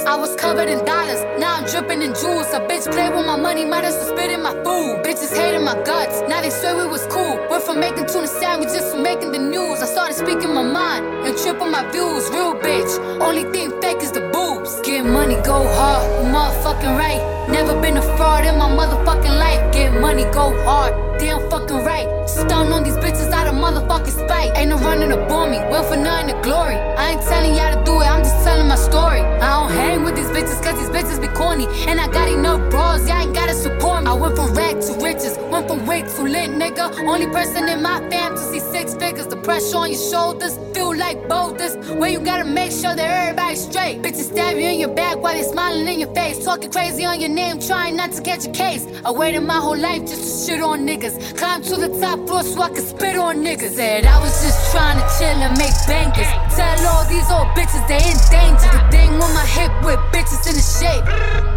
I 0.06 0.16
was 0.16 0.36
covered 0.36 0.68
in 0.68 0.84
dollars, 0.84 1.24
now 1.40 1.56
I'm 1.56 1.64
dripping 1.64 2.02
in 2.02 2.12
jewels. 2.14 2.52
A 2.52 2.60
bitch 2.60 2.84
play 2.92 3.08
with 3.08 3.24
my 3.24 3.36
money, 3.36 3.64
might 3.64 3.84
as 3.84 3.94
well 3.94 4.16
spit 4.16 4.30
in 4.30 4.42
my 4.42 4.52
food. 4.52 5.02
Bitches 5.02 5.34
hating 5.34 5.64
my 5.64 5.74
guts, 5.82 6.20
now 6.28 6.42
they 6.42 6.50
swear 6.50 6.76
we 6.76 6.86
was 6.86 7.06
cool. 7.06 7.38
Went 7.48 7.64
from 7.64 7.80
making 7.80 8.06
tuna 8.06 8.26
sandwiches 8.26 8.92
to 8.92 9.00
making 9.00 9.32
the 9.32 9.38
news. 9.38 9.80
I 9.80 9.86
started 9.86 10.14
speaking 10.14 10.52
my 10.52 10.62
mind 10.62 11.06
and 11.26 11.36
tripping 11.38 11.70
my 11.70 11.90
views. 11.90 12.28
Real 12.30 12.54
bitch, 12.54 12.92
only 13.20 13.44
thing 13.50 13.80
fake 13.80 14.02
is 14.02 14.12
the 14.12 14.28
boobs. 14.28 14.78
Get 14.82 15.06
money, 15.06 15.36
go 15.36 15.64
hard, 15.72 16.04
motherfucking 16.26 16.98
right. 16.98 17.48
Never 17.48 17.80
been 17.80 17.96
a 17.96 18.02
fraud 18.16 18.44
in 18.44 18.58
my 18.58 18.68
motherfucking 18.68 19.38
life. 19.38 19.72
Get 19.72 19.98
money, 20.00 20.24
go 20.24 20.52
hard, 20.64 20.92
damn 21.18 21.48
fucking 21.50 21.84
right. 21.84 22.06
Stun 22.28 22.72
on 22.72 22.84
these 22.84 22.96
bitches 22.96 23.30
out 23.30 23.46
of 23.46 23.54
motherfucking 23.54 24.24
spite. 24.24 24.50
Ain't 24.56 24.70
no 24.70 24.78
running 24.78 25.12
up 25.12 25.30
on 25.30 25.50
me, 25.50 25.58
well 25.70 25.84
for 25.84 25.96
nothing 25.96 26.34
to 26.34 26.40
glory. 26.42 26.76
I 26.76 27.12
ain't 27.12 27.22
telling 27.22 27.54
y'all 27.54 27.74
to 27.74 27.84
do 27.84 28.00
it, 28.00 28.06
I'm 28.06 28.22
just 28.22 28.44
telling 28.44 28.68
my 28.68 28.76
story. 28.76 29.20
I 29.20 29.60
don't 29.60 29.72
hang 29.72 30.04
with 30.04 30.16
these 30.16 30.28
bitches 30.28 30.62
cause 30.62 30.78
these 30.78 30.90
bitches 30.90 31.20
be 31.20 31.28
corny. 31.28 31.66
And 31.88 32.00
I 32.00 32.08
got 32.08 32.28
enough 32.28 32.70
bras, 32.70 33.06
y'all 33.08 33.20
ain't 33.20 33.34
gotta 33.34 33.54
support 33.54 34.04
me. 34.04 34.10
I 34.10 34.14
went 34.14 34.36
from 34.36 34.54
rag 34.54 34.80
to 34.80 34.92
riches, 35.02 35.36
went 35.50 35.68
from 35.68 35.86
weight 35.86 36.06
to 36.16 36.22
lit, 36.22 36.50
nigga. 36.50 36.84
Only 37.06 37.26
person 37.26 37.68
in 37.68 37.82
my 37.82 37.98
fam 38.10 38.34
to 38.34 38.40
see 38.40 38.60
six 38.60 38.94
figures. 38.94 39.26
The 39.26 39.36
pressure 39.36 39.76
on 39.76 39.90
your 39.90 40.00
shoulders 40.00 40.58
feel 40.74 40.96
like 40.96 41.28
boulders. 41.28 41.76
Where 41.98 42.10
you 42.10 42.20
gotta 42.20 42.44
make 42.44 42.72
sure 42.72 42.94
that 42.94 43.10
everybody's 43.22 43.64
straight. 43.64 44.02
Bitches 44.02 44.32
stab 44.32 44.56
you 44.56 44.66
in 44.66 44.80
your 44.80 44.94
back 44.94 45.18
while 45.18 45.34
they 45.34 45.42
smiling 45.42 45.86
in 45.88 46.00
your 46.00 46.14
face. 46.14 46.44
Talking 46.44 46.70
crazy 46.70 47.04
on 47.04 47.20
your 47.20 47.30
name, 47.30 47.60
trying 47.60 47.96
not 47.96 48.12
to 48.12 48.22
catch 48.22 48.46
a 48.46 48.50
case. 48.50 48.86
I 49.04 49.10
waited 49.10 49.40
my 49.40 49.58
whole 49.58 49.76
life 49.76 50.02
just 50.02 50.22
to 50.22 50.52
shit 50.52 50.62
on 50.62 50.86
niggas. 50.86 51.03
Climb 51.12 51.60
to 51.60 51.76
the 51.76 51.92
top 52.00 52.16
floor 52.26 52.42
so 52.42 52.62
I 52.62 52.70
can 52.70 52.80
spit 52.80 53.16
on 53.16 53.44
niggas. 53.44 53.76
Said 53.76 54.06
I 54.06 54.16
was 54.24 54.32
just 54.40 54.72
trying 54.72 54.96
to 54.96 55.04
chill 55.20 55.36
and 55.36 55.52
make 55.58 55.76
bangers. 55.84 56.24
Tell 56.56 56.80
all 56.88 57.04
these 57.04 57.28
old 57.28 57.52
bitches 57.52 57.84
they 57.84 58.00
in 58.00 58.16
danger. 58.32 58.64
The 58.72 58.80
thing 58.88 59.12
on 59.20 59.28
my 59.36 59.44
hip 59.44 59.68
with 59.84 60.00
bitches 60.16 60.48
in 60.48 60.56
the 60.56 60.64
shape. 60.64 61.04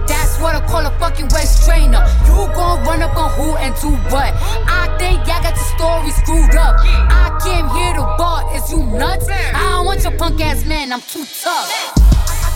That's 0.04 0.36
what 0.44 0.56
I 0.56 0.60
call 0.68 0.86
a 0.86 0.92
fucking 1.00 1.32
waist 1.32 1.64
trainer. 1.64 2.04
You 2.28 2.44
gon' 2.52 2.84
run 2.84 3.02
up 3.02 3.16
on 3.16 3.32
who 3.40 3.56
and 3.56 3.72
do 3.80 3.96
what? 4.12 4.36
I 4.68 4.92
think 5.00 5.24
y'all 5.24 5.40
got 5.40 5.56
your 5.56 5.70
story 5.80 6.12
screwed 6.12 6.56
up. 6.60 6.76
I 6.84 7.32
came 7.40 7.72
here 7.72 7.96
to 7.96 8.04
bar, 8.20 8.44
is 8.52 8.68
you 8.70 8.84
nuts? 8.84 9.32
I 9.32 9.80
don't 9.80 9.86
want 9.86 10.04
your 10.04 10.18
punk 10.20 10.42
ass 10.42 10.66
man, 10.66 10.92
I'm 10.92 11.02
too 11.02 11.24
tough. 11.24 11.72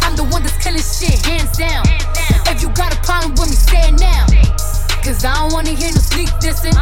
I'm 0.04 0.18
the 0.18 0.28
one 0.28 0.44
that's 0.44 0.60
killing 0.60 0.84
shit, 0.84 1.24
hands 1.24 1.56
down. 1.56 1.88
If 2.52 2.62
you 2.62 2.68
got 2.76 2.92
a 2.92 3.00
problem 3.08 3.32
with 3.40 3.48
me, 3.48 3.56
say 3.56 3.88
it 3.88 4.00
now. 4.00 4.28
Cause 5.04 5.26
I 5.26 5.34
don't 5.34 5.52
wanna 5.52 5.74
hear 5.74 5.90
no 5.90 6.00
sneak 6.00 6.30
dissing. 6.38 6.78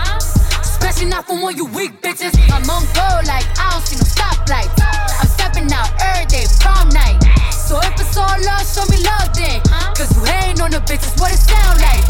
Especially 0.59 1.07
not 1.07 1.25
from 1.25 1.41
one 1.41 1.55
you 1.55 1.65
weak 1.71 2.01
bitches. 2.01 2.35
I'm 2.51 2.67
on 2.69 2.83
go 2.91 3.07
like 3.23 3.47
I 3.55 3.71
don't 3.71 3.83
see 3.87 3.95
no 3.95 4.03
stoplights. 4.03 4.75
I'm 4.75 5.27
stepping 5.27 5.71
out 5.71 5.87
every 6.03 6.27
day, 6.27 6.43
prom 6.59 6.89
night. 6.89 7.15
So 7.55 7.79
if 7.79 7.95
it's 7.95 8.17
all 8.19 8.35
love, 8.43 8.67
show 8.67 8.83
me 8.91 8.99
love 9.07 9.31
then. 9.31 9.63
Cause 9.95 10.11
you 10.15 10.23
hating 10.27 10.59
on 10.59 10.71
the 10.71 10.83
bitches, 10.83 11.15
what 11.15 11.31
it 11.31 11.39
sound 11.39 11.79
like? 11.79 12.03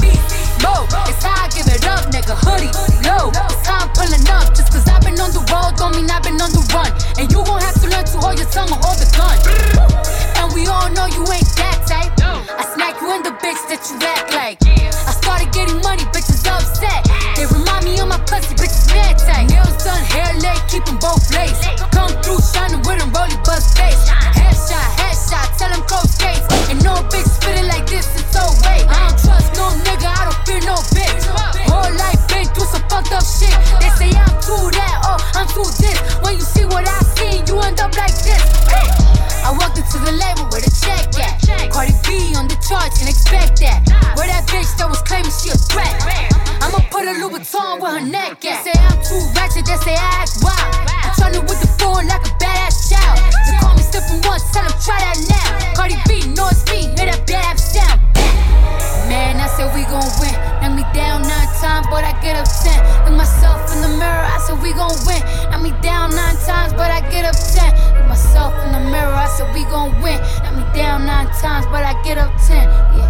Low, 0.66 0.90
it's 1.06 1.22
how 1.22 1.46
I 1.46 1.48
give 1.54 1.70
it 1.70 1.86
up, 1.86 2.10
nigga. 2.10 2.34
Hoodie, 2.42 2.74
low, 3.06 3.30
it's 3.30 3.66
how 3.70 3.86
I'm 3.86 3.90
pulling 3.94 4.26
up. 4.34 4.50
Just 4.58 4.74
cause 4.74 4.90
I've 4.90 5.06
been 5.06 5.20
on 5.22 5.30
the 5.30 5.46
road, 5.54 5.78
don't 5.78 5.94
mean 5.94 6.10
I've 6.10 6.24
been 6.24 6.42
on 6.42 6.50
the 6.50 6.66
run. 6.74 6.90
And 7.22 7.30
you 7.32 7.46
gon' 7.46 7.62
have 7.62 7.78
to 7.82 7.88
learn 7.88 8.06
to 8.06 8.18
hold 8.18 8.38
your 8.40 8.50
tongue 8.50 8.74
or 8.74 8.82
hold 8.82 8.98
the 8.98 9.08
gun. 9.14 10.29
And 10.40 10.54
we 10.54 10.66
all 10.68 10.90
know 10.92 11.06
you 11.06 11.24
ain't 11.36 11.52
that 11.60 11.84
type. 11.86 12.16
I 12.24 12.64
smack 12.74 12.96
you 13.02 13.14
in 13.16 13.24
the 13.24 13.36
bitch 13.44 13.62
that 13.68 13.84
you 13.92 14.00
act 14.08 14.32
like. 14.34 14.58
I 14.64 15.12
started 15.12 15.52
getting 15.52 15.82
money, 15.82 16.04
bitches 16.16 16.48
upset. 16.48 17.04
They 17.36 17.46
remind 17.46 17.69
me 17.90 18.00
of 18.00 18.08
my 18.08 18.20
pussy, 18.30 18.54
bitches 18.56 18.88
mad 18.94 19.18
tight. 19.18 19.50
Nails 19.50 19.84
done, 19.84 20.04
hair 20.14 20.30
laid, 20.40 20.62
keeping 20.70 20.98
both 21.02 21.24
laced. 21.34 21.66
Come 21.92 22.14
through 22.22 22.42
shining 22.42 22.82
with 22.86 23.02
a 23.02 23.08
rolly 23.10 23.38
buzz 23.42 23.66
face. 23.74 24.06
Headshot, 24.38 24.90
headshot, 25.02 25.48
tell 25.58 25.72
them 25.74 25.84
close 25.90 26.14
skates. 26.14 26.46
And 26.70 26.78
no 26.84 26.94
bitch 27.10 27.26
spitting 27.26 27.68
like 27.68 27.88
this, 27.88 28.06
it's 28.14 28.30
so 28.30 28.44
wait. 28.66 28.86
I 28.86 29.10
don't 29.10 29.18
trust 29.18 29.50
no 29.58 29.74
nigga, 29.86 30.10
I 30.10 30.30
don't 30.30 30.40
fear 30.46 30.62
no 30.66 30.78
bitch. 30.94 31.24
Whole 31.70 31.94
life 31.98 32.22
been 32.30 32.46
through 32.54 32.70
some 32.70 32.86
fucked 32.90 33.12
up 33.12 33.26
shit. 33.26 33.56
They 33.82 33.90
say 33.98 34.10
I'm 34.14 34.36
too 34.42 34.70
that, 34.78 34.96
oh, 35.10 35.20
I'm 35.34 35.48
too 35.50 35.66
this. 35.82 35.98
When 36.22 36.36
you 36.38 36.46
see 36.46 36.66
what 36.66 36.86
I 36.86 37.00
see, 37.18 37.42
you 37.48 37.60
end 37.62 37.80
up 37.82 37.96
like 37.98 38.14
this. 38.22 38.44
I 39.42 39.52
walked 39.58 39.78
into 39.78 39.98
the 40.06 40.14
label 40.14 40.46
with 40.54 40.68
a 40.68 40.74
check 40.86 41.10
at. 41.18 41.74
Cardi 41.74 41.94
B 42.06 42.36
on 42.38 42.48
the 42.48 42.58
charts 42.62 43.02
and 43.02 43.10
expect 43.10 43.60
that. 43.62 43.82
Where 44.16 44.28
that 44.28 44.46
bitch 44.48 44.70
that 44.78 44.88
was 44.90 45.02
claiming 45.02 45.34
she 45.34 45.50
a 45.50 45.58
threat. 45.58 46.39
I'ma 47.40 47.48
put 47.48 47.56
a 47.56 47.72
Louboutin 47.72 47.80
with 47.80 47.92
her 47.92 48.06
neck 48.12 48.46
at. 48.46 48.64
Say 48.68 48.76
I'm 48.76 49.00
too 49.00 49.24
ratchet, 49.32 49.66
they 49.66 49.80
say 49.88 49.96
I 49.96 50.28
act 50.28 50.44
wild. 50.44 50.76
I'm 50.92 51.12
tryna 51.16 51.42
with 51.48 51.62
the 51.64 51.72
phone 51.80 52.04
like 52.08 52.24
a 52.28 52.34
badass 52.36 52.92
child. 52.92 53.16
They 53.48 53.56
call 53.64 53.76
me 53.76 53.84
slipping 53.84 54.20
once, 54.28 54.44
tell 54.52 54.68
them 54.68 54.76
try 54.84 55.00
that 55.00 55.16
now. 55.32 55.48
Cardi 55.76 55.96
B, 56.08 56.28
know 56.36 56.52
it's 56.52 56.68
me, 56.68 56.92
hear 57.00 57.08
that 57.08 57.24
bad 57.24 57.56
sound. 57.56 58.02
Man, 59.08 59.40
I 59.40 59.48
said 59.56 59.72
we 59.74 59.88
gon' 59.88 60.04
win. 60.20 60.36
Knock 60.60 60.76
me 60.76 60.84
down 60.92 61.24
nine 61.24 61.50
times, 61.64 61.88
but 61.88 62.04
I 62.04 62.12
get 62.20 62.36
up 62.36 62.48
ten. 62.60 62.76
Look 63.08 63.16
myself 63.16 63.72
in 63.72 63.88
the 63.88 63.92
mirror, 63.96 64.26
I 64.28 64.38
said 64.44 64.60
we 64.60 64.76
gon' 64.76 65.00
win. 65.08 65.24
Knock 65.48 65.64
me 65.64 65.72
down 65.80 66.12
nine 66.12 66.36
times, 66.44 66.76
but 66.76 66.92
I 66.92 67.00
get 67.08 67.24
up 67.24 67.40
ten. 67.40 67.72
Look 67.96 68.08
myself 68.12 68.52
in 68.68 68.76
the 68.76 68.84
mirror, 68.92 69.16
I 69.16 69.32
said 69.32 69.48
we 69.56 69.64
gon' 69.72 69.96
win. 70.04 70.20
Knock 70.44 70.60
me 70.60 70.66
down 70.76 71.08
nine 71.08 71.32
times, 71.40 71.66
but 71.72 71.88
I 71.88 71.96
get 72.04 72.20
up 72.20 72.36
ten. 72.44 72.68
Yeah. 73.00 73.09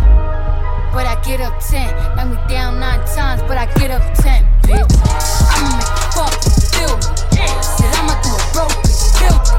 But 0.92 1.06
I 1.06 1.22
get 1.24 1.40
up 1.40 1.60
ten. 1.60 1.88
Knock 2.16 2.28
me 2.30 2.38
down 2.50 2.80
nine 2.80 3.00
times, 3.16 3.42
but 3.44 3.58
I 3.58 3.66
get 3.80 3.92
up 3.92 4.02
ten, 4.16 4.44
bitch. 4.64 4.90
I'ma 5.54 5.70
make 5.78 5.86
you 5.86 6.08
fucking 6.18 6.54
feel 6.74 6.96
me. 6.98 7.04
Said 7.62 7.94
I'ma 7.96 8.16
do 8.22 8.30
a 8.34 8.42
broke 8.54 8.76
bitch. 8.84 9.22
I'ma 9.22 9.59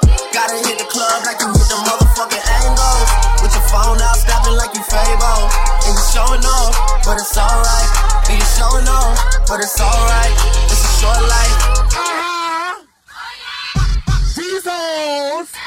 Phone 3.71 4.01
out, 4.03 4.19
snapping 4.19 4.55
like 4.59 4.75
you 4.75 4.83
Fable. 4.83 5.47
And 5.87 5.95
you 5.95 6.03
showing 6.11 6.43
off, 6.43 6.75
but 7.07 7.15
it's 7.15 7.37
alright. 7.37 7.89
And 8.27 8.37
you 8.37 8.47
showing 8.59 8.87
off, 8.87 9.15
but 9.47 9.63
it's 9.63 9.79
alright. 9.79 10.35
It's 10.67 10.83
a 10.83 10.91
short 10.99 11.23
life. 11.23 11.55
Uh-huh. 11.95 12.83
These 14.35 14.67
hoes. 14.67 15.60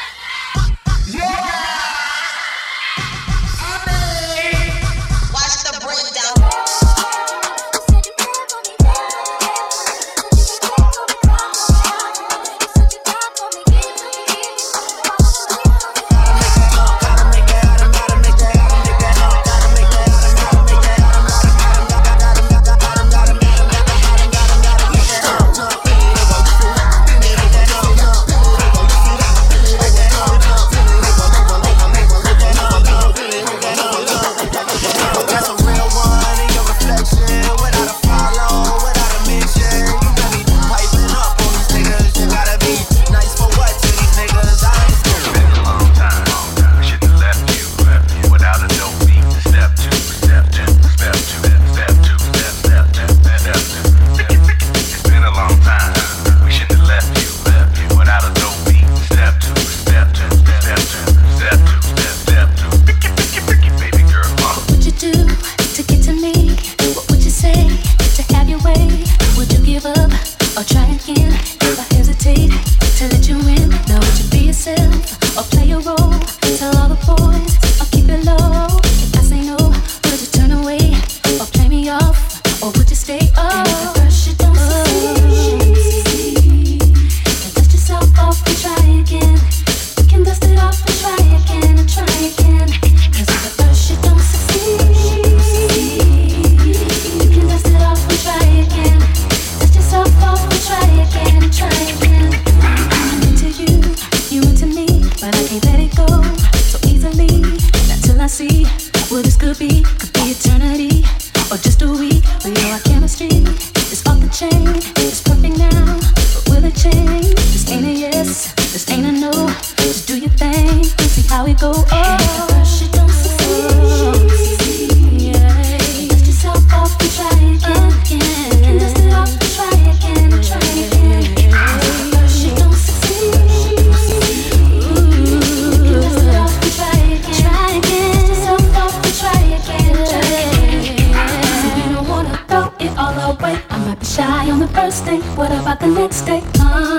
First 144.95 145.07
date. 145.07 145.22
What 145.36 145.51
about 145.51 145.80
the 145.80 145.88
next 145.88 146.22
day? 146.22 146.42
Uh, 146.61 146.99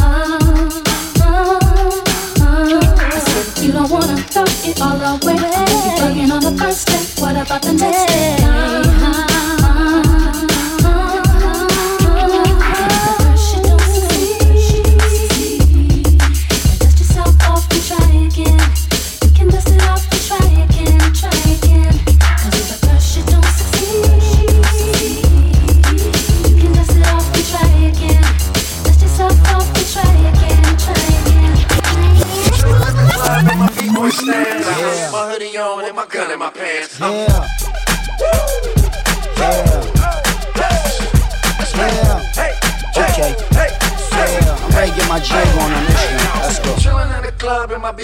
uh, 0.00 0.38
uh. 1.22 1.60
I 2.98 3.18
said 3.18 3.64
you 3.64 3.72
don't 3.72 3.90
wanna 3.90 4.16
throw 4.16 4.44
it 4.44 4.80
all 4.80 5.00
away. 5.00 5.34
You 5.34 5.90
bugging 6.00 6.32
on 6.32 6.42
the 6.42 6.58
first 6.58 6.88
date. 6.88 7.22
What 7.22 7.36
about 7.36 7.62
the 7.62 7.72
next 7.72 8.06
date? 8.06 8.83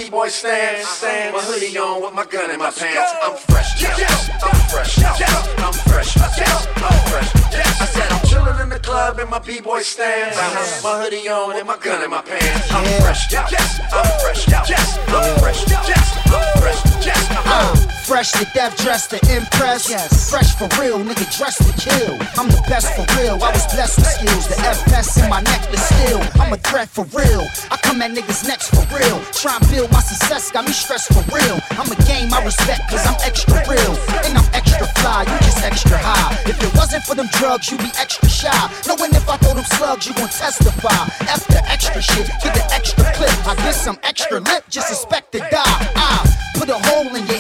B-boy 0.05 0.28
stand, 0.28 0.76
uh-huh. 0.76 0.86
stand. 0.86 1.34
My 1.34 1.42
hoodie 1.42 1.76
on 1.76 2.03
with 2.03 2.14
my 2.14 2.24
gun 2.24 2.51
in 2.51 2.59
my 2.59 2.70
pants. 2.70 3.12
I'm 3.22 3.36
fresh, 3.36 3.80
yes, 3.80 4.30
I'm 4.42 4.61
fresh, 4.70 4.98
yes, 4.98 5.20
I'm 5.59 5.72
fresh, 5.90 6.16
yes, 6.16 6.66
I'm 6.76 6.98
fresh. 7.11 7.28
Yes. 7.53 7.80
I 7.80 7.84
said 7.84 8.09
I'm 8.12 8.24
chillin' 8.26 8.62
in 8.62 8.68
the 8.70 8.78
club 8.78 9.18
in 9.18 9.28
my 9.28 9.38
b-boy 9.38 9.82
stand, 9.82 10.36
my 10.82 11.03
hoodie 11.03 11.28
on 11.28 11.57
and 11.57 11.66
my 11.66 11.76
gun 11.76 12.03
in 12.03 12.11
my 12.11 12.22
pants. 12.22 12.72
I'm 12.72 12.84
fresh, 13.03 13.30
yes, 13.32 13.80
I'm 13.92 14.05
fresh, 14.20 14.48
yes, 14.48 14.98
I'm 15.09 15.38
fresh, 15.40 15.68
yes, 15.68 16.18
I'm 16.26 16.32
fresh, 16.32 16.49
fresh 18.11 18.32
to 18.32 18.44
death, 18.54 18.74
dressed 18.76 19.11
to 19.11 19.18
impress. 19.30 19.86
Fresh 20.30 20.58
for 20.58 20.66
real, 20.82 20.98
nigga 20.98 21.22
dressed 21.38 21.62
to 21.62 21.72
kill. 21.78 22.18
I'm 22.34 22.50
the 22.50 22.58
best 22.66 22.90
for 22.98 23.06
real. 23.14 23.38
I 23.38 23.54
was 23.54 23.62
blessed 23.70 24.02
with 24.02 24.11
skills. 24.11 24.48
The 24.50 24.58
FS 24.66 25.22
in 25.22 25.30
my 25.30 25.38
neck, 25.42 25.62
necklace 25.62 25.86
still. 25.86 26.18
I'm 26.42 26.52
a 26.52 26.56
threat 26.58 26.88
for 26.88 27.06
real. 27.14 27.46
I 27.70 27.78
come 27.86 28.02
at 28.02 28.11
niggas 28.11 28.48
next 28.48 28.74
for 28.74 28.82
real. 28.90 29.22
Try 29.30 29.54
and 29.54 29.62
build 29.70 29.92
my 29.92 30.02
success, 30.02 30.50
got 30.50 30.66
me 30.66 30.72
stressed 30.72 31.14
for 31.14 31.22
real. 31.30 31.62
I'm 31.78 31.86
a 31.86 31.98
game 32.11 32.34
I 32.34 32.42
respect 32.42 32.82
cause 32.90 33.06
I'm 33.06 33.14
extra 33.22 33.62
real. 33.70 33.94
And 34.26 34.34
I'm 34.34 34.48
extra 34.58 34.90
fly, 34.98 35.22
you 35.30 35.38
just 35.46 35.62
extra 35.62 35.94
high. 35.94 36.34
If 36.50 36.58
it 36.58 36.74
wasn't 36.74 37.04
for 37.04 37.14
them 37.14 37.30
drugs, 37.38 37.70
you'd 37.70 37.78
be 37.78 37.94
extra 37.94 38.28
shy. 38.28 38.62
Knowing 38.90 39.14
if 39.14 39.28
I 39.30 39.36
throw 39.38 39.54
them 39.54 39.68
slugs, 39.78 40.11
you 40.11 40.14
gon' 40.18 40.34
testify. 40.34 40.98
F 41.30 41.46
the 41.46 41.62
extra 41.70 42.02
shit, 42.02 42.26
get 42.42 42.58
the 42.58 42.64
extra 42.74 43.06
clip. 43.14 43.30
I 43.46 43.54
get 43.62 43.78
some 43.78 43.98
extra 44.02 44.40
lip, 44.40 44.64
just 44.68 44.90
expect 44.90 45.30
to 45.32 45.38
die. 45.38 45.78
I 45.94 46.26
put 46.58 46.68
a 46.68 46.78
hole 46.90 47.08
in 47.14 47.26
your 47.26 47.39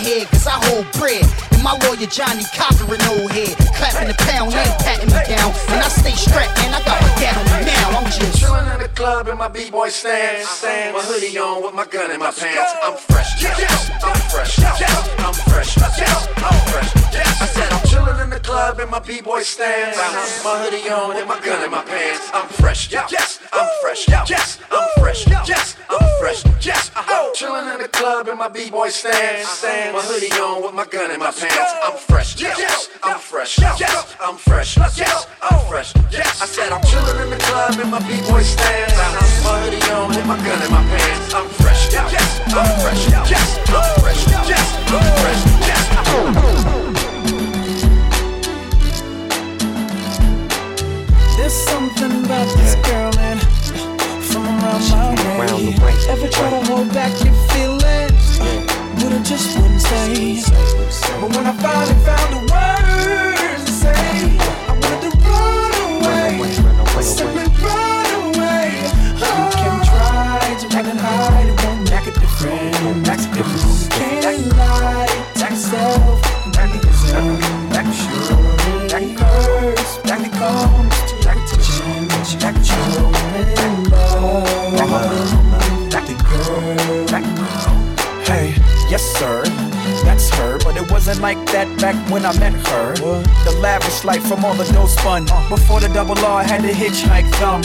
head 0.82 0.99
cause 1.10 1.18
I 1.18 1.18
hold 1.18 1.18
brick. 1.18 1.18
bread. 1.18 1.26
And 1.52 1.62
my 1.62 1.74
lawyer 1.86 2.06
Johnnie 2.06 2.46
Cochran 2.54 3.02
old 3.10 3.30
head. 3.32 3.56
Clapping 3.74 4.08
the 4.08 4.14
pound, 4.30 4.54
ain't 4.54 4.78
patting 4.80 5.10
me 5.10 5.20
down. 5.26 5.50
And 5.68 5.80
I 5.82 5.88
stay 5.88 6.14
strapped, 6.14 6.56
man, 6.58 6.74
I 6.74 6.80
got 6.84 7.00
my 7.02 7.10
gat 7.18 7.36
on 7.36 7.44
me 7.44 7.66
now. 7.66 7.98
I'm 7.98 8.06
just 8.10 8.38
chilling 8.38 8.66
in 8.74 8.80
the 8.80 8.88
club 8.94 9.28
in 9.28 9.38
my 9.38 9.48
b-boy 9.48 9.88
stance. 9.88 10.62
My 10.62 11.02
hoodie 11.02 11.36
on 11.38 11.62
with 11.62 11.74
my 11.74 11.86
gun 11.86 12.10
in 12.10 12.20
my 12.20 12.30
pants. 12.30 12.72
I'm 12.82 12.96
fresh, 12.96 13.42
yes, 13.42 13.90
I'm 14.02 14.20
fresh, 14.30 14.58
yes, 14.58 14.82
I'm 15.18 15.34
fresh, 15.50 15.76
yes, 15.76 16.28
I'm 16.36 16.58
fresh. 16.70 16.90
I 17.40 17.46
said 17.46 17.72
I'm 17.72 17.86
chilling 17.88 18.20
in 18.20 18.30
the 18.30 18.40
club 18.40 18.80
in 18.80 18.90
my 18.90 19.00
b-boy 19.00 19.42
stance. 19.42 19.96
My 20.44 20.58
hoodie 20.62 20.88
on 20.90 21.16
and 21.16 21.28
my 21.28 21.40
gun 21.40 21.64
in 21.64 21.70
my 21.70 21.82
pants. 21.84 22.30
I'm 22.32 22.48
fresh, 22.48 22.90
yes, 22.92 23.40
I'm 23.52 23.68
fresh, 23.82 24.08
yes, 24.08 24.58
I'm 24.70 24.88
fresh, 25.00 25.26
yes, 25.26 25.76
I'm 25.88 26.06
fresh, 26.20 26.44
yes. 26.60 26.90
I'm 26.96 27.32
chilling 27.34 27.68
in 27.74 27.80
the 27.80 27.88
club 27.88 28.28
in 28.28 28.36
my 28.36 28.48
b-boy 28.48 28.88
stance. 28.88 29.62
My 29.62 30.02
hoodie 30.02 30.32
on 30.40 30.62
with 30.62 30.74
my 30.74 30.86
gun 30.86 30.99
in 31.08 31.18
my 31.18 31.30
pants. 31.32 31.72
I'm 31.82 31.96
fresh, 31.96 32.38
yes, 32.38 32.90
I'm 33.02 33.18
fresh, 33.18 33.58
yes, 33.58 34.16
I'm 34.20 34.36
fresh, 34.36 34.76
yes, 34.76 35.26
I'm 35.40 35.58
fresh, 35.66 35.94
yes. 36.10 36.42
I 36.42 36.44
said 36.44 36.72
I'm 36.72 36.82
chilling 36.84 37.16
in 37.22 37.30
the 37.30 37.38
club 37.38 37.80
in 37.80 37.88
my 37.88 38.00
b-boy 38.00 38.42
stance. 38.42 38.92
My 39.44 39.60
hoodie 39.64 39.80
on 39.92 40.14
and 40.14 40.28
my 40.28 40.36
gun 40.44 40.60
in 40.60 40.70
my 40.70 40.82
pants. 40.84 41.32
I'm 41.32 41.48
fresh, 41.48 41.92
yes, 41.92 42.40
I'm 42.52 42.80
fresh, 42.80 43.08
yes, 43.08 43.58
I'm 43.68 44.00
fresh, 44.02 44.26
yes, 44.28 44.76
I'm 44.92 45.02
fresh, 45.22 45.42
yes. 45.64 45.80
There's 51.38 51.54
something 51.54 52.24
about 52.24 52.48
this 52.58 52.74
girl 52.84 53.18
and 53.18 53.40
from 54.28 54.44
around 54.44 54.82
my 54.90 55.00
way. 55.40 55.48
Ever 56.10 56.28
try 56.28 56.50
to 56.50 56.60
hold 56.66 56.92
back 56.92 57.12
your 57.24 57.34
feelings, 57.54 58.38
I 59.02 59.22
just 59.22 59.56
wouldn't 59.56 59.80
say. 59.80 60.42
But 61.20 61.34
when 61.34 61.46
I 61.46 61.52
finally 61.56 61.98
found 62.04 62.30
the 62.34 62.40
words 62.52 63.64
to 63.64 63.72
say, 63.72 63.96
I 64.68 64.72
wanted 64.76 65.00
to 65.08 65.18
run 65.24 65.72
away, 65.88 66.30
simply 67.02 67.46
run 67.64 68.10
away. 68.28 68.68
You 69.16 69.32
can 69.56 69.76
try 69.88 70.40
to 70.60 70.66
run 70.76 70.86
and 70.86 71.00
hide, 71.00 71.48
it 71.48 71.56
won't 71.64 71.80
make 71.88 72.06
a 72.06 72.14
difference. 72.20 72.76
You 73.84 74.10
can't 74.20 74.44
lie 74.56 75.08
to 75.34 75.44
yourself, 75.48 76.20
make 76.56 76.74
it 76.76 76.84
yourself. 76.84 77.40
Sure, 77.90 78.98
it 79.00 79.18
hurts, 79.18 79.92
back 80.04 80.22
it 80.26 80.32
comes 80.32 80.96
to 81.08 81.14
repetition. 81.26 82.08
Back 82.38 82.54
to 82.54 82.80
in 83.64 83.74
love, 83.90 85.39
yes 89.00 89.16
sir, 89.16 89.59
wasn't 91.10 91.22
like 91.22 91.52
that 91.52 91.66
back 91.80 91.96
when 92.08 92.24
I 92.24 92.38
met 92.38 92.52
her. 92.52 92.94
The 92.94 93.58
lavish 93.58 94.04
life 94.04 94.22
from 94.28 94.44
all 94.44 94.54
the 94.54 94.64
dough 94.72 94.86
spun. 94.86 95.24
Before 95.48 95.80
the 95.80 95.88
double 95.88 96.16
R, 96.18 96.40
I 96.40 96.44
had 96.44 96.62
to 96.62 96.68
hitchhike 96.68 97.28
thumb. 97.40 97.64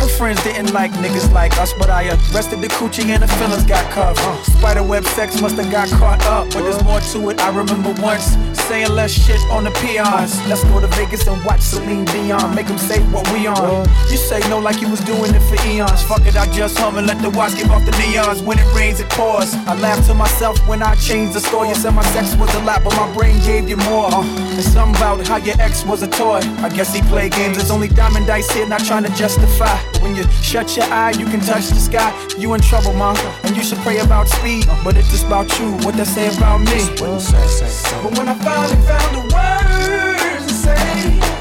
Her 0.00 0.08
friends 0.16 0.42
didn't 0.42 0.72
like 0.72 0.92
niggas 0.92 1.30
like 1.32 1.58
us, 1.58 1.74
but 1.74 1.90
I 1.90 2.08
arrested 2.08 2.62
the 2.62 2.68
coochie 2.68 3.04
and 3.12 3.22
the 3.22 3.28
feelings 3.28 3.64
got 3.64 3.84
cuffed. 3.90 4.20
Spiderweb 4.46 5.04
sex 5.04 5.42
must 5.42 5.56
have 5.56 5.70
got 5.70 5.90
caught 5.90 6.24
up, 6.24 6.48
but 6.54 6.62
there's 6.62 6.82
more 6.84 7.00
to 7.12 7.30
it. 7.30 7.40
I 7.40 7.48
remember 7.48 7.92
once 8.00 8.36
saying 8.66 8.88
less 8.90 9.12
shit 9.12 9.40
on 9.50 9.64
the 9.64 9.72
peons. 9.82 10.32
Let's 10.48 10.64
go 10.64 10.80
to 10.80 10.88
Vegas 10.98 11.26
and 11.26 11.44
watch 11.44 11.60
Celine 11.60 12.06
Dion, 12.06 12.54
make 12.54 12.66
them 12.66 12.78
say 12.78 13.00
what 13.12 13.30
we 13.32 13.46
on. 13.46 13.86
You 14.10 14.16
say 14.16 14.40
no 14.48 14.58
like 14.58 14.80
you 14.80 14.88
was 14.88 15.00
doing 15.00 15.34
it 15.34 15.44
for 15.48 15.56
eons. 15.68 16.02
Fuck 16.02 16.24
it, 16.24 16.36
I 16.36 16.50
just 16.52 16.78
hum 16.78 16.96
and 16.96 17.06
let 17.06 17.20
the 17.20 17.30
watch 17.30 17.56
give 17.56 17.70
off 17.70 17.84
the 17.84 17.92
neons. 17.92 18.42
When 18.42 18.58
it 18.58 18.68
rains, 18.74 19.00
it 19.00 19.10
pours. 19.10 19.54
I 19.68 19.74
laugh 19.74 20.04
to 20.06 20.14
myself 20.14 20.56
when 20.66 20.82
I 20.82 20.94
change 20.94 21.34
the 21.34 21.40
story. 21.40 21.68
You 21.68 21.74
said 21.74 21.92
my 21.92 22.04
sex 22.16 22.34
was 22.36 22.52
a 22.54 22.62
lot, 22.64 22.85
but 22.86 22.94
my 22.96 23.12
brain 23.14 23.36
gave 23.40 23.68
you 23.68 23.76
more. 23.78 24.06
Uh, 24.06 24.22
and 24.22 24.62
something 24.62 24.94
about 24.96 25.26
how 25.26 25.38
your 25.38 25.60
ex 25.60 25.84
was 25.84 26.02
a 26.02 26.06
toy. 26.06 26.40
I 26.62 26.68
guess 26.68 26.94
he 26.94 27.02
played 27.02 27.32
games. 27.32 27.56
There's 27.56 27.70
only 27.70 27.88
diamond 27.88 28.26
dice 28.28 28.48
here, 28.52 28.66
not 28.68 28.84
trying 28.84 29.02
to 29.02 29.12
justify. 29.14 29.76
But 29.92 30.02
when 30.02 30.14
you 30.14 30.22
shut 30.40 30.76
your 30.76 30.86
eye, 30.86 31.10
you 31.10 31.26
can 31.26 31.40
touch 31.40 31.68
the 31.68 31.80
sky. 31.80 32.10
You 32.38 32.54
in 32.54 32.60
trouble, 32.60 32.92
mom. 32.92 33.16
And 33.42 33.56
you 33.56 33.64
should 33.64 33.78
pray 33.78 33.98
about 33.98 34.28
speed. 34.28 34.66
But 34.84 34.96
it's 34.96 35.10
just 35.10 35.26
about 35.26 35.48
you, 35.58 35.72
what 35.84 35.96
they 35.96 36.04
say 36.04 36.28
about 36.36 36.60
me. 36.60 36.78
But 36.96 38.16
when 38.16 38.28
I 38.28 38.34
finally 38.46 38.78
found 38.86 39.10
the 39.16 39.22
words 39.34 40.46
to 40.46 40.54
say, 40.54 40.76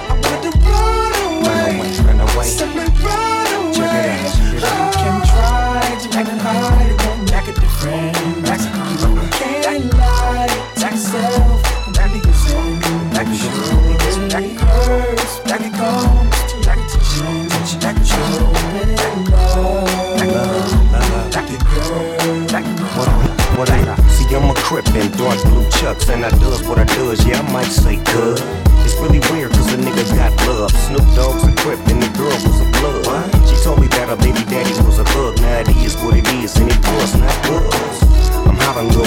I 0.09 0.13
wanted 0.23 0.51
to 0.51 0.57
run 0.65 1.13
away. 1.29 1.77
Run 2.05 2.19
away. 2.21 2.45
Simply 2.45 2.85
run 3.05 3.49
away. 3.69 4.17
You 4.45 4.61
can 4.97 5.21
try 6.09 6.23
to 6.23 6.35
hide, 6.41 6.89
it 6.89 7.05
won't 7.05 7.31
make 7.31 7.47
a 7.47 7.53
difference. 7.59 9.14
See, 24.09 24.35
I'm 24.35 24.49
a 24.49 24.53
crip 24.55 24.85
dark 25.17 25.41
blue 25.43 25.69
chucks, 25.71 26.09
and 26.09 26.25
I 26.25 26.29
does 26.31 26.67
what 26.67 26.79
I 26.79 26.83
does, 26.83 27.25
yeah, 27.25 27.39
I 27.39 27.51
might 27.51 27.65
say 27.65 27.95
good. 27.97 28.39
It's 28.83 28.95
really 28.99 29.19
weird, 29.31 29.51
cause 29.51 29.73
a 29.73 29.77
nigga 29.77 30.03
got 30.15 30.31
love. 30.47 30.71
Snoop 30.71 31.05
Dogg's 31.15 31.43
a 31.43 31.55
crip, 31.55 31.79
and 31.87 32.01
the 32.01 32.09
girl 32.17 32.27
was 32.27 32.59
a 32.59 32.69
blood. 32.79 33.31
She 33.47 33.55
told 33.63 33.79
me 33.79 33.87
that 33.87 34.09
her 34.09 34.17
baby 34.17 34.43
daddy 34.45 34.71
was 34.83 34.99
a 34.99 35.03
bug, 35.15 35.39
now 35.41 35.59
it 35.59 35.69
is 35.77 35.95
what 35.97 36.17
it 36.17 36.27
is, 36.33 36.55
and 36.57 36.69
it 36.69 36.79
was 36.79 37.15
not 37.15 37.49
was. 37.49 37.84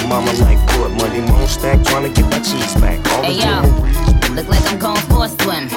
Mama 0.09 0.33
like? 0.41 0.59
Monday 0.99 1.21
moon 1.21 1.47
stack, 1.47 1.85
trying 1.85 2.03
to 2.03 2.21
get 2.21 2.31
my 2.31 2.41
cheese 2.41 2.75
back. 2.81 2.99
All 3.13 3.23
Hey 3.23 3.39
yo, 3.39 3.61
look 4.35 4.49
like 4.49 4.65
I'm 4.73 4.79
going 4.79 5.01
for 5.03 5.27
a 5.27 5.29
swim. 5.29 5.69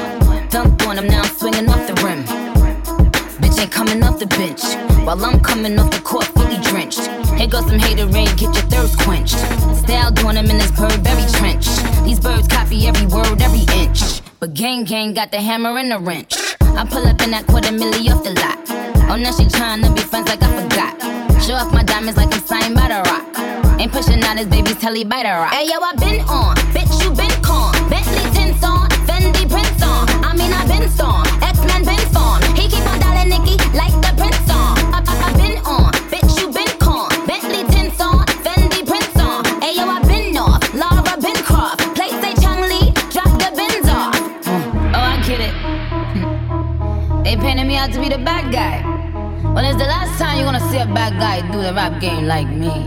Dunked 0.49 0.87
on 0.87 0.97
him, 0.97 1.07
now 1.07 1.21
I'm 1.21 1.35
swinging 1.37 1.69
off 1.69 1.85
the 1.85 1.93
rim. 2.01 2.23
Bitch 3.41 3.59
ain't 3.61 3.71
coming 3.71 4.01
off 4.03 4.19
the 4.19 4.27
bench. 4.27 4.63
While 5.05 5.23
I'm 5.25 5.39
coming 5.41 5.77
off 5.77 5.91
the 5.91 6.01
court, 6.01 6.25
fully 6.25 6.57
drenched. 6.63 7.05
Here 7.37 7.47
goes 7.47 7.67
some 7.67 7.77
hater 7.77 8.07
rain, 8.07 8.27
get 8.37 8.55
your 8.55 8.67
thirst 8.71 8.97
quenched. 8.99 9.37
Style 9.83 10.11
doing 10.11 10.37
him 10.37 10.49
in 10.49 10.57
this 10.57 10.71
Burberry 10.71 11.27
trench. 11.33 11.67
These 12.05 12.19
birds 12.19 12.47
copy 12.47 12.87
every 12.87 13.07
word, 13.07 13.41
every 13.41 13.65
inch. 13.75 14.21
But 14.39 14.53
gang 14.53 14.85
gang 14.85 15.13
got 15.13 15.31
the 15.31 15.41
hammer 15.41 15.77
and 15.77 15.91
the 15.91 15.99
wrench. 15.99 16.37
I 16.61 16.85
pull 16.85 17.05
up 17.05 17.21
in 17.21 17.31
that 17.31 17.45
quarter 17.47 17.69
milli 17.69 18.09
off 18.09 18.23
the 18.23 18.31
lot. 18.31 18.57
Oh, 19.11 19.17
now 19.17 19.31
she 19.31 19.43
tryna 19.43 19.93
be 19.93 20.01
friends 20.01 20.29
like 20.29 20.41
I 20.41 20.49
forgot. 20.61 20.93
Show 21.43 21.53
off 21.53 21.73
my 21.73 21.83
diamonds 21.83 22.17
like 22.17 22.33
I'm 22.33 22.41
signed 22.45 22.75
by 22.75 22.87
the 22.87 23.01
rock. 23.09 23.50
Ain't 23.81 23.91
pushing 23.91 24.21
out 24.21 24.37
his 24.37 24.45
baby's 24.45 24.77
telly 24.77 25.03
by 25.03 25.23
the 25.23 25.29
rock. 25.29 25.53
Hey 25.53 25.65
yo, 25.65 25.81
I 25.81 25.93
been 25.97 26.21
on, 26.29 26.53
bitch 26.69 27.01
you 27.01 27.09
been 27.17 27.33
con. 27.41 27.73
Bentley 27.89 28.29
tints 28.29 28.63
on, 28.63 28.87
Fendi 29.09 29.49
prints 29.49 29.81
on. 29.81 30.05
I 30.21 30.37
mean 30.37 30.53
I 30.53 30.61
been 30.69 30.87
storm, 30.87 31.25
X-Men 31.41 31.81
been 31.89 32.05
formed. 32.13 32.45
He 32.53 32.69
keep 32.69 32.85
on 32.85 32.99
dialing 33.01 33.33
Nicki 33.33 33.57
like 33.73 33.89
the 34.05 34.13
prince 34.21 34.45
on. 34.53 34.77
I, 34.93 35.01
I, 35.01 35.13
I 35.25 35.29
been 35.33 35.57
on, 35.65 35.89
bitch 36.13 36.29
you 36.37 36.53
been 36.53 36.69
con. 36.77 37.09
Bentley 37.25 37.65
tints 37.73 37.97
on, 37.99 38.21
Fendi 38.45 38.85
prints 38.85 39.17
on. 39.17 39.41
Hey 39.65 39.73
yo, 39.73 39.89
I 39.89 39.97
been 40.05 40.37
off, 40.37 40.61
Lara 40.77 41.17
been 41.17 41.41
croft. 41.41 41.81
Play 41.97 42.13
say 42.21 42.37
Chun-Li, 42.37 42.93
drop 43.09 43.33
the 43.41 43.49
bins 43.57 43.89
off. 43.89 44.13
Mm. 44.45 44.93
Oh 44.93 45.09
I 45.09 45.17
get 45.25 45.41
it. 45.41 45.57
Hmm. 46.21 47.23
They 47.23 47.33
painted 47.35 47.65
me 47.65 47.77
out 47.77 47.91
to 47.93 47.99
be 47.99 48.09
the 48.09 48.21
bad 48.21 48.53
guy. 48.53 48.85
Well, 49.41 49.65
it's 49.65 49.81
the 49.81 49.89
last 49.89 50.21
time 50.21 50.37
you're 50.37 50.45
gonna 50.45 50.69
see 50.69 50.77
a 50.77 50.85
bad 50.85 51.17
guy 51.17 51.41
do 51.49 51.63
the 51.63 51.73
rap 51.73 51.99
game 51.99 52.29
like 52.29 52.47
me. 52.47 52.85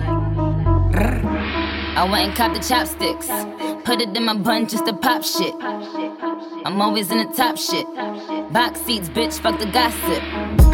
I 1.97 2.03
went 2.11 2.27
and 2.27 2.37
copped 2.37 2.55
the 2.55 2.61
chopsticks. 2.61 3.29
Put 3.85 4.01
it 4.01 4.17
in 4.17 4.25
my 4.25 4.35
bun 4.37 4.67
just 4.67 4.85
to 4.87 4.93
pop 4.93 5.23
shit. 5.23 5.55
I'm 6.65 6.81
always 6.83 7.13
in 7.13 7.19
the 7.19 7.33
top 7.33 7.57
shit. 7.57 7.87
Box 8.53 8.81
seats, 8.81 9.09
bitch, 9.09 9.39
fuck 9.39 9.61
the 9.61 9.67
gossip. 9.67 10.21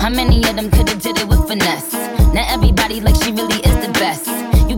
How 0.00 0.08
many 0.08 0.38
of 0.48 0.56
them 0.56 0.70
could've 0.70 1.02
did 1.02 1.18
it 1.18 1.28
with 1.28 1.46
finesse? 1.46 1.92
Now 2.32 2.46
everybody 2.48 3.02
like 3.02 3.22
she 3.22 3.32
really 3.32 3.56
is 3.56 3.86
the 3.86 3.92
best. 3.92 4.29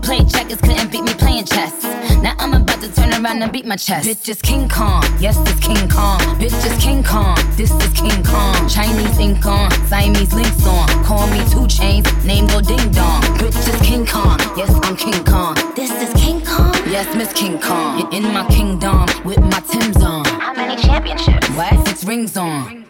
Played 0.02 0.28
checkers, 0.28 0.60
couldn't 0.60 0.90
beat 0.90 1.04
me 1.04 1.14
playing 1.14 1.44
chess. 1.44 1.84
Now 2.22 2.34
I'm 2.38 2.54
about 2.54 2.80
to 2.82 2.92
turn 2.92 3.10
around 3.12 3.42
and 3.42 3.52
beat 3.52 3.66
my 3.66 3.76
chest. 3.76 4.08
Bitch 4.08 4.28
is 4.28 4.42
King 4.42 4.68
Kong, 4.68 5.02
yes, 5.18 5.36
it's 5.38 5.60
King 5.66 5.88
Kong. 5.88 6.18
Bitch 6.38 6.66
is 6.66 6.82
King 6.82 7.02
Kong, 7.02 7.36
this 7.56 7.70
is 7.70 7.92
King 7.92 8.22
Kong. 8.24 8.68
Chinese 8.68 9.18
ink 9.18 9.46
on, 9.46 9.70
Siamese 9.86 10.32
links 10.34 10.66
on. 10.66 10.88
Call 11.04 11.26
me 11.28 11.40
two 11.50 11.66
chains, 11.68 12.06
name 12.24 12.46
go 12.48 12.60
ding 12.60 12.90
dong. 12.90 13.22
Bitch 13.38 13.56
is 13.56 13.80
King 13.86 14.04
Kong, 14.04 14.38
yes, 14.56 14.70
I'm 14.82 14.96
King 14.96 15.24
Kong. 15.24 15.54
This 15.76 15.90
is 15.90 16.12
King 16.20 16.44
Kong, 16.44 16.74
yes, 16.86 17.14
Miss 17.16 17.32
King 17.32 17.60
Kong. 17.60 18.12
In 18.12 18.24
my 18.32 18.46
kingdom 18.48 19.06
with 19.24 19.40
my 19.40 19.60
Tim's 19.70 20.02
on. 20.02 20.24
How 20.24 20.52
many 20.52 20.80
championships? 20.82 21.48
What? 21.50 21.86
Six 21.86 22.04
rings 22.04 22.36
on. 22.36 22.84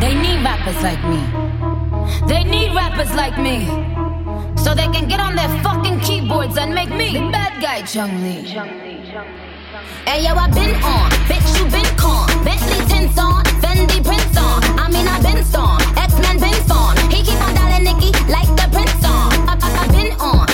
They 0.00 0.14
need 0.14 0.44
rappers 0.44 0.80
like 0.82 1.02
me. 1.04 1.20
They 2.26 2.44
need 2.44 2.74
rappers 2.74 3.12
like 3.14 3.38
me. 3.38 4.07
So 4.64 4.74
they 4.74 4.88
can 4.88 5.08
get 5.08 5.20
on 5.20 5.34
their 5.36 5.48
fucking 5.62 6.00
keyboards 6.00 6.58
and 6.58 6.74
make 6.74 6.90
me 6.90 7.12
the 7.12 7.30
bad 7.30 7.62
guy, 7.62 7.82
Chun-Li. 7.82 8.42
Hey 10.04 10.24
yo, 10.24 10.34
I 10.34 10.48
been 10.50 10.74
on, 10.82 11.10
bitch 11.28 11.48
you 11.58 11.64
been 11.70 11.96
con. 11.96 12.26
Bentley 12.44 12.84
tints 12.86 13.18
on, 13.18 13.44
Fendi 13.62 14.02
prints 14.04 14.36
on. 14.36 14.62
I 14.78 14.88
mean 14.90 15.06
I 15.06 15.20
been 15.22 15.44
storm, 15.44 15.80
X-Men 15.96 16.40
been 16.40 16.60
formed. 16.68 16.98
He 17.12 17.22
keep 17.22 17.40
on 17.40 17.54
dialing 17.54 17.84
Nicki 17.84 18.10
like 18.28 18.50
the 18.56 18.68
prince 18.72 19.04
on. 19.04 19.32
I, 19.48 19.56
I, 19.62 19.68
I 19.82 19.88
been 19.94 20.12
on, 20.20 20.46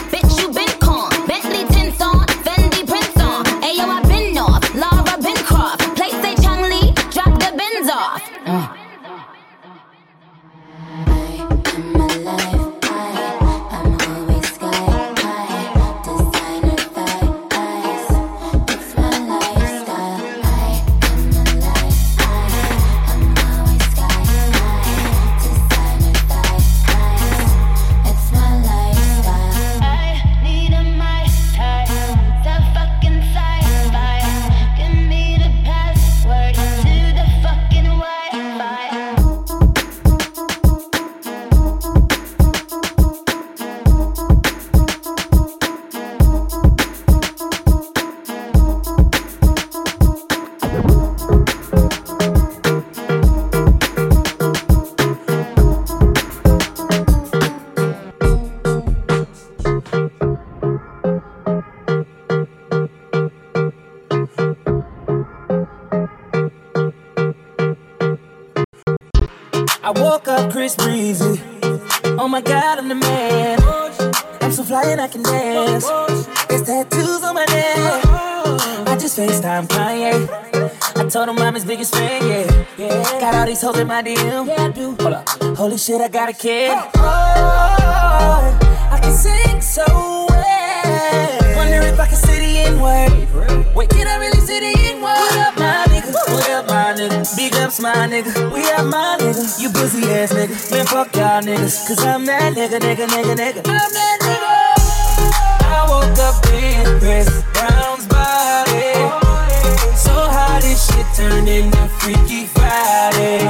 FaceTime 79.25 79.67
Kanye. 79.69 80.29
I 80.97 81.09
told 81.09 81.29
him 81.31 81.39
I'm 81.39 81.55
his 81.55 81.65
biggest 81.65 81.95
fan, 81.95 82.21
yeah. 82.29 82.67
yeah. 82.77 83.21
Got 83.21 83.35
all 83.35 83.47
these 83.47 83.63
hoes 83.63 83.79
in 83.79 83.87
my 83.87 84.03
DM. 84.03 84.47
Yeah, 84.47 84.65
I 84.65 84.71
do. 84.71 84.95
Hold 85.01 85.15
up. 85.15 85.29
Holy 85.57 85.79
shit, 85.79 86.01
I 86.01 86.09
got 86.09 86.29
a 86.29 86.35
kid. 86.35 86.73
Oh, 86.97 88.59
I 88.91 88.99
can 89.01 89.13
sing 89.13 89.61
so 89.63 89.85
well. 90.29 91.57
Wonder 91.57 91.81
if 91.89 91.99
I 91.99 92.07
can 92.07 92.17
say 92.17 92.39
the 92.39 92.59
N 92.69 92.81
word. 92.81 93.75
Wait, 93.75 93.89
can 93.89 94.07
I 94.07 94.19
really 94.19 94.41
say 94.41 94.61
the 94.61 94.79
N 94.91 94.97
word? 95.01 95.17
What 95.17 95.39
up, 95.39 95.57
my 95.59 95.85
nigga? 95.89 96.13
What 96.13 96.51
up, 96.51 96.67
my 96.67 96.93
nigga? 96.93 97.37
Big 97.37 97.55
ups, 97.55 97.81
my 97.81 97.95
nigga. 97.95 98.53
We 98.53 98.61
are 98.73 98.85
my 98.85 99.17
nigga. 99.21 99.61
You 99.61 99.71
pussy 99.71 100.05
ass 100.13 100.35
nigga. 100.35 100.71
Man, 100.71 100.87
fuck 100.87 101.17
y'all 101.17 101.41
niggas. 101.41 101.89
Cause 101.89 102.05
I'm 102.05 102.27
that 102.27 102.53
nigga, 102.53 102.79
nigga, 102.79 103.07
nigga, 103.07 103.35
nigga. 103.35 103.63
I'm 103.65 103.93
that 103.99 104.19
nigga. 104.21 104.85
I 105.65 105.87
woke 105.89 106.19
up 106.19 106.45
in 106.53 107.01
Chris 107.01 107.43
Brown's 107.55 108.07
body. 108.07 108.74
So 110.75 110.93
how 110.93 110.97
this 110.97 110.97
shit 110.97 111.07
turned 111.15 111.49
into 111.49 111.89
Freaky 112.01 112.47
Friday. 112.47 113.45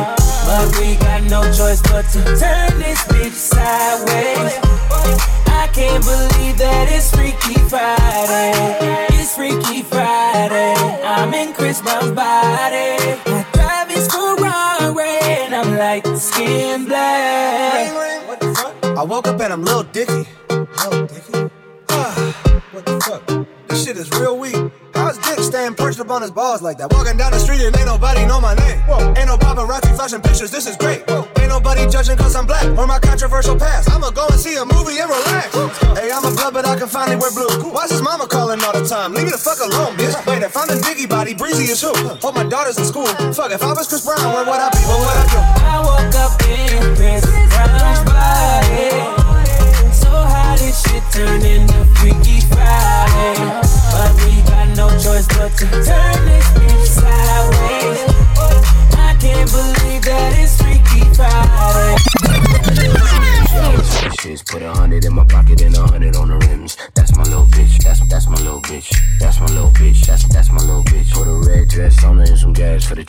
But 0.44 0.76
we 0.78 0.96
got 0.96 1.22
no 1.24 1.42
choice 1.52 1.80
but 1.82 2.04
to 2.12 2.22
turn 2.22 2.78
this 2.78 3.00
bitch 3.08 3.32
sideways. 3.32 4.58
I 5.46 5.68
can't 5.72 6.04
believe 6.04 6.58
that 6.58 6.88
it's 6.90 7.10
Freaky 7.14 7.58
Friday. 7.68 8.52
It's 9.14 9.34
Freaky 9.34 9.82
Friday. 9.82 10.74
I'm 11.04 11.32
in 11.32 11.54
Chris 11.54 11.80
Brown's 11.80 12.12
body. 12.12 12.98
I 13.26 13.46
drive 13.54 13.90
his 13.90 14.06
Ferrari 14.08 15.18
and 15.44 15.54
I'm 15.54 15.78
like 15.78 16.06
skin 16.18 16.84
black. 16.86 18.28
What 18.28 18.40
the 18.40 18.54
fuck? 18.54 18.98
I 18.98 19.02
woke 19.02 19.28
up 19.28 19.40
and 19.40 19.52
I'm 19.52 19.64
Lil 19.64 19.84
Dicky. 19.84 20.26
Lil 20.50 21.06
Dicky? 21.06 21.50
Ah, 21.88 22.66
what 22.72 22.84
the 22.84 23.00
fuck? 23.00 23.46
This 23.68 23.84
shit 23.84 23.96
is 23.96 24.10
real 24.10 24.38
weak. 24.38 24.70
How's 25.24 25.36
Dick 25.36 25.44
staying 25.44 25.74
perched 25.74 26.00
up 26.00 26.10
on 26.10 26.20
his 26.20 26.30
balls 26.30 26.60
like 26.60 26.76
that? 26.76 26.92
Walking 26.92 27.16
down 27.16 27.32
the 27.32 27.38
street 27.38 27.64
and 27.64 27.74
ain't 27.74 27.86
nobody 27.86 28.26
know 28.26 28.40
my 28.40 28.52
name. 28.54 28.76
Whoa. 28.84 29.00
Ain't 29.16 29.24
no 29.24 29.40
paparazzi 29.40 29.96
flashing 29.96 30.20
pictures, 30.20 30.50
this 30.50 30.66
is 30.66 30.76
great. 30.76 31.00
Whoa. 31.08 31.26
Ain't 31.40 31.48
nobody 31.48 31.88
judging 31.88 32.16
cause 32.16 32.36
I'm 32.36 32.44
black 32.46 32.66
or 32.76 32.86
my 32.86 32.98
controversial 32.98 33.56
past. 33.56 33.90
I'ma 33.90 34.10
go 34.10 34.28
and 34.28 34.38
see 34.38 34.56
a 34.56 34.64
movie 34.68 35.00
and 35.00 35.08
relax. 35.08 35.48
Hey, 35.96 36.12
I'm 36.12 36.24
a 36.24 36.30
blood, 36.30 36.52
but 36.52 36.66
I 36.68 36.76
can 36.76 36.88
finally 36.88 37.16
wear 37.16 37.32
blue. 37.32 37.48
Why's 37.72 37.90
his 37.90 38.02
mama 38.02 38.28
calling 38.28 38.60
all 38.64 38.76
the 38.76 38.84
time? 38.84 39.14
Leave 39.14 39.24
me 39.24 39.32
the 39.32 39.40
fuck 39.40 39.60
alone, 39.64 39.96
bitch. 39.96 40.12
Wait, 40.28 40.42
if 40.42 40.56
I'm 40.56 40.68
in 40.68 40.82
Dicky 40.82 41.06
body, 41.06 41.32
Breezy 41.32 41.72
is 41.72 41.80
who? 41.80 41.96
Hope 42.20 42.34
my 42.34 42.44
daughter's 42.44 42.76
in 42.76 42.84
school. 42.84 43.06
Fuck, 43.32 43.50
if 43.50 43.62
I 43.62 43.72
was 43.72 43.88
Chris 43.88 44.04
Brown, 44.04 44.20
where 44.28 44.44
would 44.44 44.60
I 44.60 44.68
be? 44.76 44.84
What 44.84 45.00
would 45.00 45.08
I 45.08 45.24
do? 45.32 45.40
I 45.64 45.76
woke 45.80 46.14
up 46.20 46.36
in 46.44 46.96
Chris 47.00 47.24
Brown's 47.24 47.83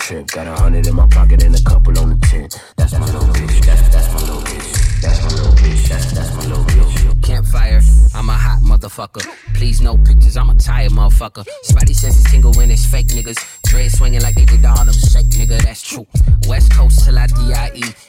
trip. 0.05 0.27
Got 0.27 0.45
a 0.45 0.53
hundred 0.61 0.85
in 0.85 0.95
my 0.95 1.07
pocket 1.07 1.43
and 1.43 1.55
a 1.55 1.63
couple 1.63 1.97
on 1.97 2.09
the 2.09 2.27
tent. 2.27 2.61
That's 2.77 2.93
my 2.93 3.05
little 3.05 3.33
bitch. 3.33 3.65
That's 3.65 3.89
that's 3.89 4.13
my 4.13 4.21
little 4.21 4.41
bitch. 4.41 5.01
That's 5.01 5.19
my 5.23 5.29
little 5.29 5.53
bitch. 5.53 5.89
That's 5.89 6.11
that's 6.13 6.35
my 6.35 6.45
little 6.45 6.63
bitch. 6.65 7.23
Campfire, 7.23 7.81
I'm 8.13 8.29
a 8.29 8.33
hot 8.33 8.61
motherfucker. 8.61 9.25
Please 9.55 9.81
no 9.81 9.97
pictures, 9.97 10.37
I'm 10.37 10.49
a 10.51 10.55
tired 10.55 10.91
motherfucker. 10.91 11.43
Spidey 11.65 11.95
senses 11.95 12.23
tingle 12.25 12.53
when 12.53 12.69
it's 12.69 12.85
fake 12.85 13.07
niggas. 13.07 13.39
Dread 13.63 13.91
swinging 13.91 14.21
like 14.21 14.35
they 14.35 14.45
did 14.45 14.61
the 14.61 14.69
Harlem 14.69 14.93
Shake, 14.93 15.29
nigga, 15.39 15.59
that's 15.63 15.81
true. 15.81 16.05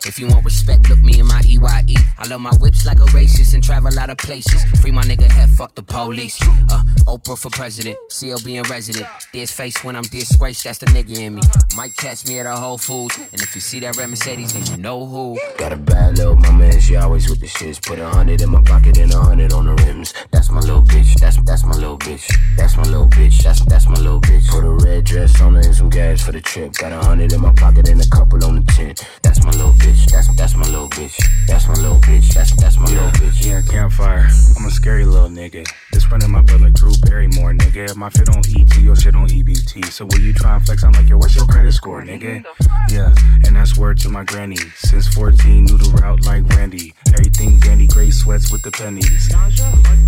If 0.06 0.18
you 0.20 0.28
want 0.28 0.44
respect, 0.44 0.88
look 0.88 1.00
me 1.00 1.18
in 1.18 1.26
my 1.26 1.42
EYE. 1.44 1.96
I 2.18 2.26
love 2.28 2.40
my 2.40 2.54
whips 2.60 2.86
like 2.86 2.98
a 2.98 3.06
racist 3.06 3.54
and 3.54 3.62
travel 3.62 3.90
a 3.90 3.94
lot 3.94 4.08
of 4.08 4.18
places. 4.18 4.62
Free 4.80 4.92
my 4.92 5.02
nigga 5.02 5.28
head, 5.30 5.50
fuck 5.50 5.74
the 5.74 5.82
police. 5.82 6.40
Uh, 6.70 6.82
Oprah 7.08 7.36
for 7.36 7.50
president, 7.50 7.98
CLB 8.10 8.56
in 8.56 8.62
resident. 8.70 9.06
This 9.32 9.50
face 9.50 9.82
when 9.84 9.96
I'm 9.96 10.04
disgraced, 10.04 10.64
that's 10.64 10.78
the 10.78 10.86
nigga 10.86 11.18
in 11.18 11.34
me. 11.36 11.42
Might 11.76 11.96
catch 11.96 12.26
me 12.26 12.38
at 12.38 12.46
a 12.46 12.52
Whole 12.52 12.78
Foods. 12.78 13.18
And 13.18 13.42
if 13.42 13.54
you 13.54 13.60
see 13.60 13.80
that 13.80 13.96
red 13.96 14.08
Mercedes, 14.08 14.52
then 14.52 14.64
you 14.66 14.82
know 14.82 15.04
who. 15.04 15.38
Got 15.58 15.72
a 15.72 15.76
bad 15.76 16.18
little 16.18 16.36
mama 16.36 16.66
she 16.86 16.94
always 16.94 17.28
with 17.28 17.40
the 17.40 17.46
shits. 17.46 17.84
Put 17.84 17.98
a 17.98 18.08
hundred 18.08 18.40
in 18.42 18.50
my 18.50 18.62
pocket 18.62 18.98
and 18.98 19.12
a 19.12 19.18
hundred 19.18 19.52
on 19.52 19.66
the 19.66 19.74
rims. 19.84 20.14
That's 20.30 20.50
my 20.50 20.60
little 20.60 20.82
bitch. 20.82 21.14
That's 21.18 21.36
that's 21.42 21.64
my 21.64 21.74
little 21.74 21.98
bitch. 21.98 22.24
That's 22.56 22.76
my 22.76 22.84
little 22.84 23.08
bitch. 23.08 23.42
That's 23.42 23.64
that's 23.64 23.86
my 23.86 23.96
little 23.96 24.20
bitch. 24.20 24.48
Put 24.48 24.64
a 24.64 24.70
red 24.70 25.04
dress 25.04 25.40
on 25.40 25.54
her 25.54 25.60
and 25.60 25.74
some 25.74 25.90
gas 25.90 26.22
for 26.22 26.32
the 26.32 26.40
trip. 26.40 26.74
Got 26.74 26.92
a 26.92 26.98
hundred 26.98 27.32
in 27.32 27.40
my 27.40 27.52
pocket 27.52 27.88
and 27.88 28.00
a 28.00 28.08
couple 28.08 28.44
on 28.44 28.54
the 28.54 28.72
tent. 28.72 29.04
That's 29.22 29.42
my 29.44 29.50
little 29.50 29.72
bitch. 29.72 29.95
That's 30.10 30.28
that's 30.34 30.54
my 30.54 30.66
little 30.68 30.88
bitch. 30.88 31.16
That's 31.46 31.66
my 31.68 31.74
little 31.74 32.00
bitch. 32.00 32.34
That's 32.34 32.54
that's 32.56 32.78
my 32.78 32.86
little 32.86 33.10
bitch. 33.10 33.46
Yeah, 33.46 33.62
campfire. 33.62 34.28
I'm 34.56 34.64
a 34.66 34.70
scary 34.70 35.04
little 35.04 35.28
nigga. 35.28 35.66
This 35.92 36.10
running 36.10 36.30
my 36.30 36.42
blood 36.42 36.60
like 36.60 36.74
Drew 36.74 36.92
Barrymore, 37.02 37.52
nigga. 37.52 37.96
My 37.96 38.10
fit 38.10 38.28
on 38.28 38.38
ET, 38.38 38.76
your 38.78 38.96
shit 38.96 39.14
on 39.14 39.28
EBT. 39.28 39.86
So 39.86 40.06
when 40.06 40.22
you 40.22 40.32
try 40.32 40.56
and 40.56 40.64
flex, 40.64 40.84
I'm 40.84 40.92
like, 40.92 41.08
yo, 41.08 41.18
what's 41.18 41.36
your 41.36 41.46
credit 41.46 41.72
score, 41.72 42.02
nigga? 42.02 42.44
Yeah, 42.90 43.14
and 43.46 43.56
that's 43.56 43.76
word 43.76 43.98
to 44.00 44.08
my 44.08 44.24
granny. 44.24 44.58
Since 44.76 45.08
14, 45.14 45.64
knew 45.64 45.78
the 45.78 45.90
route 46.00 46.24
like 46.24 46.46
Randy. 46.56 46.94
Everything 47.08 47.58
dandy, 47.58 47.86
gray 47.86 48.10
sweats 48.10 48.52
with 48.52 48.62
the 48.62 48.70
pennies. 48.70 49.28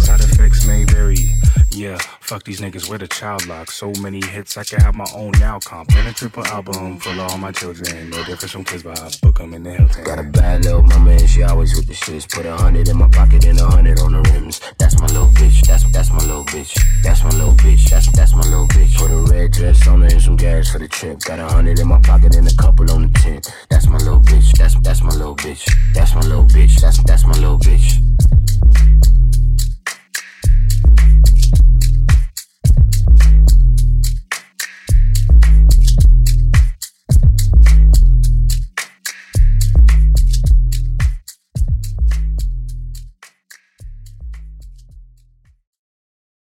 Side 0.05 0.21
effects 0.21 0.67
may 0.67 0.85
vary. 0.85 1.31
Yeah, 1.79 1.97
fuck 2.19 2.43
these 2.43 2.61
niggas 2.61 2.91
with 2.91 3.03
a 3.03 3.07
child 3.07 3.47
lock. 3.47 3.71
So 3.71 3.93
many 4.03 4.21
hits, 4.21 4.57
I 4.57 4.65
can 4.65 4.81
have 4.81 4.97
my 4.97 5.07
own 5.15 5.31
now 5.39 5.61
comp. 5.61 5.95
And 5.95 6.09
a 6.09 6.13
triple 6.13 6.45
album 6.47 6.97
of 6.97 7.19
all 7.21 7.39
my 7.39 7.53
children. 7.53 8.11
No 8.11 8.17
difference 8.25 8.51
from 8.51 8.65
kids, 8.65 8.83
but 8.83 8.99
I 8.99 9.09
book 9.23 9.39
in 9.39 9.63
the 9.63 9.71
Hilton. 9.71 10.03
Got 10.03 10.19
a 10.19 10.25
bad 10.25 10.65
little 10.65 10.83
mama 10.83 11.13
and 11.13 11.31
she 11.31 11.45
always 11.45 11.77
with 11.77 11.87
the 11.87 11.95
shits. 11.95 12.29
Put 12.29 12.47
a 12.47 12.57
hundred 12.57 12.89
in 12.89 12.97
my 12.97 13.07
pocket 13.07 13.45
and 13.45 13.61
a 13.61 13.65
hundred 13.65 14.01
on 14.01 14.11
the 14.11 14.29
rims. 14.33 14.61
That's 14.77 14.99
my 14.99 15.07
little 15.07 15.29
bitch. 15.29 15.65
That's 15.69 15.85
that's 15.93 16.11
my 16.11 16.19
little 16.19 16.45
bitch. 16.47 16.77
That's 17.05 17.23
my 17.23 17.31
little 17.31 17.55
bitch. 17.55 17.89
That's 17.91 18.11
that's 18.11 18.35
my 18.35 18.43
little 18.43 18.67
bitch. 18.67 18.97
Put 18.97 19.13
a 19.13 19.33
red 19.33 19.53
dress 19.53 19.87
on 19.87 20.01
her 20.01 20.09
and 20.09 20.21
some 20.21 20.35
gas 20.35 20.73
for 20.73 20.81
the 20.81 20.89
trip. 20.89 21.21
Got 21.21 21.39
a 21.39 21.47
hundred 21.47 21.79
in 21.79 21.87
my 21.87 22.01
pocket 22.01 22.35
and 22.35 22.49
a 22.49 22.57
couple 22.57 22.91
on 22.91 23.13
the 23.13 23.19
tent. 23.21 23.55
That's 23.71 23.87
my 23.87 23.99
little 23.99 24.19
bitch. 24.19 24.51
That's 24.59 24.75
that's 24.81 25.05
my 25.05 25.15
little 25.15 25.37
bitch. 25.37 25.65
That's 25.95 26.13
my 26.13 26.23
little 26.23 26.45
bitch. 26.45 26.81
That's 26.81 27.01
that's 27.05 27.25
my 27.25 27.35
little 27.35 27.61
bitch. 27.61 28.03